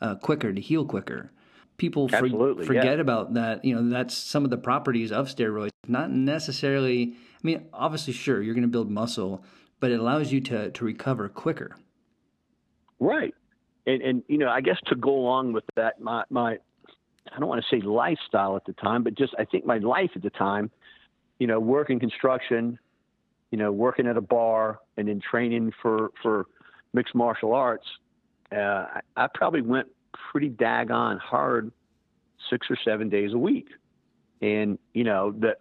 uh, 0.00 0.14
quicker, 0.16 0.52
to 0.52 0.60
heal 0.60 0.84
quicker. 0.84 1.30
People 1.76 2.08
for, 2.08 2.28
forget 2.64 2.84
yeah. 2.84 2.92
about 2.92 3.34
that. 3.34 3.64
You 3.64 3.74
know, 3.74 3.88
that's 3.88 4.16
some 4.16 4.44
of 4.44 4.50
the 4.50 4.56
properties 4.56 5.10
of 5.12 5.26
steroids. 5.26 5.70
Not 5.88 6.10
necessarily. 6.10 7.14
I 7.14 7.40
mean, 7.42 7.66
obviously, 7.72 8.12
sure, 8.12 8.40
you're 8.40 8.54
going 8.54 8.62
to 8.62 8.68
build 8.68 8.90
muscle, 8.90 9.44
but 9.80 9.90
it 9.90 9.98
allows 9.98 10.32
you 10.32 10.40
to 10.42 10.70
to 10.70 10.84
recover 10.84 11.28
quicker. 11.28 11.76
Right, 13.00 13.34
and 13.86 14.00
and 14.02 14.22
you 14.28 14.38
know, 14.38 14.48
I 14.48 14.60
guess 14.60 14.76
to 14.86 14.94
go 14.94 15.10
along 15.10 15.54
with 15.54 15.64
that, 15.74 16.00
my 16.00 16.22
my 16.30 16.58
I 17.34 17.38
don't 17.40 17.48
want 17.48 17.64
to 17.64 17.76
say 17.76 17.80
lifestyle 17.84 18.54
at 18.54 18.64
the 18.64 18.74
time, 18.74 19.02
but 19.02 19.14
just 19.16 19.34
I 19.38 19.44
think 19.44 19.64
my 19.64 19.78
life 19.78 20.10
at 20.14 20.22
the 20.22 20.30
time, 20.30 20.70
you 21.38 21.48
know, 21.48 21.58
work 21.58 21.88
working 21.88 21.98
construction, 21.98 22.78
you 23.52 23.58
know, 23.58 23.70
working 23.70 24.08
at 24.08 24.16
a 24.16 24.20
bar 24.20 24.80
and 24.96 25.06
then 25.06 25.20
training 25.20 25.72
for 25.80 26.10
for 26.22 26.46
mixed 26.94 27.14
martial 27.14 27.52
arts, 27.52 27.86
uh, 28.50 28.56
I, 28.56 29.00
I 29.16 29.28
probably 29.32 29.60
went 29.60 29.86
pretty 30.32 30.50
daggone 30.50 31.20
hard 31.20 31.70
six 32.50 32.66
or 32.68 32.76
seven 32.82 33.08
days 33.08 33.34
a 33.34 33.38
week, 33.38 33.68
and 34.40 34.78
you 34.94 35.04
know 35.04 35.32
that, 35.40 35.60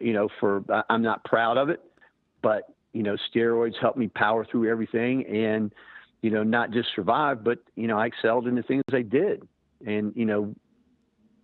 you 0.00 0.12
know, 0.12 0.28
for 0.38 0.62
I'm 0.88 1.02
not 1.02 1.24
proud 1.24 1.58
of 1.58 1.68
it, 1.68 1.82
but 2.42 2.72
you 2.92 3.02
know, 3.02 3.16
steroids 3.34 3.74
helped 3.80 3.98
me 3.98 4.06
power 4.06 4.44
through 4.44 4.70
everything 4.70 5.26
and 5.26 5.74
you 6.22 6.30
know 6.30 6.44
not 6.44 6.70
just 6.70 6.90
survive, 6.94 7.42
but 7.42 7.58
you 7.74 7.88
know 7.88 7.98
I 7.98 8.06
excelled 8.06 8.46
in 8.46 8.54
the 8.54 8.62
things 8.62 8.84
I 8.92 9.02
did, 9.02 9.46
and 9.84 10.12
you 10.14 10.26
know 10.26 10.54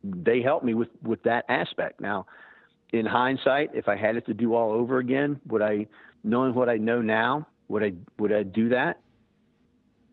they 0.04 0.42
helped 0.42 0.64
me 0.64 0.74
with 0.74 0.90
with 1.02 1.24
that 1.24 1.44
aspect. 1.48 2.00
Now 2.00 2.26
in 2.92 3.06
hindsight, 3.06 3.70
if 3.74 3.88
I 3.88 3.96
had 3.96 4.16
it 4.16 4.26
to 4.26 4.34
do 4.34 4.54
all 4.54 4.72
over 4.72 4.98
again, 4.98 5.40
would 5.46 5.62
I, 5.62 5.86
knowing 6.22 6.54
what 6.54 6.68
I 6.68 6.76
know 6.76 7.00
now, 7.02 7.46
would 7.68 7.82
I 7.82 7.92
would 8.18 8.32
I 8.32 8.42
do 8.42 8.68
that? 8.70 9.00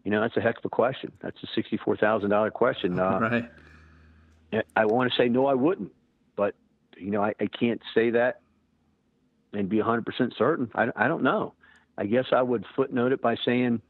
You 0.04 0.12
know, 0.12 0.22
that's 0.22 0.36
a 0.36 0.42
heck 0.42 0.58
of 0.58 0.66
a 0.66 0.70
question. 0.70 1.12
That's 1.22 1.38
a 1.44 1.48
sixty-four 1.56 1.98
thousand 1.98 2.30
dollar 2.30 2.52
question. 2.52 3.00
Uh, 3.00 3.20
right. 3.20 4.64
I 4.76 4.86
want 4.86 5.12
to 5.12 5.18
say 5.18 5.30
no, 5.30 5.48
I 5.48 5.56
wouldn't, 5.56 5.92
but 6.36 6.54
you 6.96 7.10
know, 7.10 7.24
I, 7.24 7.34
I 7.40 7.48
can't 7.48 7.82
say 7.96 8.12
that 8.12 8.42
and 9.52 9.68
be 9.68 9.80
hundred 9.80 10.06
percent 10.06 10.34
certain. 10.38 10.70
I, 10.76 10.90
I 10.96 11.08
don't 11.08 11.24
know. 11.24 11.54
I 11.98 12.06
guess 12.06 12.26
I 12.32 12.42
would 12.42 12.66
footnote 12.76 13.12
it 13.14 13.22
by 13.22 13.36
saying 13.44 13.82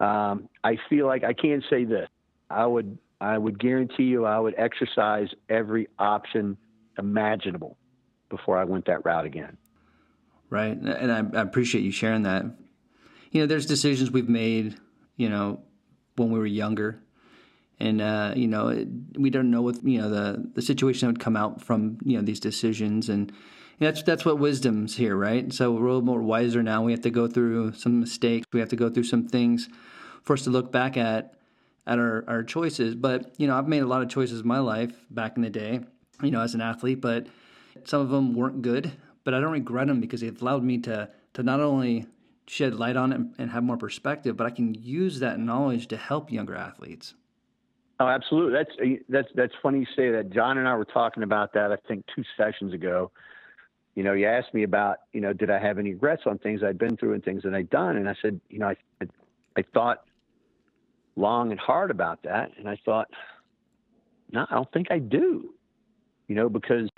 um, 0.00 0.48
I 0.64 0.78
feel 0.88 1.06
like 1.06 1.22
I 1.22 1.32
can't 1.32 1.64
say 1.70 1.84
this. 1.84 2.08
I 2.50 2.66
would 2.66 2.98
I 3.20 3.38
would 3.38 3.58
guarantee 3.58 4.04
you 4.04 4.26
I 4.26 4.38
would 4.38 4.54
exercise 4.58 5.28
every 5.48 5.88
option 5.98 6.56
imaginable 6.98 7.76
before 8.32 8.58
I 8.58 8.64
went 8.64 8.86
that 8.86 9.04
route 9.04 9.26
again. 9.26 9.58
Right. 10.50 10.76
And 10.76 11.12
I, 11.12 11.38
I 11.38 11.42
appreciate 11.42 11.84
you 11.84 11.92
sharing 11.92 12.22
that. 12.22 12.44
You 13.30 13.40
know, 13.40 13.46
there's 13.46 13.66
decisions 13.66 14.10
we've 14.10 14.28
made, 14.28 14.76
you 15.16 15.28
know, 15.28 15.60
when 16.16 16.30
we 16.30 16.38
were 16.38 16.46
younger. 16.46 17.00
And, 17.78 18.00
uh, 18.00 18.32
you 18.36 18.48
know, 18.48 18.68
it, 18.68 18.88
we 19.16 19.30
don't 19.30 19.50
know 19.50 19.62
what, 19.62 19.82
you 19.84 20.00
know, 20.00 20.10
the, 20.10 20.50
the 20.54 20.62
situation 20.62 21.06
that 21.06 21.12
would 21.12 21.20
come 21.20 21.36
out 21.36 21.62
from, 21.62 21.98
you 22.04 22.16
know, 22.16 22.22
these 22.22 22.40
decisions. 22.40 23.08
And, 23.08 23.32
that's 23.82 24.02
that's 24.02 24.24
what 24.24 24.38
wisdom's 24.38 24.96
here, 24.96 25.16
right? 25.16 25.52
So 25.52 25.72
we're 25.72 25.80
a 25.80 25.94
little 25.94 26.02
more 26.02 26.22
wiser 26.22 26.62
now. 26.62 26.82
We 26.82 26.92
have 26.92 27.00
to 27.02 27.10
go 27.10 27.26
through 27.26 27.72
some 27.72 28.00
mistakes. 28.00 28.46
We 28.52 28.60
have 28.60 28.68
to 28.70 28.76
go 28.76 28.88
through 28.88 29.04
some 29.04 29.26
things 29.26 29.68
for 30.22 30.34
us 30.34 30.42
to 30.42 30.50
look 30.50 30.70
back 30.70 30.96
at 30.96 31.34
at 31.86 31.98
our, 31.98 32.24
our 32.28 32.42
choices. 32.44 32.94
But 32.94 33.34
you 33.38 33.46
know, 33.46 33.56
I've 33.56 33.68
made 33.68 33.82
a 33.82 33.86
lot 33.86 34.02
of 34.02 34.08
choices 34.08 34.40
in 34.40 34.46
my 34.46 34.60
life 34.60 34.94
back 35.10 35.36
in 35.36 35.42
the 35.42 35.50
day, 35.50 35.80
you 36.22 36.30
know, 36.30 36.40
as 36.40 36.54
an 36.54 36.60
athlete. 36.60 37.00
But 37.00 37.26
some 37.84 38.00
of 38.00 38.10
them 38.10 38.34
weren't 38.34 38.62
good, 38.62 38.92
but 39.24 39.34
I 39.34 39.40
don't 39.40 39.52
regret 39.52 39.86
them 39.86 40.00
because 40.00 40.20
they've 40.20 40.40
allowed 40.40 40.62
me 40.62 40.78
to 40.78 41.10
to 41.34 41.42
not 41.42 41.60
only 41.60 42.06
shed 42.46 42.74
light 42.74 42.96
on 42.96 43.12
it 43.12 43.20
and 43.38 43.50
have 43.50 43.62
more 43.62 43.76
perspective, 43.76 44.36
but 44.36 44.46
I 44.46 44.50
can 44.50 44.74
use 44.74 45.20
that 45.20 45.38
knowledge 45.38 45.88
to 45.88 45.96
help 45.96 46.30
younger 46.30 46.54
athletes. 46.54 47.14
Oh, 48.00 48.08
absolutely. 48.08 48.52
That's 48.52 48.70
uh, 48.82 49.04
that's 49.08 49.28
that's 49.34 49.52
funny 49.62 49.80
you 49.80 49.86
say 49.96 50.10
that. 50.10 50.30
John 50.30 50.58
and 50.58 50.66
I 50.66 50.74
were 50.74 50.84
talking 50.84 51.22
about 51.22 51.52
that. 51.54 51.70
I 51.70 51.76
think 51.88 52.04
two 52.14 52.24
sessions 52.36 52.72
ago. 52.72 53.10
You 53.94 54.02
know, 54.02 54.14
you 54.14 54.26
asked 54.26 54.54
me 54.54 54.62
about 54.62 54.98
you 55.12 55.20
know 55.20 55.32
did 55.32 55.50
I 55.50 55.58
have 55.58 55.78
any 55.78 55.92
regrets 55.92 56.22
on 56.26 56.38
things 56.38 56.62
I'd 56.62 56.78
been 56.78 56.96
through 56.96 57.12
and 57.12 57.24
things 57.24 57.42
that 57.44 57.54
I'd 57.54 57.70
done, 57.70 57.96
and 57.96 58.08
I 58.08 58.14
said 58.20 58.40
you 58.48 58.58
know 58.58 58.68
I 58.68 58.76
I, 59.00 59.06
I 59.56 59.62
thought 59.74 60.04
long 61.14 61.52
and 61.52 61.60
hard 61.60 61.90
about 61.90 62.22
that, 62.24 62.50
and 62.58 62.68
I 62.68 62.76
thought 62.84 63.08
no, 64.32 64.46
I 64.50 64.54
don't 64.54 64.72
think 64.72 64.88
I 64.90 64.98
do. 64.98 65.54
You 66.26 66.34
know, 66.34 66.48
because 66.48 66.88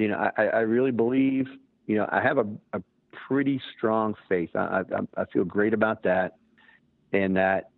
you 0.00 0.08
know, 0.08 0.30
I, 0.36 0.44
I 0.44 0.60
really 0.60 0.92
believe, 0.92 1.46
you 1.86 1.96
know, 1.96 2.08
I 2.10 2.22
have 2.22 2.38
a, 2.38 2.46
a 2.72 2.82
pretty 3.28 3.60
strong 3.76 4.14
faith. 4.30 4.48
I, 4.54 4.80
I, 4.80 5.22
I 5.22 5.24
feel 5.26 5.44
great 5.44 5.74
about 5.74 6.02
that, 6.04 6.36
and 7.12 7.36
that, 7.36 7.70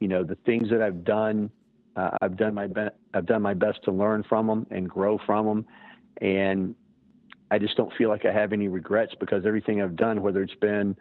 you 0.00 0.08
know, 0.08 0.24
the 0.24 0.36
things 0.46 0.70
that 0.70 0.80
I've 0.80 1.04
done, 1.04 1.50
uh, 1.96 2.12
I've 2.22 2.38
done 2.38 2.54
my 2.54 2.66
be- 2.66 2.96
I've 3.12 3.26
done 3.26 3.42
my 3.42 3.52
best 3.52 3.80
to 3.84 3.92
learn 3.92 4.24
from 4.26 4.46
them 4.46 4.66
and 4.70 4.88
grow 4.88 5.18
from 5.26 5.44
them, 5.46 5.66
and 6.22 6.74
I 7.50 7.58
just 7.58 7.76
don't 7.76 7.92
feel 7.98 8.08
like 8.08 8.24
I 8.24 8.32
have 8.32 8.54
any 8.54 8.68
regrets 8.68 9.12
because 9.20 9.44
everything 9.44 9.82
I've 9.82 9.96
done, 9.96 10.22
whether 10.22 10.42
it's 10.42 10.54
been 10.54 10.96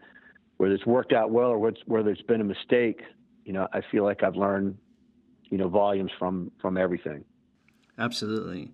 whether 0.58 0.76
it's 0.76 0.86
worked 0.86 1.14
out 1.14 1.32
well 1.32 1.50
or 1.50 1.74
whether 1.88 2.12
it's 2.12 2.22
been 2.22 2.42
a 2.42 2.44
mistake, 2.44 3.02
you 3.44 3.54
know, 3.54 3.68
I 3.74 3.82
feel 3.92 4.04
like 4.04 4.24
I've 4.24 4.36
learned, 4.36 4.78
you 5.50 5.58
know, 5.58 5.70
volumes 5.70 6.12
from 6.20 6.52
from 6.62 6.78
everything. 6.78 7.24
Absolutely 7.98 8.72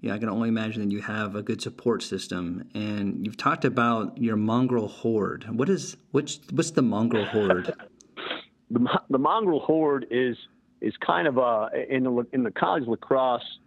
yeah, 0.00 0.14
I 0.14 0.18
can 0.18 0.30
only 0.30 0.48
imagine 0.48 0.82
that 0.82 0.92
you 0.92 1.02
have 1.02 1.34
a 1.34 1.42
good 1.42 1.60
support 1.60 2.02
system. 2.02 2.68
And 2.74 3.24
you've 3.24 3.36
talked 3.36 3.64
about 3.64 4.16
your 4.16 4.36
mongrel 4.36 4.88
horde. 4.88 5.46
What 5.50 5.68
is 5.68 5.96
what's 6.12 6.40
what's 6.50 6.70
the 6.70 6.82
mongrel 6.82 7.26
horde? 7.26 7.74
the, 8.70 9.00
the 9.10 9.18
mongrel 9.18 9.60
horde 9.60 10.06
is 10.10 10.36
is 10.80 10.94
kind 11.06 11.28
of 11.28 11.36
a 11.36 11.68
in 11.88 12.04
the 12.04 12.26
in 12.32 12.42
the 12.42 12.50
college 12.50 12.86
lacrosse 12.86 13.58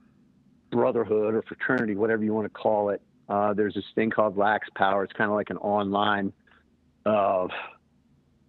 brotherhood 0.72 1.36
or 1.36 1.44
fraternity, 1.44 1.96
whatever 1.96 2.24
you 2.24 2.34
want 2.34 2.46
to 2.46 2.60
call 2.60 2.90
it. 2.90 3.02
Uh, 3.30 3.54
there's 3.54 3.76
this 3.76 3.86
thing 3.94 4.10
called 4.10 4.36
Lax 4.36 4.68
Power. 4.76 5.04
It's 5.04 5.14
kind 5.14 5.30
of 5.30 5.36
like 5.36 5.52
an 5.52 5.58
online 5.58 6.34
uh, 7.06 7.48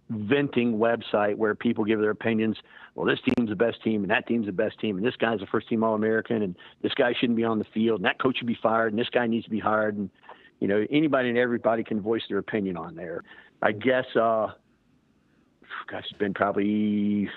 venting 0.09 0.77
website 0.77 1.35
where 1.35 1.55
people 1.55 1.83
give 1.83 1.99
their 1.99 2.11
opinions. 2.11 2.57
Well, 2.93 3.05
this 3.05 3.19
team's 3.25 3.49
the 3.49 3.55
best 3.55 3.83
team, 3.83 4.03
and 4.03 4.11
that 4.11 4.27
team's 4.27 4.45
the 4.45 4.51
best 4.51 4.79
team, 4.79 4.97
and 4.97 5.05
this 5.05 5.15
guy's 5.15 5.41
a 5.41 5.47
first 5.47 5.67
team 5.67 5.83
All 5.83 5.95
American, 5.95 6.41
and 6.41 6.55
this 6.81 6.93
guy 6.93 7.13
shouldn't 7.19 7.37
be 7.37 7.43
on 7.43 7.59
the 7.59 7.65
field, 7.73 7.99
and 7.99 8.05
that 8.05 8.19
coach 8.19 8.37
should 8.37 8.47
be 8.47 8.57
fired, 8.61 8.93
and 8.93 8.99
this 8.99 9.09
guy 9.09 9.27
needs 9.27 9.45
to 9.45 9.51
be 9.51 9.59
hired, 9.59 9.97
and 9.97 10.09
you 10.59 10.67
know 10.67 10.85
anybody 10.89 11.29
and 11.29 11.37
everybody 11.37 11.83
can 11.83 12.01
voice 12.01 12.21
their 12.29 12.37
opinion 12.37 12.77
on 12.77 12.95
there. 12.95 13.23
I 13.61 13.71
guess 13.71 14.05
uh, 14.15 14.47
gosh, 15.87 16.03
it's 16.09 16.19
been 16.19 16.33
probably 16.33 17.29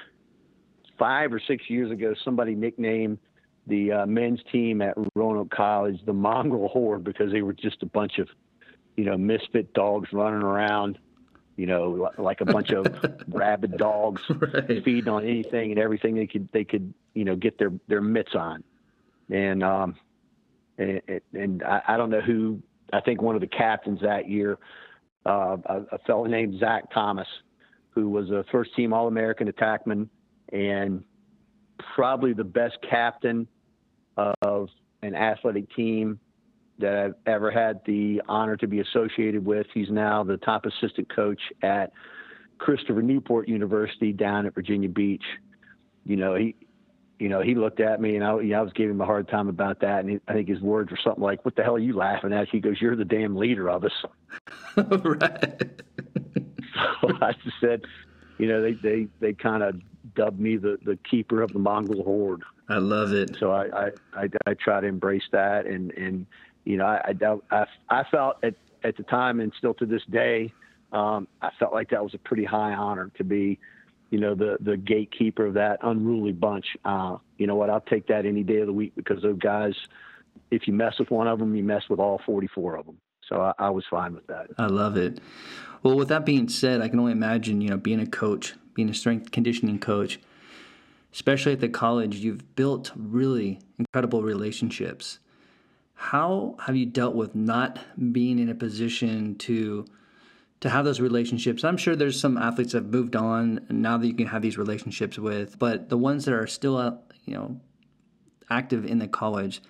five 0.99 1.33
or 1.33 1.41
six 1.47 1.65
years 1.69 1.91
ago. 1.91 2.15
Somebody 2.25 2.55
nicknamed 2.55 3.19
the 3.67 3.93
uh, 3.93 4.07
men's 4.07 4.41
team 4.51 4.83
at 4.83 4.95
Roanoke 5.15 5.51
College 5.51 6.01
the 6.07 6.13
Mongrel 6.13 6.69
Horde 6.69 7.05
because 7.05 7.33
they 7.33 7.43
were 7.43 7.53
just 7.53 7.83
a 7.83 7.87
bunch 7.87 8.19
of, 8.19 8.29
you 8.97 9.05
know, 9.05 9.17
misfit 9.17 9.73
dogs 9.75 10.09
running 10.13 10.43
around, 10.43 10.99
you 11.59 11.67
know, 11.67 12.13
like 12.19 12.41
a 12.41 12.45
bunch 12.45 12.71
of 12.71 12.87
rabid 13.29 13.77
dogs 13.77 14.23
right. 14.31 14.85
feeding 14.85 15.09
on 15.09 15.25
anything 15.25 15.73
and 15.73 15.81
everything 15.81 16.15
they 16.15 16.27
could 16.27 16.49
they 16.53 16.65
could 16.65 16.95
you 17.15 17.25
know 17.25 17.35
get 17.35 17.59
their 17.59 17.73
their 17.89 18.01
mitts 18.01 18.37
on, 18.37 18.63
and 19.29 19.65
um, 19.65 19.97
and, 20.79 21.03
and 21.35 21.63
I, 21.65 21.83
I 21.89 21.97
don't 21.97 22.11
know 22.11 22.21
who 22.21 22.63
I 22.93 23.01
think 23.01 23.21
one 23.21 23.35
of 23.35 23.41
the 23.41 23.49
captains 23.49 24.01
that 24.03 24.31
year, 24.31 24.57
uh, 25.27 25.57
a, 25.67 25.81
a 25.93 25.99
fellow 26.07 26.27
named 26.27 26.61
Zach 26.61 26.93
Thomas, 26.95 27.27
who 27.91 28.09
was 28.09 28.31
a 28.31 28.45
first 28.53 28.77
team 28.77 28.93
All 28.93 29.09
American 29.09 29.51
attackman 29.51 30.09
and 30.53 31.03
probably 31.97 32.35
the 32.35 32.45
best 32.45 32.79
captain 32.89 33.49
of 34.17 34.69
an 35.03 35.17
athletic 35.17 35.75
team 35.75 36.21
that 36.79 36.97
I've 36.97 37.15
ever 37.27 37.51
had 37.51 37.81
the 37.85 38.23
honor 38.29 38.57
to 38.57 38.67
be 38.67 38.81
associated 38.81 39.45
with. 39.45 39.67
He's 39.75 39.91
now 39.91 40.25
the 40.25 40.37
top 40.37 40.65
assistant 40.67 41.15
coach 41.15 41.41
at 41.63 41.93
Christopher 42.59 43.03
Newport 43.03 43.49
University 43.49 44.13
down 44.13 44.47
at 44.47 44.55
Virginia 44.55 44.89
Beach. 44.89 45.25
You 46.05 46.17
know, 46.17 46.35
he, 46.35 46.55
you 47.19 47.29
know, 47.29 47.41
he 47.41 47.55
looked 47.55 47.81
at 47.81 48.01
me 48.01 48.17
and 48.17 48.25
I, 48.25 48.39
you 48.41 48.51
know, 48.51 48.59
I 48.59 48.63
was 48.63 48.73
giving 48.73 48.93
him 48.93 49.01
a 49.01 49.07
hard 49.07 49.29
time 49.29 49.49
about 49.49 49.81
that. 49.81 50.01
And 50.01 50.11
he, 50.11 50.21
I 50.29 50.33
think 50.33 50.49
his 50.49 50.61
words 50.61 50.91
were 50.91 50.99
something 51.03 51.23
like, 51.23 51.45
"What 51.45 51.57
the 51.57 51.63
hell 51.63 51.75
are 51.75 51.81
you 51.81 51.97
laughing 51.97 52.33
at?" 52.33 52.49
He 52.49 52.61
goes, 52.61 52.81
"You're 52.81 52.97
the 52.97 53.05
damn 53.05 53.37
leader 53.37 53.69
of 53.69 53.85
us." 53.85 53.93
right. 54.77 55.83
so 57.03 57.09
I 57.21 57.33
just 57.45 57.57
said, 57.61 57.83
you 58.39 58.47
know, 58.47 58.63
they 58.63 58.73
they 58.75 59.09
they 59.21 59.33
kind 59.33 59.63
of 59.63 59.81
dubbed 60.15 60.39
me 60.39 60.57
the 60.57 60.79
the 60.85 60.97
keeper 61.09 61.43
of 61.43 61.53
the 61.53 61.59
Mongrel 61.59 62.05
Horde. 62.05 62.43
I 62.69 62.79
love 62.79 63.13
it. 63.13 63.37
So 63.39 63.51
I 63.51 63.67
I, 63.67 63.91
I, 64.15 64.29
I 64.47 64.55
try 64.55 64.81
to 64.81 64.87
embrace 64.87 65.29
that, 65.33 65.67
and 65.67 65.91
and 65.93 66.27
you 66.65 66.77
know 66.77 66.87
I 66.87 67.15
I 67.51 67.67
I 67.89 68.05
felt 68.11 68.37
at 68.43 68.55
at 68.85 68.97
the 68.97 69.03
time 69.05 69.41
and 69.41 69.53
still 69.59 69.75
to 69.75 69.87
this 69.87 70.03
day, 70.11 70.53
um, 70.93 71.29
I 71.43 71.51
felt 71.59 71.73
like 71.73 71.91
that 71.91 72.03
was 72.03 72.15
a 72.15 72.19
pretty 72.19 72.45
high 72.45 72.73
honor 72.73 73.11
to 73.17 73.25
be, 73.25 73.59
you 74.11 74.19
know, 74.19 74.35
the 74.35 74.57
the 74.61 74.77
gatekeeper 74.77 75.47
of 75.47 75.55
that 75.55 75.81
unruly 75.83 76.33
bunch. 76.33 76.67
Uh, 76.85 77.19
you 77.37 77.47
know 77.47 77.57
what? 77.57 77.71
I'll 77.71 77.81
take 77.81 78.07
that 78.09 78.25
any 78.25 78.43
day 78.43 78.59
of 78.59 78.67
the 78.67 78.73
week 78.73 78.93
because 78.97 79.23
those 79.23 79.39
guys, 79.39 79.75
if 80.51 80.67
you 80.67 80.73
mess 80.73 80.99
with 80.99 81.11
one 81.11 81.27
of 81.27 81.39
them, 81.39 81.55
you 81.55 81.63
mess 81.63 81.83
with 81.91 82.01
all 82.01 82.21
44 82.25 82.77
of 82.77 82.87
them. 82.87 82.99
So 83.29 83.41
I, 83.43 83.53
I 83.59 83.71
was 83.71 83.85
fine 83.91 84.15
with 84.15 84.27
that. 84.29 84.47
I 84.59 84.67
love 84.67 84.97
it. 84.97 85.21
Well, 85.83 85.97
with 85.97 86.09
that 86.09 86.25
being 86.25 86.49
said, 86.49 86.81
I 86.81 86.89
can 86.89 86.99
only 86.99 87.13
imagine, 87.13 87.61
you 87.61 87.69
know, 87.69 87.77
being 87.77 88.01
a 88.01 88.07
coach, 88.07 88.55
being 88.75 88.89
a 88.89 88.95
strength 88.95 89.31
conditioning 89.31 89.79
coach, 89.79 90.19
especially 91.13 91.53
at 91.53 91.61
the 91.61 91.69
college, 91.69 92.17
you've 92.17 92.57
built 92.57 92.91
really 92.97 93.61
incredible 93.79 94.23
relationships. 94.23 95.19
How 95.99 96.55
have 96.61 96.77
you 96.77 96.87
dealt 96.87 97.17
with 97.17 97.35
not 97.35 97.81
being 98.13 98.39
in 98.39 98.49
a 98.49 98.55
position 98.55 99.35
to 99.39 99.85
to 100.61 100.71
have 100.71 100.85
those 100.85 101.01
relationships? 101.01 101.65
I'm 101.65 101.77
sure 101.77 101.97
there's 101.97 102.19
some 102.19 102.39
athletes 102.39 102.73
that 102.73 102.85
have 102.85 102.93
moved 102.93 103.17
on 103.17 103.67
now 103.69 103.99
that 103.99 104.07
you 104.07 104.15
can 104.15 104.29
have 104.29 104.41
these 104.41 104.57
relationships 104.57 105.19
with, 105.19 105.59
but 105.59 105.89
the 105.89 105.99
ones 105.99 106.25
that 106.25 106.35
are 106.35 106.47
still, 106.47 107.03
you 107.25 107.35
know, 107.35 107.61
active 108.49 108.87
in 108.87 109.01
the 109.01 109.09
college, 109.09 109.61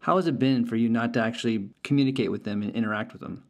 how 0.00 0.16
has 0.16 0.26
it 0.26 0.36
been 0.36 0.66
for 0.66 0.74
you 0.74 0.88
not 0.88 1.14
to 1.14 1.22
actually 1.22 1.70
communicate 1.84 2.32
with 2.32 2.42
them 2.42 2.62
and 2.62 2.74
interact 2.74 3.12
with 3.12 3.22
them? 3.22 3.44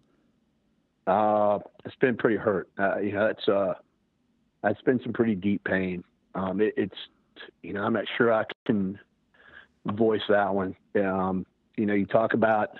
Uh, 1.06 1.60
it's 1.86 1.96
been 1.96 2.18
pretty 2.18 2.36
hurt. 2.36 2.68
Uh, 2.78 2.98
you 2.98 3.12
know, 3.12 3.24
it's 3.24 3.48
uh, 3.48 3.72
it's 4.64 4.82
been 4.82 5.00
some 5.02 5.14
pretty 5.14 5.34
deep 5.34 5.64
pain. 5.64 6.04
Um, 6.34 6.60
it, 6.60 6.74
it's 6.76 6.98
you 7.62 7.72
know, 7.72 7.82
I'm 7.82 7.94
not 7.94 8.04
sure 8.18 8.34
I 8.34 8.44
can 8.66 8.98
voice 9.86 10.20
that 10.28 10.54
one. 10.54 10.76
Um, 10.94 11.46
you 11.76 11.86
know, 11.86 11.94
you 11.94 12.06
talk 12.06 12.34
about, 12.34 12.70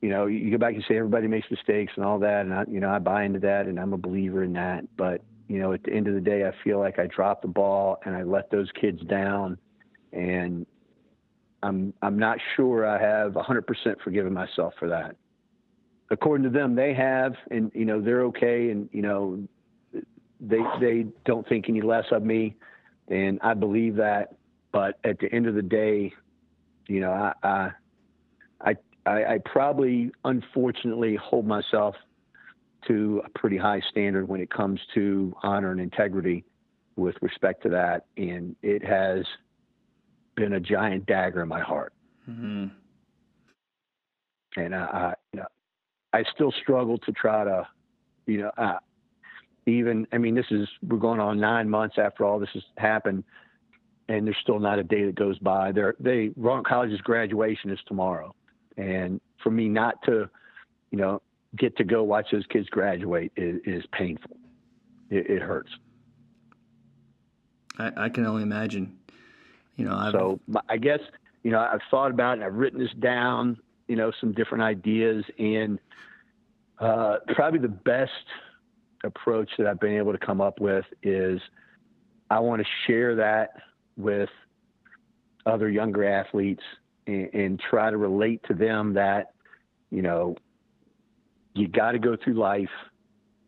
you 0.00 0.08
know, 0.10 0.26
you 0.26 0.50
go 0.50 0.58
back 0.58 0.74
and 0.74 0.84
say 0.86 0.96
everybody 0.96 1.28
makes 1.28 1.50
mistakes 1.50 1.92
and 1.96 2.04
all 2.04 2.18
that, 2.18 2.42
and 2.42 2.54
I, 2.54 2.64
you 2.68 2.80
know, 2.80 2.90
I 2.90 2.98
buy 2.98 3.24
into 3.24 3.40
that, 3.40 3.66
and 3.66 3.78
I'm 3.78 3.92
a 3.92 3.98
believer 3.98 4.42
in 4.42 4.52
that. 4.54 4.84
But 4.96 5.22
you 5.48 5.58
know, 5.58 5.72
at 5.72 5.82
the 5.82 5.92
end 5.92 6.08
of 6.08 6.14
the 6.14 6.20
day, 6.20 6.46
I 6.46 6.52
feel 6.62 6.78
like 6.78 6.98
I 6.98 7.06
dropped 7.06 7.42
the 7.42 7.48
ball 7.48 7.98
and 8.04 8.16
I 8.16 8.22
let 8.22 8.50
those 8.50 8.70
kids 8.80 9.02
down, 9.02 9.58
and 10.12 10.66
I'm 11.62 11.94
I'm 12.02 12.18
not 12.18 12.38
sure 12.56 12.86
I 12.86 13.00
have 13.00 13.32
100% 13.32 13.64
forgiven 14.02 14.32
myself 14.32 14.74
for 14.78 14.88
that 14.88 15.16
according 16.10 16.44
to 16.44 16.50
them, 16.50 16.74
they 16.74 16.94
have, 16.94 17.34
and 17.50 17.70
you 17.74 17.84
know 17.84 18.00
they're 18.00 18.22
okay, 18.24 18.70
and 18.70 18.88
you 18.92 19.02
know 19.02 19.46
they 20.40 20.60
they 20.80 21.06
don't 21.24 21.46
think 21.48 21.68
any 21.68 21.80
less 21.80 22.06
of 22.10 22.22
me, 22.22 22.56
and 23.08 23.38
I 23.42 23.54
believe 23.54 23.96
that. 23.96 24.36
But 24.72 24.98
at 25.04 25.18
the 25.20 25.32
end 25.32 25.46
of 25.46 25.54
the 25.54 25.62
day, 25.62 26.12
you 26.86 27.00
know, 27.00 27.12
I 27.12 27.70
I 28.60 28.76
I, 29.06 29.24
I 29.34 29.38
probably 29.44 30.10
unfortunately 30.24 31.16
hold 31.16 31.46
myself 31.46 31.94
to 32.88 33.22
a 33.24 33.38
pretty 33.38 33.56
high 33.56 33.80
standard 33.90 34.28
when 34.28 34.40
it 34.40 34.50
comes 34.50 34.80
to 34.94 35.34
honor 35.42 35.72
and 35.72 35.80
integrity 35.80 36.44
with 36.96 37.16
respect 37.22 37.62
to 37.62 37.68
that, 37.70 38.06
and 38.16 38.54
it 38.62 38.84
has 38.84 39.24
been 40.36 40.54
a 40.54 40.60
giant 40.60 41.06
dagger 41.06 41.42
in 41.42 41.48
my 41.48 41.60
heart. 41.60 41.92
Mm-hmm. 42.28 42.66
And 44.56 44.74
I, 44.74 44.78
I, 44.78 45.14
you 45.32 45.40
know, 45.40 45.46
I 46.12 46.24
still 46.34 46.52
struggle 46.62 46.98
to 46.98 47.12
try 47.12 47.44
to, 47.44 47.66
you 48.26 48.42
know, 48.42 48.50
uh, 48.56 48.78
even, 49.66 50.06
I 50.12 50.18
mean, 50.18 50.34
this 50.34 50.46
is, 50.50 50.68
we're 50.86 50.98
going 50.98 51.20
on 51.20 51.40
nine 51.40 51.68
months 51.68 51.96
after 51.98 52.24
all 52.24 52.38
this 52.38 52.50
has 52.54 52.62
happened, 52.76 53.24
and 54.08 54.26
there's 54.26 54.36
still 54.42 54.58
not 54.58 54.78
a 54.78 54.82
day 54.82 55.04
that 55.04 55.14
goes 55.14 55.38
by. 55.38 55.72
There, 55.72 55.94
they, 55.98 56.30
Roanoke 56.36 56.66
College's 56.66 57.00
graduation 57.00 57.70
is 57.70 57.78
tomorrow. 57.86 58.34
And 58.76 59.20
for 59.42 59.50
me 59.50 59.68
not 59.68 60.02
to, 60.04 60.28
you 60.90 60.98
know, 60.98 61.22
get 61.56 61.76
to 61.76 61.84
go 61.84 62.02
watch 62.02 62.26
those 62.32 62.46
kids 62.46 62.68
graduate 62.68 63.32
is, 63.36 63.60
is 63.64 63.84
painful. 63.92 64.36
It, 65.10 65.30
it 65.30 65.42
hurts. 65.42 65.70
I, 67.78 67.90
I, 67.96 68.08
can 68.08 68.26
only 68.26 68.42
imagine. 68.42 68.96
You 69.76 69.86
know, 69.86 69.96
I've... 69.96 70.12
so 70.12 70.40
I 70.68 70.76
guess 70.76 71.00
you 71.42 71.50
know 71.50 71.58
I've 71.58 71.80
thought 71.90 72.10
about 72.10 72.32
it. 72.32 72.42
and 72.42 72.44
I've 72.44 72.54
written 72.54 72.78
this 72.78 72.92
down. 73.00 73.58
You 73.88 73.96
know, 73.96 74.12
some 74.20 74.32
different 74.32 74.62
ideas, 74.62 75.24
and 75.38 75.78
uh, 76.78 77.16
probably 77.34 77.58
the 77.58 77.68
best 77.68 78.12
approach 79.02 79.50
that 79.58 79.66
I've 79.66 79.80
been 79.80 79.96
able 79.96 80.12
to 80.12 80.18
come 80.18 80.40
up 80.40 80.60
with 80.60 80.86
is 81.02 81.40
I 82.30 82.40
want 82.40 82.62
to 82.62 82.68
share 82.86 83.16
that 83.16 83.50
with 83.96 84.28
other 85.46 85.68
younger 85.68 86.04
athletes 86.04 86.62
and, 87.06 87.32
and 87.34 87.60
try 87.70 87.90
to 87.90 87.96
relate 87.96 88.40
to 88.48 88.54
them 88.54 88.94
that, 88.94 89.32
you 89.90 90.02
know, 90.02 90.36
you 91.54 91.68
got 91.68 91.92
to 91.92 91.98
go 91.98 92.16
through 92.22 92.34
life 92.34 92.68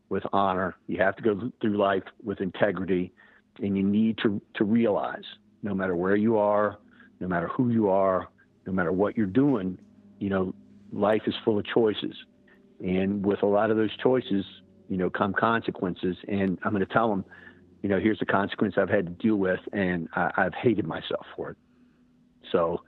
with 0.08 0.22
honor. 0.32 0.76
You 0.86 0.98
have 0.98 1.16
to 1.16 1.22
go 1.22 1.50
through 1.60 1.76
life 1.76 2.04
with 2.22 2.40
integrity, 2.40 3.12
and 3.60 3.76
you 3.76 3.82
need 3.82 4.18
to 4.22 4.40
to 4.54 4.64
realize 4.64 5.24
no 5.62 5.74
matter 5.74 5.96
where 5.96 6.16
you 6.16 6.36
are, 6.36 6.78
no 7.20 7.26
matter 7.26 7.48
who 7.48 7.70
you 7.70 7.88
are, 7.88 8.28
no 8.66 8.72
matter 8.72 8.92
what 8.92 9.16
you're 9.16 9.26
doing, 9.26 9.78
you 10.18 10.28
know, 10.28 10.54
life 10.92 11.22
is 11.26 11.34
full 11.44 11.58
of 11.58 11.64
choices. 11.66 12.14
And 12.80 13.24
with 13.24 13.42
a 13.42 13.46
lot 13.46 13.70
of 13.70 13.76
those 13.76 13.94
choices, 14.02 14.44
you 14.88 14.96
know, 14.96 15.10
come 15.10 15.32
consequences. 15.32 16.16
And 16.28 16.58
I'm 16.62 16.72
going 16.72 16.86
to 16.86 16.92
tell 16.92 17.08
them, 17.08 17.24
you 17.86 17.92
know, 17.94 18.00
here's 18.00 18.18
the 18.18 18.26
consequence 18.26 18.74
I've 18.76 18.88
had 18.88 19.06
to 19.06 19.12
deal 19.12 19.36
with, 19.36 19.60
and 19.72 20.08
I, 20.12 20.32
I've 20.36 20.54
hated 20.54 20.88
myself 20.88 21.24
for 21.36 21.50
it. 21.50 21.56
So 22.50 22.80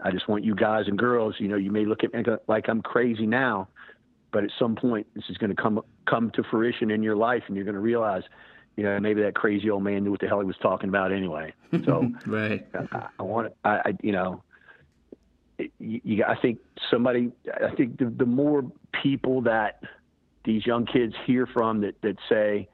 I 0.00 0.10
just 0.10 0.26
want 0.26 0.42
you 0.42 0.56
guys 0.56 0.88
and 0.88 0.98
girls, 0.98 1.36
you 1.38 1.46
know, 1.46 1.54
you 1.54 1.70
may 1.70 1.84
look 1.84 2.02
at 2.02 2.12
me 2.12 2.24
like 2.48 2.68
I'm 2.68 2.82
crazy 2.82 3.26
now, 3.26 3.68
but 4.32 4.42
at 4.42 4.50
some 4.58 4.74
point 4.74 5.06
this 5.14 5.22
is 5.28 5.36
going 5.36 5.54
to 5.54 5.62
come 5.62 5.80
come 6.06 6.32
to 6.32 6.42
fruition 6.42 6.90
in 6.90 7.00
your 7.00 7.14
life, 7.14 7.44
and 7.46 7.54
you're 7.54 7.64
going 7.64 7.76
to 7.76 7.80
realize, 7.80 8.24
you 8.76 8.82
know, 8.82 8.98
maybe 8.98 9.22
that 9.22 9.36
crazy 9.36 9.70
old 9.70 9.84
man 9.84 10.02
knew 10.02 10.10
what 10.10 10.18
the 10.18 10.26
hell 10.26 10.40
he 10.40 10.46
was 10.46 10.58
talking 10.60 10.88
about 10.88 11.12
anyway. 11.12 11.54
So 11.84 12.10
right, 12.26 12.66
I, 12.74 13.06
I 13.20 13.22
want, 13.22 13.52
I, 13.64 13.70
I, 13.70 13.92
you 14.02 14.10
know, 14.10 14.42
you, 15.58 16.00
you, 16.02 16.24
I 16.24 16.34
think 16.40 16.58
somebody, 16.90 17.30
I 17.54 17.72
think 17.76 17.98
the, 17.98 18.06
the 18.06 18.26
more 18.26 18.64
people 19.00 19.42
that 19.42 19.80
these 20.44 20.66
young 20.66 20.86
kids 20.86 21.14
hear 21.24 21.46
from 21.46 21.82
that, 21.82 22.02
that 22.02 22.16
say, 22.28 22.68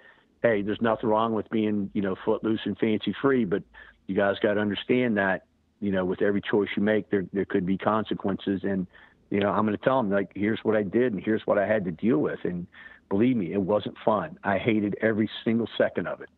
Hey, 0.47 0.63
there's 0.63 0.81
nothing 0.81 1.09
wrong 1.09 1.35
with 1.35 1.49
being, 1.51 1.91
you 1.93 2.03
know, 2.03 2.15
footloose 2.25 2.61
and 2.65 2.79
fancy 2.79 3.15
free, 3.21 3.45
but 3.45 3.63
you 4.07 4.15
guys 4.15 4.37
got 4.41 4.55
to 4.55 4.61
understand 4.61 5.17
that, 5.17 5.47
you 5.81 5.91
know, 5.91 6.05
with 6.05 6.23
every 6.23 6.41
choice 6.41 6.69
you 6.77 6.83
make, 6.83 7.11
there, 7.11 7.25
there 7.33 7.45
could 7.45 7.67
be 7.67 7.77
consequences. 7.77 8.61
And, 8.63 8.87
you 9.31 9.41
know, 9.41 9.51
I'm 9.51 9.67
going 9.67 9.77
to 9.77 9.85
tell 9.85 10.01
them 10.01 10.11
like, 10.11 10.31
here's 10.35 10.61
what 10.63 10.77
I 10.77 10.85
did 10.85 11.13
and 11.13 11.23
here's 11.23 11.47
what 11.47 11.59
I 11.59 11.67
had 11.67 11.85
to 11.87 11.91
deal 11.91 12.19
with. 12.19 12.39
And 12.45 12.67
believe 13.09 13.37
me, 13.37 13.53
it 13.53 13.61
wasn't 13.61 13.97
fun. 14.05 14.39
I 14.45 14.59
hated 14.59 14.97
every 15.03 15.29
single 15.45 15.69
second 15.77 16.07
of 16.07 16.21
it. 16.21 16.29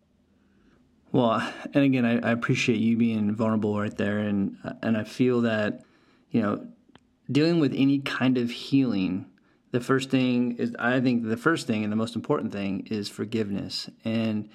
Well, 1.12 1.46
and 1.74 1.84
again, 1.84 2.04
I, 2.04 2.18
I 2.28 2.32
appreciate 2.32 2.78
you 2.78 2.96
being 2.96 3.34
vulnerable 3.34 3.78
right 3.78 3.96
there, 3.96 4.18
and 4.18 4.58
and 4.82 4.94
I 4.94 5.04
feel 5.04 5.40
that 5.40 5.82
you 6.30 6.42
know, 6.42 6.66
dealing 7.30 7.60
with 7.60 7.72
any 7.74 8.00
kind 8.00 8.36
of 8.36 8.50
healing 8.50 9.26
the 9.70 9.80
first 9.80 10.10
thing 10.10 10.56
is 10.56 10.74
I 10.78 11.00
think 11.00 11.28
the 11.28 11.36
first 11.36 11.66
thing 11.66 11.84
and 11.84 11.92
the 11.92 11.96
most 11.96 12.16
important 12.16 12.52
thing 12.52 12.86
is 12.90 13.08
forgiveness. 13.08 13.90
And 14.04 14.48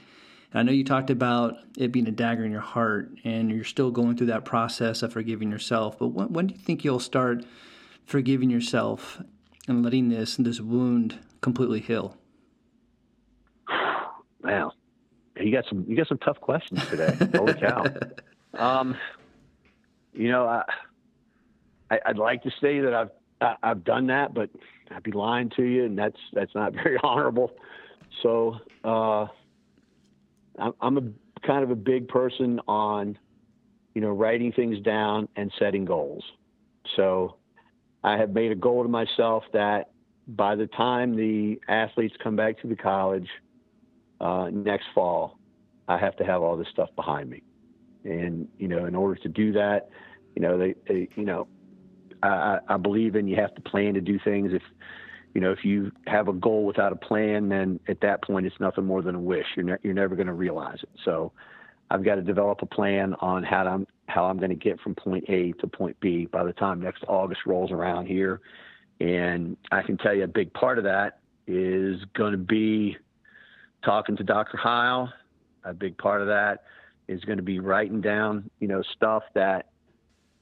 I 0.54 0.64
know 0.64 0.72
you 0.72 0.84
talked 0.84 1.10
about 1.10 1.58
it 1.78 1.92
being 1.92 2.08
a 2.08 2.12
dagger 2.12 2.46
in 2.46 2.52
your 2.52 2.62
heart, 2.62 3.12
and 3.24 3.50
you're 3.50 3.64
still 3.64 3.92
going 3.92 4.18
through 4.18 4.28
that 4.28 4.46
process 4.46 5.02
of 5.02 5.12
forgiving 5.12 5.50
yourself. 5.50 5.98
But 5.98 6.10
when, 6.10 6.32
when 6.32 6.48
do 6.48 6.54
you 6.54 6.60
think 6.60 6.84
you'll 6.84 7.00
start 7.00 7.44
forgiving 8.06 8.50
yourself 8.50 9.22
and 9.68 9.84
letting 9.84 10.10
this 10.10 10.36
this 10.38 10.60
wound 10.60 11.20
completely 11.42 11.80
heal? 11.80 12.18
Wow, 14.44 14.74
you 15.40 15.52
got 15.52 15.66
some 15.68 15.86
you 15.88 15.96
got 15.96 16.08
some 16.08 16.20
tough 16.20 16.40
questions 16.40 16.86
today. 16.88 17.18
Holy 17.36 17.54
cow! 17.54 17.86
Um, 18.56 18.96
you 20.14 20.30
know, 20.30 20.46
I, 20.46 20.64
I 21.90 22.00
would 22.10 22.20
like 22.20 22.44
to 22.44 22.52
say 22.62 22.82
that 22.82 22.94
I've 22.94 23.10
I, 23.42 23.56
I've 23.64 23.84
done 23.84 24.08
that, 24.08 24.34
but 24.36 24.52
I'd 24.96 25.04
be 25.04 25.12
lying 25.12 25.50
to 25.56 25.64
you, 25.64 25.86
and 25.86 25.98
that's 25.98 26.20
that's 26.34 26.54
not 26.56 26.74
very 26.84 26.98
honorable. 27.04 27.52
So 28.22 28.58
uh, 28.84 29.28
I'm, 30.82 30.98
a 30.98 31.02
kind 31.46 31.64
of 31.64 31.72
a 31.72 31.76
big 31.76 32.08
person 32.08 32.60
on, 32.68 33.18
you 33.96 34.02
know, 34.02 34.10
writing 34.10 34.52
things 34.52 34.80
down 34.82 35.28
and 35.36 35.52
setting 35.58 35.84
goals. 35.84 36.24
So 36.96 37.38
I 38.04 38.18
have 38.18 38.32
made 38.32 38.52
a 38.52 38.56
goal 38.56 38.84
to 38.84 38.90
myself 38.90 39.44
that 39.54 39.90
by 40.28 40.56
the 40.56 40.68
time 40.68 41.16
the 41.16 41.60
athletes 41.68 42.16
come 42.24 42.36
back 42.36 42.62
to 42.62 42.68
the 42.68 42.76
college 42.76 43.28
uh, 44.22 44.50
next 44.52 44.86
fall, 44.94 45.38
I 45.88 45.98
have 45.98 46.16
to 46.18 46.24
have 46.24 46.42
all 46.42 46.56
this 46.56 46.68
stuff 46.72 46.90
behind 46.96 47.30
me. 47.30 47.42
And 48.06 48.48
you 48.58 48.68
know, 48.68 48.86
in 48.86 48.96
order 48.96 49.20
to 49.22 49.30
do 49.30 49.54
that, 49.54 49.90
you 50.36 50.42
know, 50.42 50.58
they, 50.58 50.76
they 50.88 51.10
you 51.16 51.26
know, 51.26 51.48
I, 52.28 52.60
I 52.70 52.78
believe 52.78 53.16
in 53.16 53.28
you 53.28 53.36
have 53.36 53.54
to 53.56 53.62
plan 53.62 53.94
to 53.96 54.02
do 54.02 54.20
things. 54.24 54.52
If 54.54 54.62
you 55.34 55.42
know, 55.42 55.52
if 55.52 55.66
you 55.66 55.92
have 56.08 56.28
a 56.28 56.34
goal 56.34 56.66
without 56.66 56.92
a 56.92 56.96
plan, 56.96 57.50
then 57.50 57.80
at 57.88 58.02
that 58.02 58.24
point 58.24 58.46
it's 58.46 58.60
nothing 58.60 58.86
more 58.86 59.02
than 59.02 59.16
a 59.16 59.20
wish. 59.20 59.46
You're 59.56 59.66
ne- 59.66 59.78
you're 59.84 59.94
never 59.94 60.16
going 60.16 60.28
to 60.28 60.34
realize 60.34 60.80
it. 60.84 60.90
So 61.04 61.32
I've 61.90 62.04
got 62.04 62.16
to 62.16 62.22
develop 62.22 62.62
a 62.62 62.66
plan 62.66 63.16
on 63.20 63.44
how 63.44 63.66
I'm 63.66 63.88
how 64.08 64.26
I'm 64.26 64.38
going 64.38 64.50
to 64.50 64.56
get 64.56 64.80
from 64.82 64.96
point 64.96 65.26
A 65.30 65.54
to 65.54 65.68
point 65.68 66.00
B 66.00 66.26
by 66.26 66.44
the 66.44 66.54
time 66.54 66.82
next 66.82 67.04
August 67.08 67.42
rolls 67.46 67.72
around 67.72 68.06
here. 68.06 68.42
And 69.00 69.58
I 69.72 69.82
can 69.82 69.98
tell 69.98 70.14
you 70.14 70.24
a 70.24 70.28
big 70.28 70.54
part 70.54 70.78
of 70.78 70.84
that 70.84 71.20
is 71.48 72.00
going 72.16 72.32
to 72.32 72.38
be 72.38 72.98
talking 73.84 74.16
to 74.18 74.24
Dr. 74.24 74.58
Heil. 74.58 75.12
A 75.64 75.74
big 75.74 75.98
part 75.98 76.22
of 76.22 76.28
that 76.28 76.64
is 77.08 77.22
going 77.22 77.38
to 77.38 77.44
be 77.44 77.60
writing 77.60 78.02
down, 78.02 78.50
you 78.60 78.68
know, 78.68 78.82
stuff 78.96 79.24
that 79.34 79.68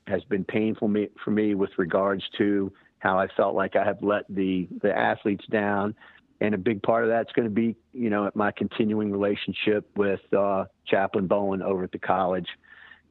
has 0.08 0.24
been 0.26 0.44
painful 0.44 0.88
me, 0.88 1.10
for 1.24 1.32
me 1.32 1.56
with 1.56 1.72
regards 1.78 2.24
to 2.38 2.72
how 3.00 3.20
I 3.20 3.28
felt 3.36 3.56
like 3.56 3.76
I 3.76 3.84
have 3.84 4.02
let 4.02 4.26
the 4.30 4.68
the 4.82 4.96
athletes 4.96 5.46
down, 5.50 5.96
and 6.40 6.54
a 6.54 6.58
big 6.58 6.82
part 6.84 7.04
of 7.04 7.10
that's 7.10 7.32
going 7.34 7.48
to 7.48 7.54
be 7.54 7.76
you 7.94 8.10
know 8.10 8.30
my 8.36 8.52
continuing 8.52 9.12
relationship 9.12 9.90
with 9.96 10.22
uh, 10.34 10.66
Chaplain 10.86 11.28
Bowen 11.28 11.62
over 11.62 11.84
at 11.84 11.92
the 11.92 12.00
college. 12.00 12.48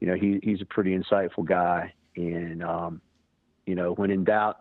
You 0.01 0.09
know 0.09 0.14
he 0.14 0.41
he's 0.43 0.61
a 0.61 0.66
pretty 0.66 0.97
insightful 0.97 1.45
guy, 1.45 1.93
and 2.16 2.62
um, 2.62 3.01
you 3.66 3.74
know 3.74 3.93
when 3.93 4.11
in 4.11 4.24
doubt. 4.24 4.59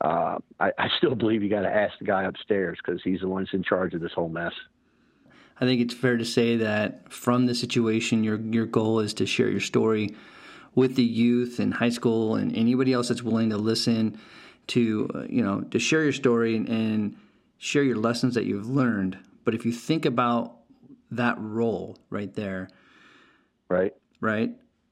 Uh, 0.00 0.38
I, 0.60 0.70
I 0.76 0.88
still 0.98 1.14
believe 1.14 1.42
you 1.42 1.48
got 1.48 1.62
to 1.62 1.72
ask 1.72 1.98
the 1.98 2.04
guy 2.04 2.24
upstairs 2.24 2.78
because 2.84 3.00
he's 3.02 3.20
the 3.20 3.28
one 3.28 3.46
in 3.52 3.62
charge 3.62 3.94
of 3.94 4.00
this 4.00 4.10
whole 4.12 4.28
mess. 4.28 4.52
I 5.58 5.64
think 5.64 5.80
it's 5.80 5.94
fair 5.94 6.16
to 6.16 6.24
say 6.24 6.56
that 6.56 7.10
from 7.10 7.46
the 7.46 7.54
situation, 7.54 8.24
your 8.24 8.38
your 8.38 8.66
goal 8.66 8.98
is 8.98 9.14
to 9.14 9.24
share 9.24 9.48
your 9.48 9.60
story 9.60 10.14
with 10.74 10.96
the 10.96 11.02
youth 11.02 11.60
in 11.60 11.72
high 11.72 11.88
school 11.88 12.34
and 12.34 12.54
anybody 12.56 12.92
else 12.92 13.08
that's 13.08 13.22
willing 13.22 13.50
to 13.50 13.56
listen 13.56 14.18
to 14.66 15.10
uh, 15.14 15.22
you 15.28 15.42
know 15.42 15.60
to 15.60 15.78
share 15.78 16.02
your 16.02 16.12
story 16.12 16.56
and, 16.56 16.68
and 16.68 17.16
share 17.58 17.82
your 17.82 17.96
lessons 17.96 18.34
that 18.34 18.44
you've 18.44 18.68
learned. 18.68 19.18
But 19.44 19.54
if 19.54 19.64
you 19.64 19.72
think 19.72 20.04
about 20.04 20.56
that 21.10 21.36
role 21.38 21.98
right 22.10 22.32
there, 22.34 22.68
right, 23.68 23.94
right, 24.20 24.50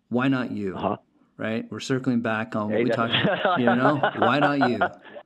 why 0.09 0.29
not 0.29 0.51
you? 0.51 0.77
Uh-huh. 0.77 0.97
Right, 1.39 1.65
we're 1.73 1.81
circling 1.81 2.21
back 2.21 2.55
on 2.55 2.69
what 2.69 2.77
hey, 2.79 2.85
we 2.85 2.91
talked. 2.91 3.15
about. 3.15 3.59
You 3.59 3.67
know, 3.67 3.97
why 4.19 4.39
not 4.39 4.71
you? 4.71 4.79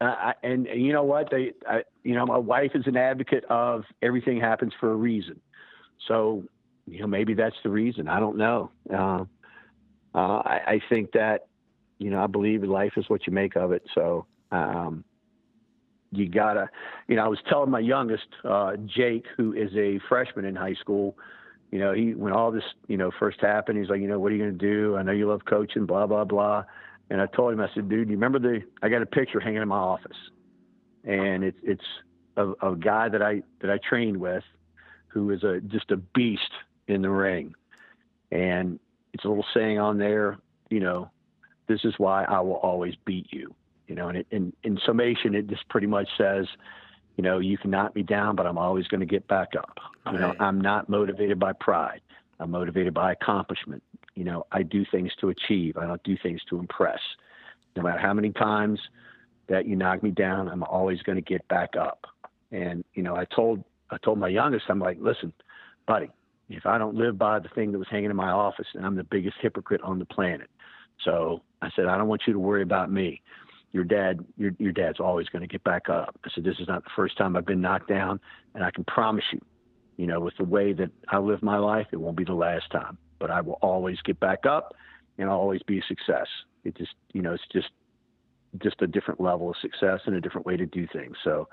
Uh, 0.00 0.32
and, 0.42 0.66
and, 0.66 0.84
you 0.84 0.92
know 0.92 1.04
what? 1.04 1.30
They, 1.30 1.52
I, 1.66 1.84
you 2.02 2.14
know, 2.14 2.26
my 2.26 2.36
wife 2.36 2.72
is 2.74 2.86
an 2.86 2.96
advocate 2.96 3.44
of 3.48 3.84
everything 4.02 4.38
happens 4.38 4.72
for 4.78 4.92
a 4.92 4.94
reason. 4.94 5.40
So, 6.08 6.44
you 6.86 7.00
know, 7.00 7.06
maybe 7.06 7.32
that's 7.32 7.56
the 7.62 7.70
reason. 7.70 8.08
I 8.08 8.20
don't 8.20 8.36
know. 8.36 8.70
Uh, 8.92 9.24
uh, 10.14 10.18
I, 10.18 10.60
I, 10.66 10.80
think 10.88 11.12
that 11.12 11.46
you 11.98 12.10
know, 12.10 12.22
I 12.22 12.26
believe 12.26 12.62
life 12.62 12.92
is 12.96 13.08
what 13.08 13.26
you 13.26 13.32
make 13.32 13.56
of 13.56 13.72
it. 13.72 13.82
So, 13.94 14.26
um, 14.50 15.04
you 16.10 16.28
gotta, 16.28 16.68
you 17.08 17.16
know, 17.16 17.24
I 17.24 17.28
was 17.28 17.38
telling 17.48 17.70
my 17.70 17.80
youngest, 17.80 18.26
uh, 18.44 18.76
Jake, 18.86 19.26
who 19.36 19.52
is 19.52 19.70
a 19.76 19.98
freshman 20.08 20.44
in 20.44 20.54
high 20.54 20.74
school, 20.74 21.16
you 21.70 21.78
know, 21.78 21.92
he, 21.92 22.14
when 22.14 22.32
all 22.32 22.52
this, 22.52 22.62
you 22.86 22.96
know, 22.96 23.10
first 23.18 23.40
happened, 23.40 23.78
he's 23.78 23.88
like, 23.88 24.00
you 24.00 24.06
know, 24.06 24.18
what 24.20 24.30
are 24.30 24.36
you 24.36 24.42
going 24.42 24.56
to 24.56 24.66
do? 24.66 24.96
I 24.96 25.02
know 25.02 25.12
you 25.12 25.28
love 25.28 25.44
coaching, 25.44 25.86
blah, 25.86 26.06
blah, 26.06 26.24
blah. 26.24 26.64
And 27.10 27.20
I 27.20 27.26
told 27.26 27.52
him, 27.52 27.60
I 27.60 27.68
said, 27.74 27.88
dude, 27.88 28.08
you 28.08 28.14
remember 28.14 28.38
the, 28.38 28.60
I 28.82 28.88
got 28.88 29.02
a 29.02 29.06
picture 29.06 29.40
hanging 29.40 29.62
in 29.62 29.68
my 29.68 29.76
office 29.76 30.16
and 31.04 31.42
it's, 31.42 31.58
it's 31.62 31.84
a, 32.36 32.52
a 32.62 32.76
guy 32.76 33.08
that 33.08 33.22
I, 33.22 33.42
that 33.60 33.70
I 33.70 33.78
trained 33.78 34.18
with 34.18 34.44
who 35.08 35.30
is 35.30 35.42
a, 35.42 35.60
just 35.60 35.90
a 35.90 35.96
beast 35.96 36.50
in 36.86 37.02
the 37.02 37.10
ring. 37.10 37.54
And 38.30 38.78
it's 39.14 39.24
a 39.24 39.28
little 39.28 39.46
saying 39.54 39.78
on 39.78 39.96
there, 39.96 40.38
you 40.68 40.80
know, 40.80 41.10
this 41.68 41.80
is 41.84 41.94
why 41.96 42.24
I 42.24 42.40
will 42.40 42.56
always 42.56 42.94
beat 43.06 43.28
you. 43.30 43.54
You 43.86 43.94
know, 43.94 44.08
and 44.08 44.18
it, 44.18 44.26
in, 44.30 44.52
in 44.64 44.78
summation, 44.84 45.34
it 45.34 45.46
just 45.46 45.66
pretty 45.68 45.86
much 45.86 46.08
says, 46.18 46.46
you 47.16 47.22
know, 47.22 47.38
you 47.38 47.56
can 47.56 47.70
knock 47.70 47.94
me 47.94 48.02
down, 48.02 48.34
but 48.34 48.46
I'm 48.46 48.58
always 48.58 48.88
going 48.88 49.00
to 49.00 49.06
get 49.06 49.26
back 49.28 49.50
up. 49.56 49.78
You 50.12 50.18
know, 50.18 50.34
I'm 50.40 50.60
not 50.60 50.88
motivated 50.88 51.38
by 51.38 51.52
pride. 51.52 52.00
I'm 52.40 52.50
motivated 52.50 52.92
by 52.92 53.12
accomplishment. 53.12 53.82
You 54.14 54.24
know, 54.24 54.46
I 54.52 54.62
do 54.62 54.84
things 54.90 55.12
to 55.20 55.28
achieve. 55.28 55.76
I 55.76 55.86
don't 55.86 56.02
do 56.02 56.16
things 56.22 56.40
to 56.50 56.58
impress. 56.58 56.98
No 57.76 57.82
matter 57.82 58.00
how 58.00 58.12
many 58.12 58.30
times 58.30 58.80
that 59.48 59.66
you 59.66 59.76
knock 59.76 60.02
me 60.02 60.10
down, 60.10 60.48
I'm 60.48 60.64
always 60.64 61.00
going 61.02 61.16
to 61.16 61.22
get 61.22 61.46
back 61.48 61.76
up. 61.76 62.04
And 62.50 62.84
you 62.94 63.02
know, 63.02 63.16
I 63.16 63.24
told 63.26 63.62
I 63.90 63.96
told 63.98 64.18
my 64.18 64.28
youngest, 64.28 64.64
I'm 64.68 64.78
like, 64.78 64.98
listen, 65.00 65.32
buddy, 65.86 66.10
if 66.48 66.66
I 66.66 66.78
don't 66.78 66.94
live 66.94 67.18
by 67.18 67.38
the 67.38 67.48
thing 67.48 67.72
that 67.72 67.78
was 67.78 67.88
hanging 67.90 68.10
in 68.10 68.16
my 68.16 68.30
office, 68.30 68.66
then 68.74 68.84
I'm 68.84 68.96
the 68.96 69.04
biggest 69.04 69.36
hypocrite 69.40 69.80
on 69.82 69.98
the 69.98 70.04
planet. 70.04 70.50
So 71.04 71.42
I 71.62 71.70
said, 71.74 71.86
I 71.86 71.96
don't 71.96 72.08
want 72.08 72.22
you 72.26 72.32
to 72.32 72.38
worry 72.38 72.62
about 72.62 72.90
me. 72.90 73.22
Your 73.72 73.84
dad, 73.84 74.24
your 74.36 74.52
your 74.58 74.70
dad's 74.70 75.00
always 75.00 75.28
going 75.28 75.42
to 75.42 75.48
get 75.48 75.64
back 75.64 75.88
up. 75.88 76.16
I 76.24 76.28
said, 76.34 76.44
this 76.44 76.60
is 76.60 76.68
not 76.68 76.84
the 76.84 76.90
first 76.94 77.18
time 77.18 77.36
I've 77.36 77.46
been 77.46 77.60
knocked 77.60 77.88
down, 77.88 78.20
and 78.54 78.62
I 78.62 78.70
can 78.70 78.84
promise 78.84 79.24
you, 79.32 79.40
you 79.96 80.06
know, 80.06 80.20
with 80.20 80.34
the 80.38 80.44
way 80.44 80.72
that 80.74 80.90
I 81.08 81.18
live 81.18 81.42
my 81.42 81.56
life, 81.56 81.88
it 81.90 81.96
won't 81.96 82.16
be 82.16 82.24
the 82.24 82.34
last 82.34 82.70
time. 82.70 82.98
But 83.18 83.32
I 83.32 83.40
will 83.40 83.58
always 83.62 84.00
get 84.02 84.20
back 84.20 84.46
up, 84.46 84.74
and 85.18 85.28
I'll 85.28 85.38
always 85.38 85.62
be 85.64 85.78
a 85.78 85.82
success. 85.88 86.28
It 86.62 86.76
just, 86.76 86.94
you 87.12 87.22
know, 87.22 87.32
it's 87.32 87.42
just 87.52 87.70
just 88.62 88.80
a 88.80 88.86
different 88.86 89.20
level 89.20 89.50
of 89.50 89.56
success 89.60 90.00
and 90.06 90.14
a 90.14 90.20
different 90.20 90.46
way 90.46 90.56
to 90.56 90.66
do 90.66 90.86
things. 90.92 91.16
So 91.24 91.48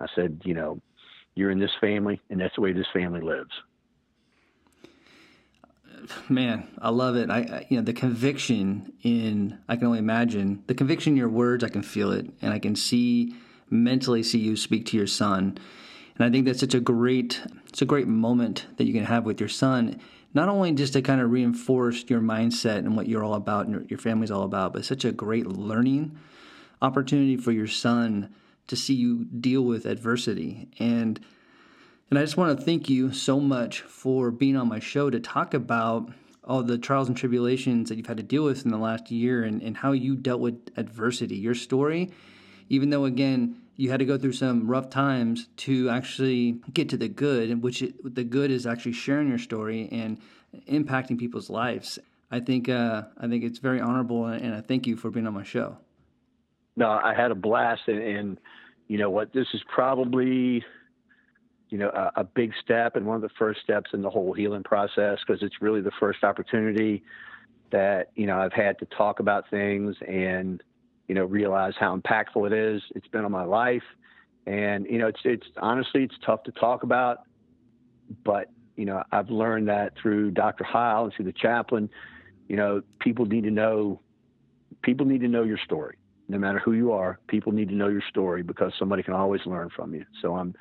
I 0.00 0.06
said, 0.16 0.40
you 0.44 0.54
know, 0.54 0.80
you're 1.36 1.52
in 1.52 1.60
this 1.60 1.70
family, 1.80 2.20
and 2.30 2.40
that's 2.40 2.56
the 2.56 2.62
way 2.62 2.72
this 2.72 2.86
family 2.92 3.20
lives 3.20 3.52
man, 6.28 6.68
I 6.80 6.90
love 6.90 7.16
it. 7.16 7.30
I, 7.30 7.38
I, 7.38 7.66
you 7.68 7.76
know 7.76 7.82
the 7.82 7.92
conviction 7.92 8.92
in 9.02 9.58
I 9.68 9.76
can 9.76 9.86
only 9.86 9.98
imagine 9.98 10.62
the 10.66 10.74
conviction 10.74 11.14
in 11.14 11.16
your 11.16 11.28
words. 11.28 11.64
I 11.64 11.68
can 11.68 11.82
feel 11.82 12.12
it, 12.12 12.26
and 12.42 12.52
I 12.52 12.58
can 12.58 12.76
see 12.76 13.34
mentally 13.70 14.22
see 14.22 14.38
you 14.38 14.56
speak 14.56 14.86
to 14.86 14.96
your 14.96 15.06
son. 15.06 15.58
And 16.16 16.24
I 16.24 16.30
think 16.30 16.46
that's 16.46 16.60
such 16.60 16.74
a 16.74 16.80
great 16.80 17.40
it's 17.68 17.82
a 17.82 17.86
great 17.86 18.08
moment 18.08 18.66
that 18.76 18.84
you 18.84 18.92
can 18.92 19.04
have 19.04 19.24
with 19.24 19.40
your 19.40 19.48
son. 19.48 20.00
Not 20.32 20.48
only 20.48 20.72
just 20.72 20.92
to 20.92 21.02
kind 21.02 21.20
of 21.20 21.30
reinforce 21.30 22.04
your 22.08 22.20
mindset 22.20 22.78
and 22.78 22.96
what 22.96 23.08
you're 23.08 23.24
all 23.24 23.34
about 23.34 23.66
and 23.66 23.74
your, 23.74 23.84
your 23.88 23.98
family's 23.98 24.30
all 24.30 24.44
about, 24.44 24.72
but 24.72 24.84
such 24.84 25.04
a 25.04 25.10
great 25.10 25.46
learning 25.46 26.16
opportunity 26.82 27.36
for 27.36 27.50
your 27.50 27.66
son 27.66 28.32
to 28.68 28.76
see 28.76 28.94
you 28.94 29.24
deal 29.24 29.62
with 29.62 29.86
adversity 29.86 30.68
and 30.78 31.20
and 32.10 32.18
I 32.18 32.22
just 32.22 32.36
want 32.36 32.58
to 32.58 32.64
thank 32.64 32.90
you 32.90 33.12
so 33.12 33.38
much 33.38 33.82
for 33.82 34.32
being 34.32 34.56
on 34.56 34.68
my 34.68 34.80
show 34.80 35.10
to 35.10 35.20
talk 35.20 35.54
about 35.54 36.10
all 36.42 36.62
the 36.64 36.76
trials 36.76 37.06
and 37.06 37.16
tribulations 37.16 37.88
that 37.88 37.96
you've 37.96 38.08
had 38.08 38.16
to 38.16 38.22
deal 38.24 38.44
with 38.44 38.64
in 38.64 38.72
the 38.72 38.78
last 38.78 39.12
year 39.12 39.44
and, 39.44 39.62
and 39.62 39.76
how 39.76 39.92
you 39.92 40.16
dealt 40.16 40.40
with 40.40 40.70
adversity. 40.76 41.36
Your 41.36 41.54
story, 41.54 42.10
even 42.68 42.90
though, 42.90 43.04
again, 43.04 43.62
you 43.76 43.90
had 43.90 44.00
to 44.00 44.04
go 44.04 44.18
through 44.18 44.32
some 44.32 44.66
rough 44.66 44.90
times 44.90 45.48
to 45.58 45.88
actually 45.88 46.60
get 46.74 46.88
to 46.88 46.96
the 46.96 47.08
good, 47.08 47.62
which 47.62 47.80
it, 47.80 48.14
the 48.14 48.24
good 48.24 48.50
is 48.50 48.66
actually 48.66 48.92
sharing 48.92 49.28
your 49.28 49.38
story 49.38 49.88
and 49.92 50.18
impacting 50.68 51.16
people's 51.16 51.48
lives. 51.48 51.98
I 52.32 52.40
think 52.40 52.68
uh, 52.68 53.04
I 53.18 53.28
think 53.28 53.44
it's 53.44 53.58
very 53.58 53.80
honorable, 53.80 54.26
and 54.26 54.54
I 54.54 54.60
thank 54.60 54.86
you 54.86 54.96
for 54.96 55.10
being 55.10 55.26
on 55.26 55.34
my 55.34 55.44
show. 55.44 55.78
No, 56.76 56.90
I 56.90 57.14
had 57.14 57.30
a 57.30 57.34
blast, 57.34 57.82
and, 57.86 58.02
and 58.02 58.40
you 58.88 58.98
know 58.98 59.10
what? 59.10 59.32
This 59.32 59.46
is 59.54 59.62
probably 59.72 60.64
you 61.70 61.78
know, 61.78 61.88
a, 61.88 62.20
a, 62.20 62.24
big 62.24 62.52
step 62.62 62.96
and 62.96 63.06
one 63.06 63.16
of 63.16 63.22
the 63.22 63.30
first 63.38 63.60
steps 63.62 63.90
in 63.92 64.02
the 64.02 64.10
whole 64.10 64.32
healing 64.32 64.62
process 64.62 65.18
because 65.26 65.42
it's 65.42 65.62
really 65.62 65.80
the 65.80 65.92
first 66.00 66.24
opportunity 66.24 67.02
that, 67.70 68.10
you 68.16 68.26
know, 68.26 68.38
I've 68.38 68.52
had 68.52 68.78
to 68.80 68.86
talk 68.86 69.20
about 69.20 69.48
things 69.50 69.96
and, 70.06 70.62
you 71.06 71.14
know, 71.14 71.24
realize 71.24 71.74
how 71.78 71.96
impactful 71.96 72.46
it 72.46 72.52
is. 72.52 72.82
It's 72.94 73.06
been 73.08 73.24
on 73.24 73.32
my 73.32 73.44
life. 73.44 73.84
And, 74.46 74.86
you 74.86 74.98
know, 74.98 75.06
it's, 75.06 75.20
it's 75.24 75.46
honestly, 75.58 76.02
it's 76.02 76.14
tough 76.26 76.42
to 76.44 76.52
talk 76.52 76.82
about, 76.82 77.20
but, 78.24 78.50
you 78.76 78.84
know, 78.84 79.02
I've 79.12 79.30
learned 79.30 79.68
that 79.68 79.92
through 80.00 80.32
Dr. 80.32 80.64
Heil 80.64 81.04
and 81.04 81.14
through 81.14 81.26
the 81.26 81.32
chaplain, 81.32 81.88
you 82.48 82.56
know, 82.56 82.82
people 82.98 83.26
need 83.26 83.44
to 83.44 83.50
know, 83.50 84.00
people 84.82 85.06
need 85.06 85.20
to 85.20 85.28
know 85.28 85.44
your 85.44 85.58
story. 85.58 85.96
No 86.28 86.38
matter 86.38 86.58
who 86.58 86.72
you 86.72 86.92
are, 86.92 87.18
people 87.28 87.52
need 87.52 87.68
to 87.68 87.74
know 87.74 87.88
your 87.88 88.02
story 88.08 88.42
because 88.42 88.72
somebody 88.78 89.02
can 89.02 89.14
always 89.14 89.40
learn 89.46 89.68
from 89.74 89.94
you. 89.94 90.04
So 90.22 90.36
I'm, 90.36 90.54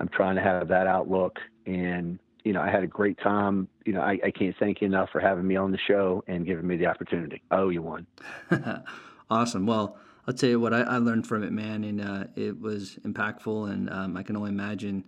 I'm 0.00 0.08
trying 0.08 0.36
to 0.36 0.42
have 0.42 0.68
that 0.68 0.86
outlook 0.86 1.38
and, 1.66 2.18
you 2.44 2.52
know, 2.52 2.60
I 2.60 2.70
had 2.70 2.82
a 2.82 2.86
great 2.86 3.18
time. 3.18 3.68
You 3.84 3.94
know, 3.94 4.00
I, 4.00 4.18
I 4.24 4.30
can't 4.30 4.54
thank 4.58 4.80
you 4.80 4.86
enough 4.86 5.10
for 5.10 5.20
having 5.20 5.46
me 5.46 5.56
on 5.56 5.72
the 5.72 5.78
show 5.86 6.22
and 6.26 6.46
giving 6.46 6.66
me 6.66 6.76
the 6.76 6.86
opportunity. 6.86 7.42
I 7.50 7.56
owe 7.56 7.70
you 7.70 7.82
one. 7.82 8.06
awesome. 9.30 9.66
Well, 9.66 9.98
I'll 10.26 10.34
tell 10.34 10.50
you 10.50 10.60
what 10.60 10.74
I, 10.74 10.82
I 10.82 10.98
learned 10.98 11.26
from 11.26 11.42
it, 11.44 11.52
man, 11.52 11.84
and 11.84 12.00
uh, 12.00 12.24
it 12.34 12.60
was 12.60 12.98
impactful. 13.04 13.70
And 13.70 13.90
um, 13.90 14.16
I 14.16 14.22
can 14.22 14.36
only 14.36 14.50
imagine 14.50 15.04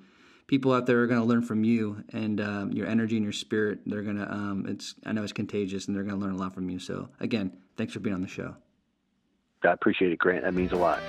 people 0.47 0.72
out 0.72 0.86
there 0.86 1.03
are 1.03 1.07
going 1.07 1.20
to 1.20 1.26
learn 1.26 1.43
from 1.43 1.64
you 1.64 2.05
and 2.12 2.41
um, 2.41 2.72
your 2.72 2.86
energy 2.86 3.16
and 3.16 3.24
your 3.24 3.32
spirit. 3.32 3.80
They're 3.86 4.03
going 4.03 4.18
to, 4.18 4.30
um, 4.30 4.66
it's, 4.68 4.95
I 5.05 5.12
know 5.12 5.22
it's 5.22 5.32
contagious, 5.32 5.86
and 5.86 5.97
they're 5.97 6.05
going 6.05 6.18
to 6.18 6.24
learn 6.24 6.34
a 6.34 6.39
lot 6.39 6.55
from 6.55 6.70
you. 6.70 6.78
So 6.78 7.09
again, 7.20 7.57
thanks 7.76 7.93
for 7.93 8.01
being 8.01 8.14
on 8.14 8.22
the 8.22 8.28
show. 8.28 8.57
I 9.64 9.72
appreciate 9.72 10.12
it, 10.12 10.18
Grant. 10.18 10.45
That 10.45 10.55
means 10.55 10.72
a 10.72 10.76
lot. 10.76 11.01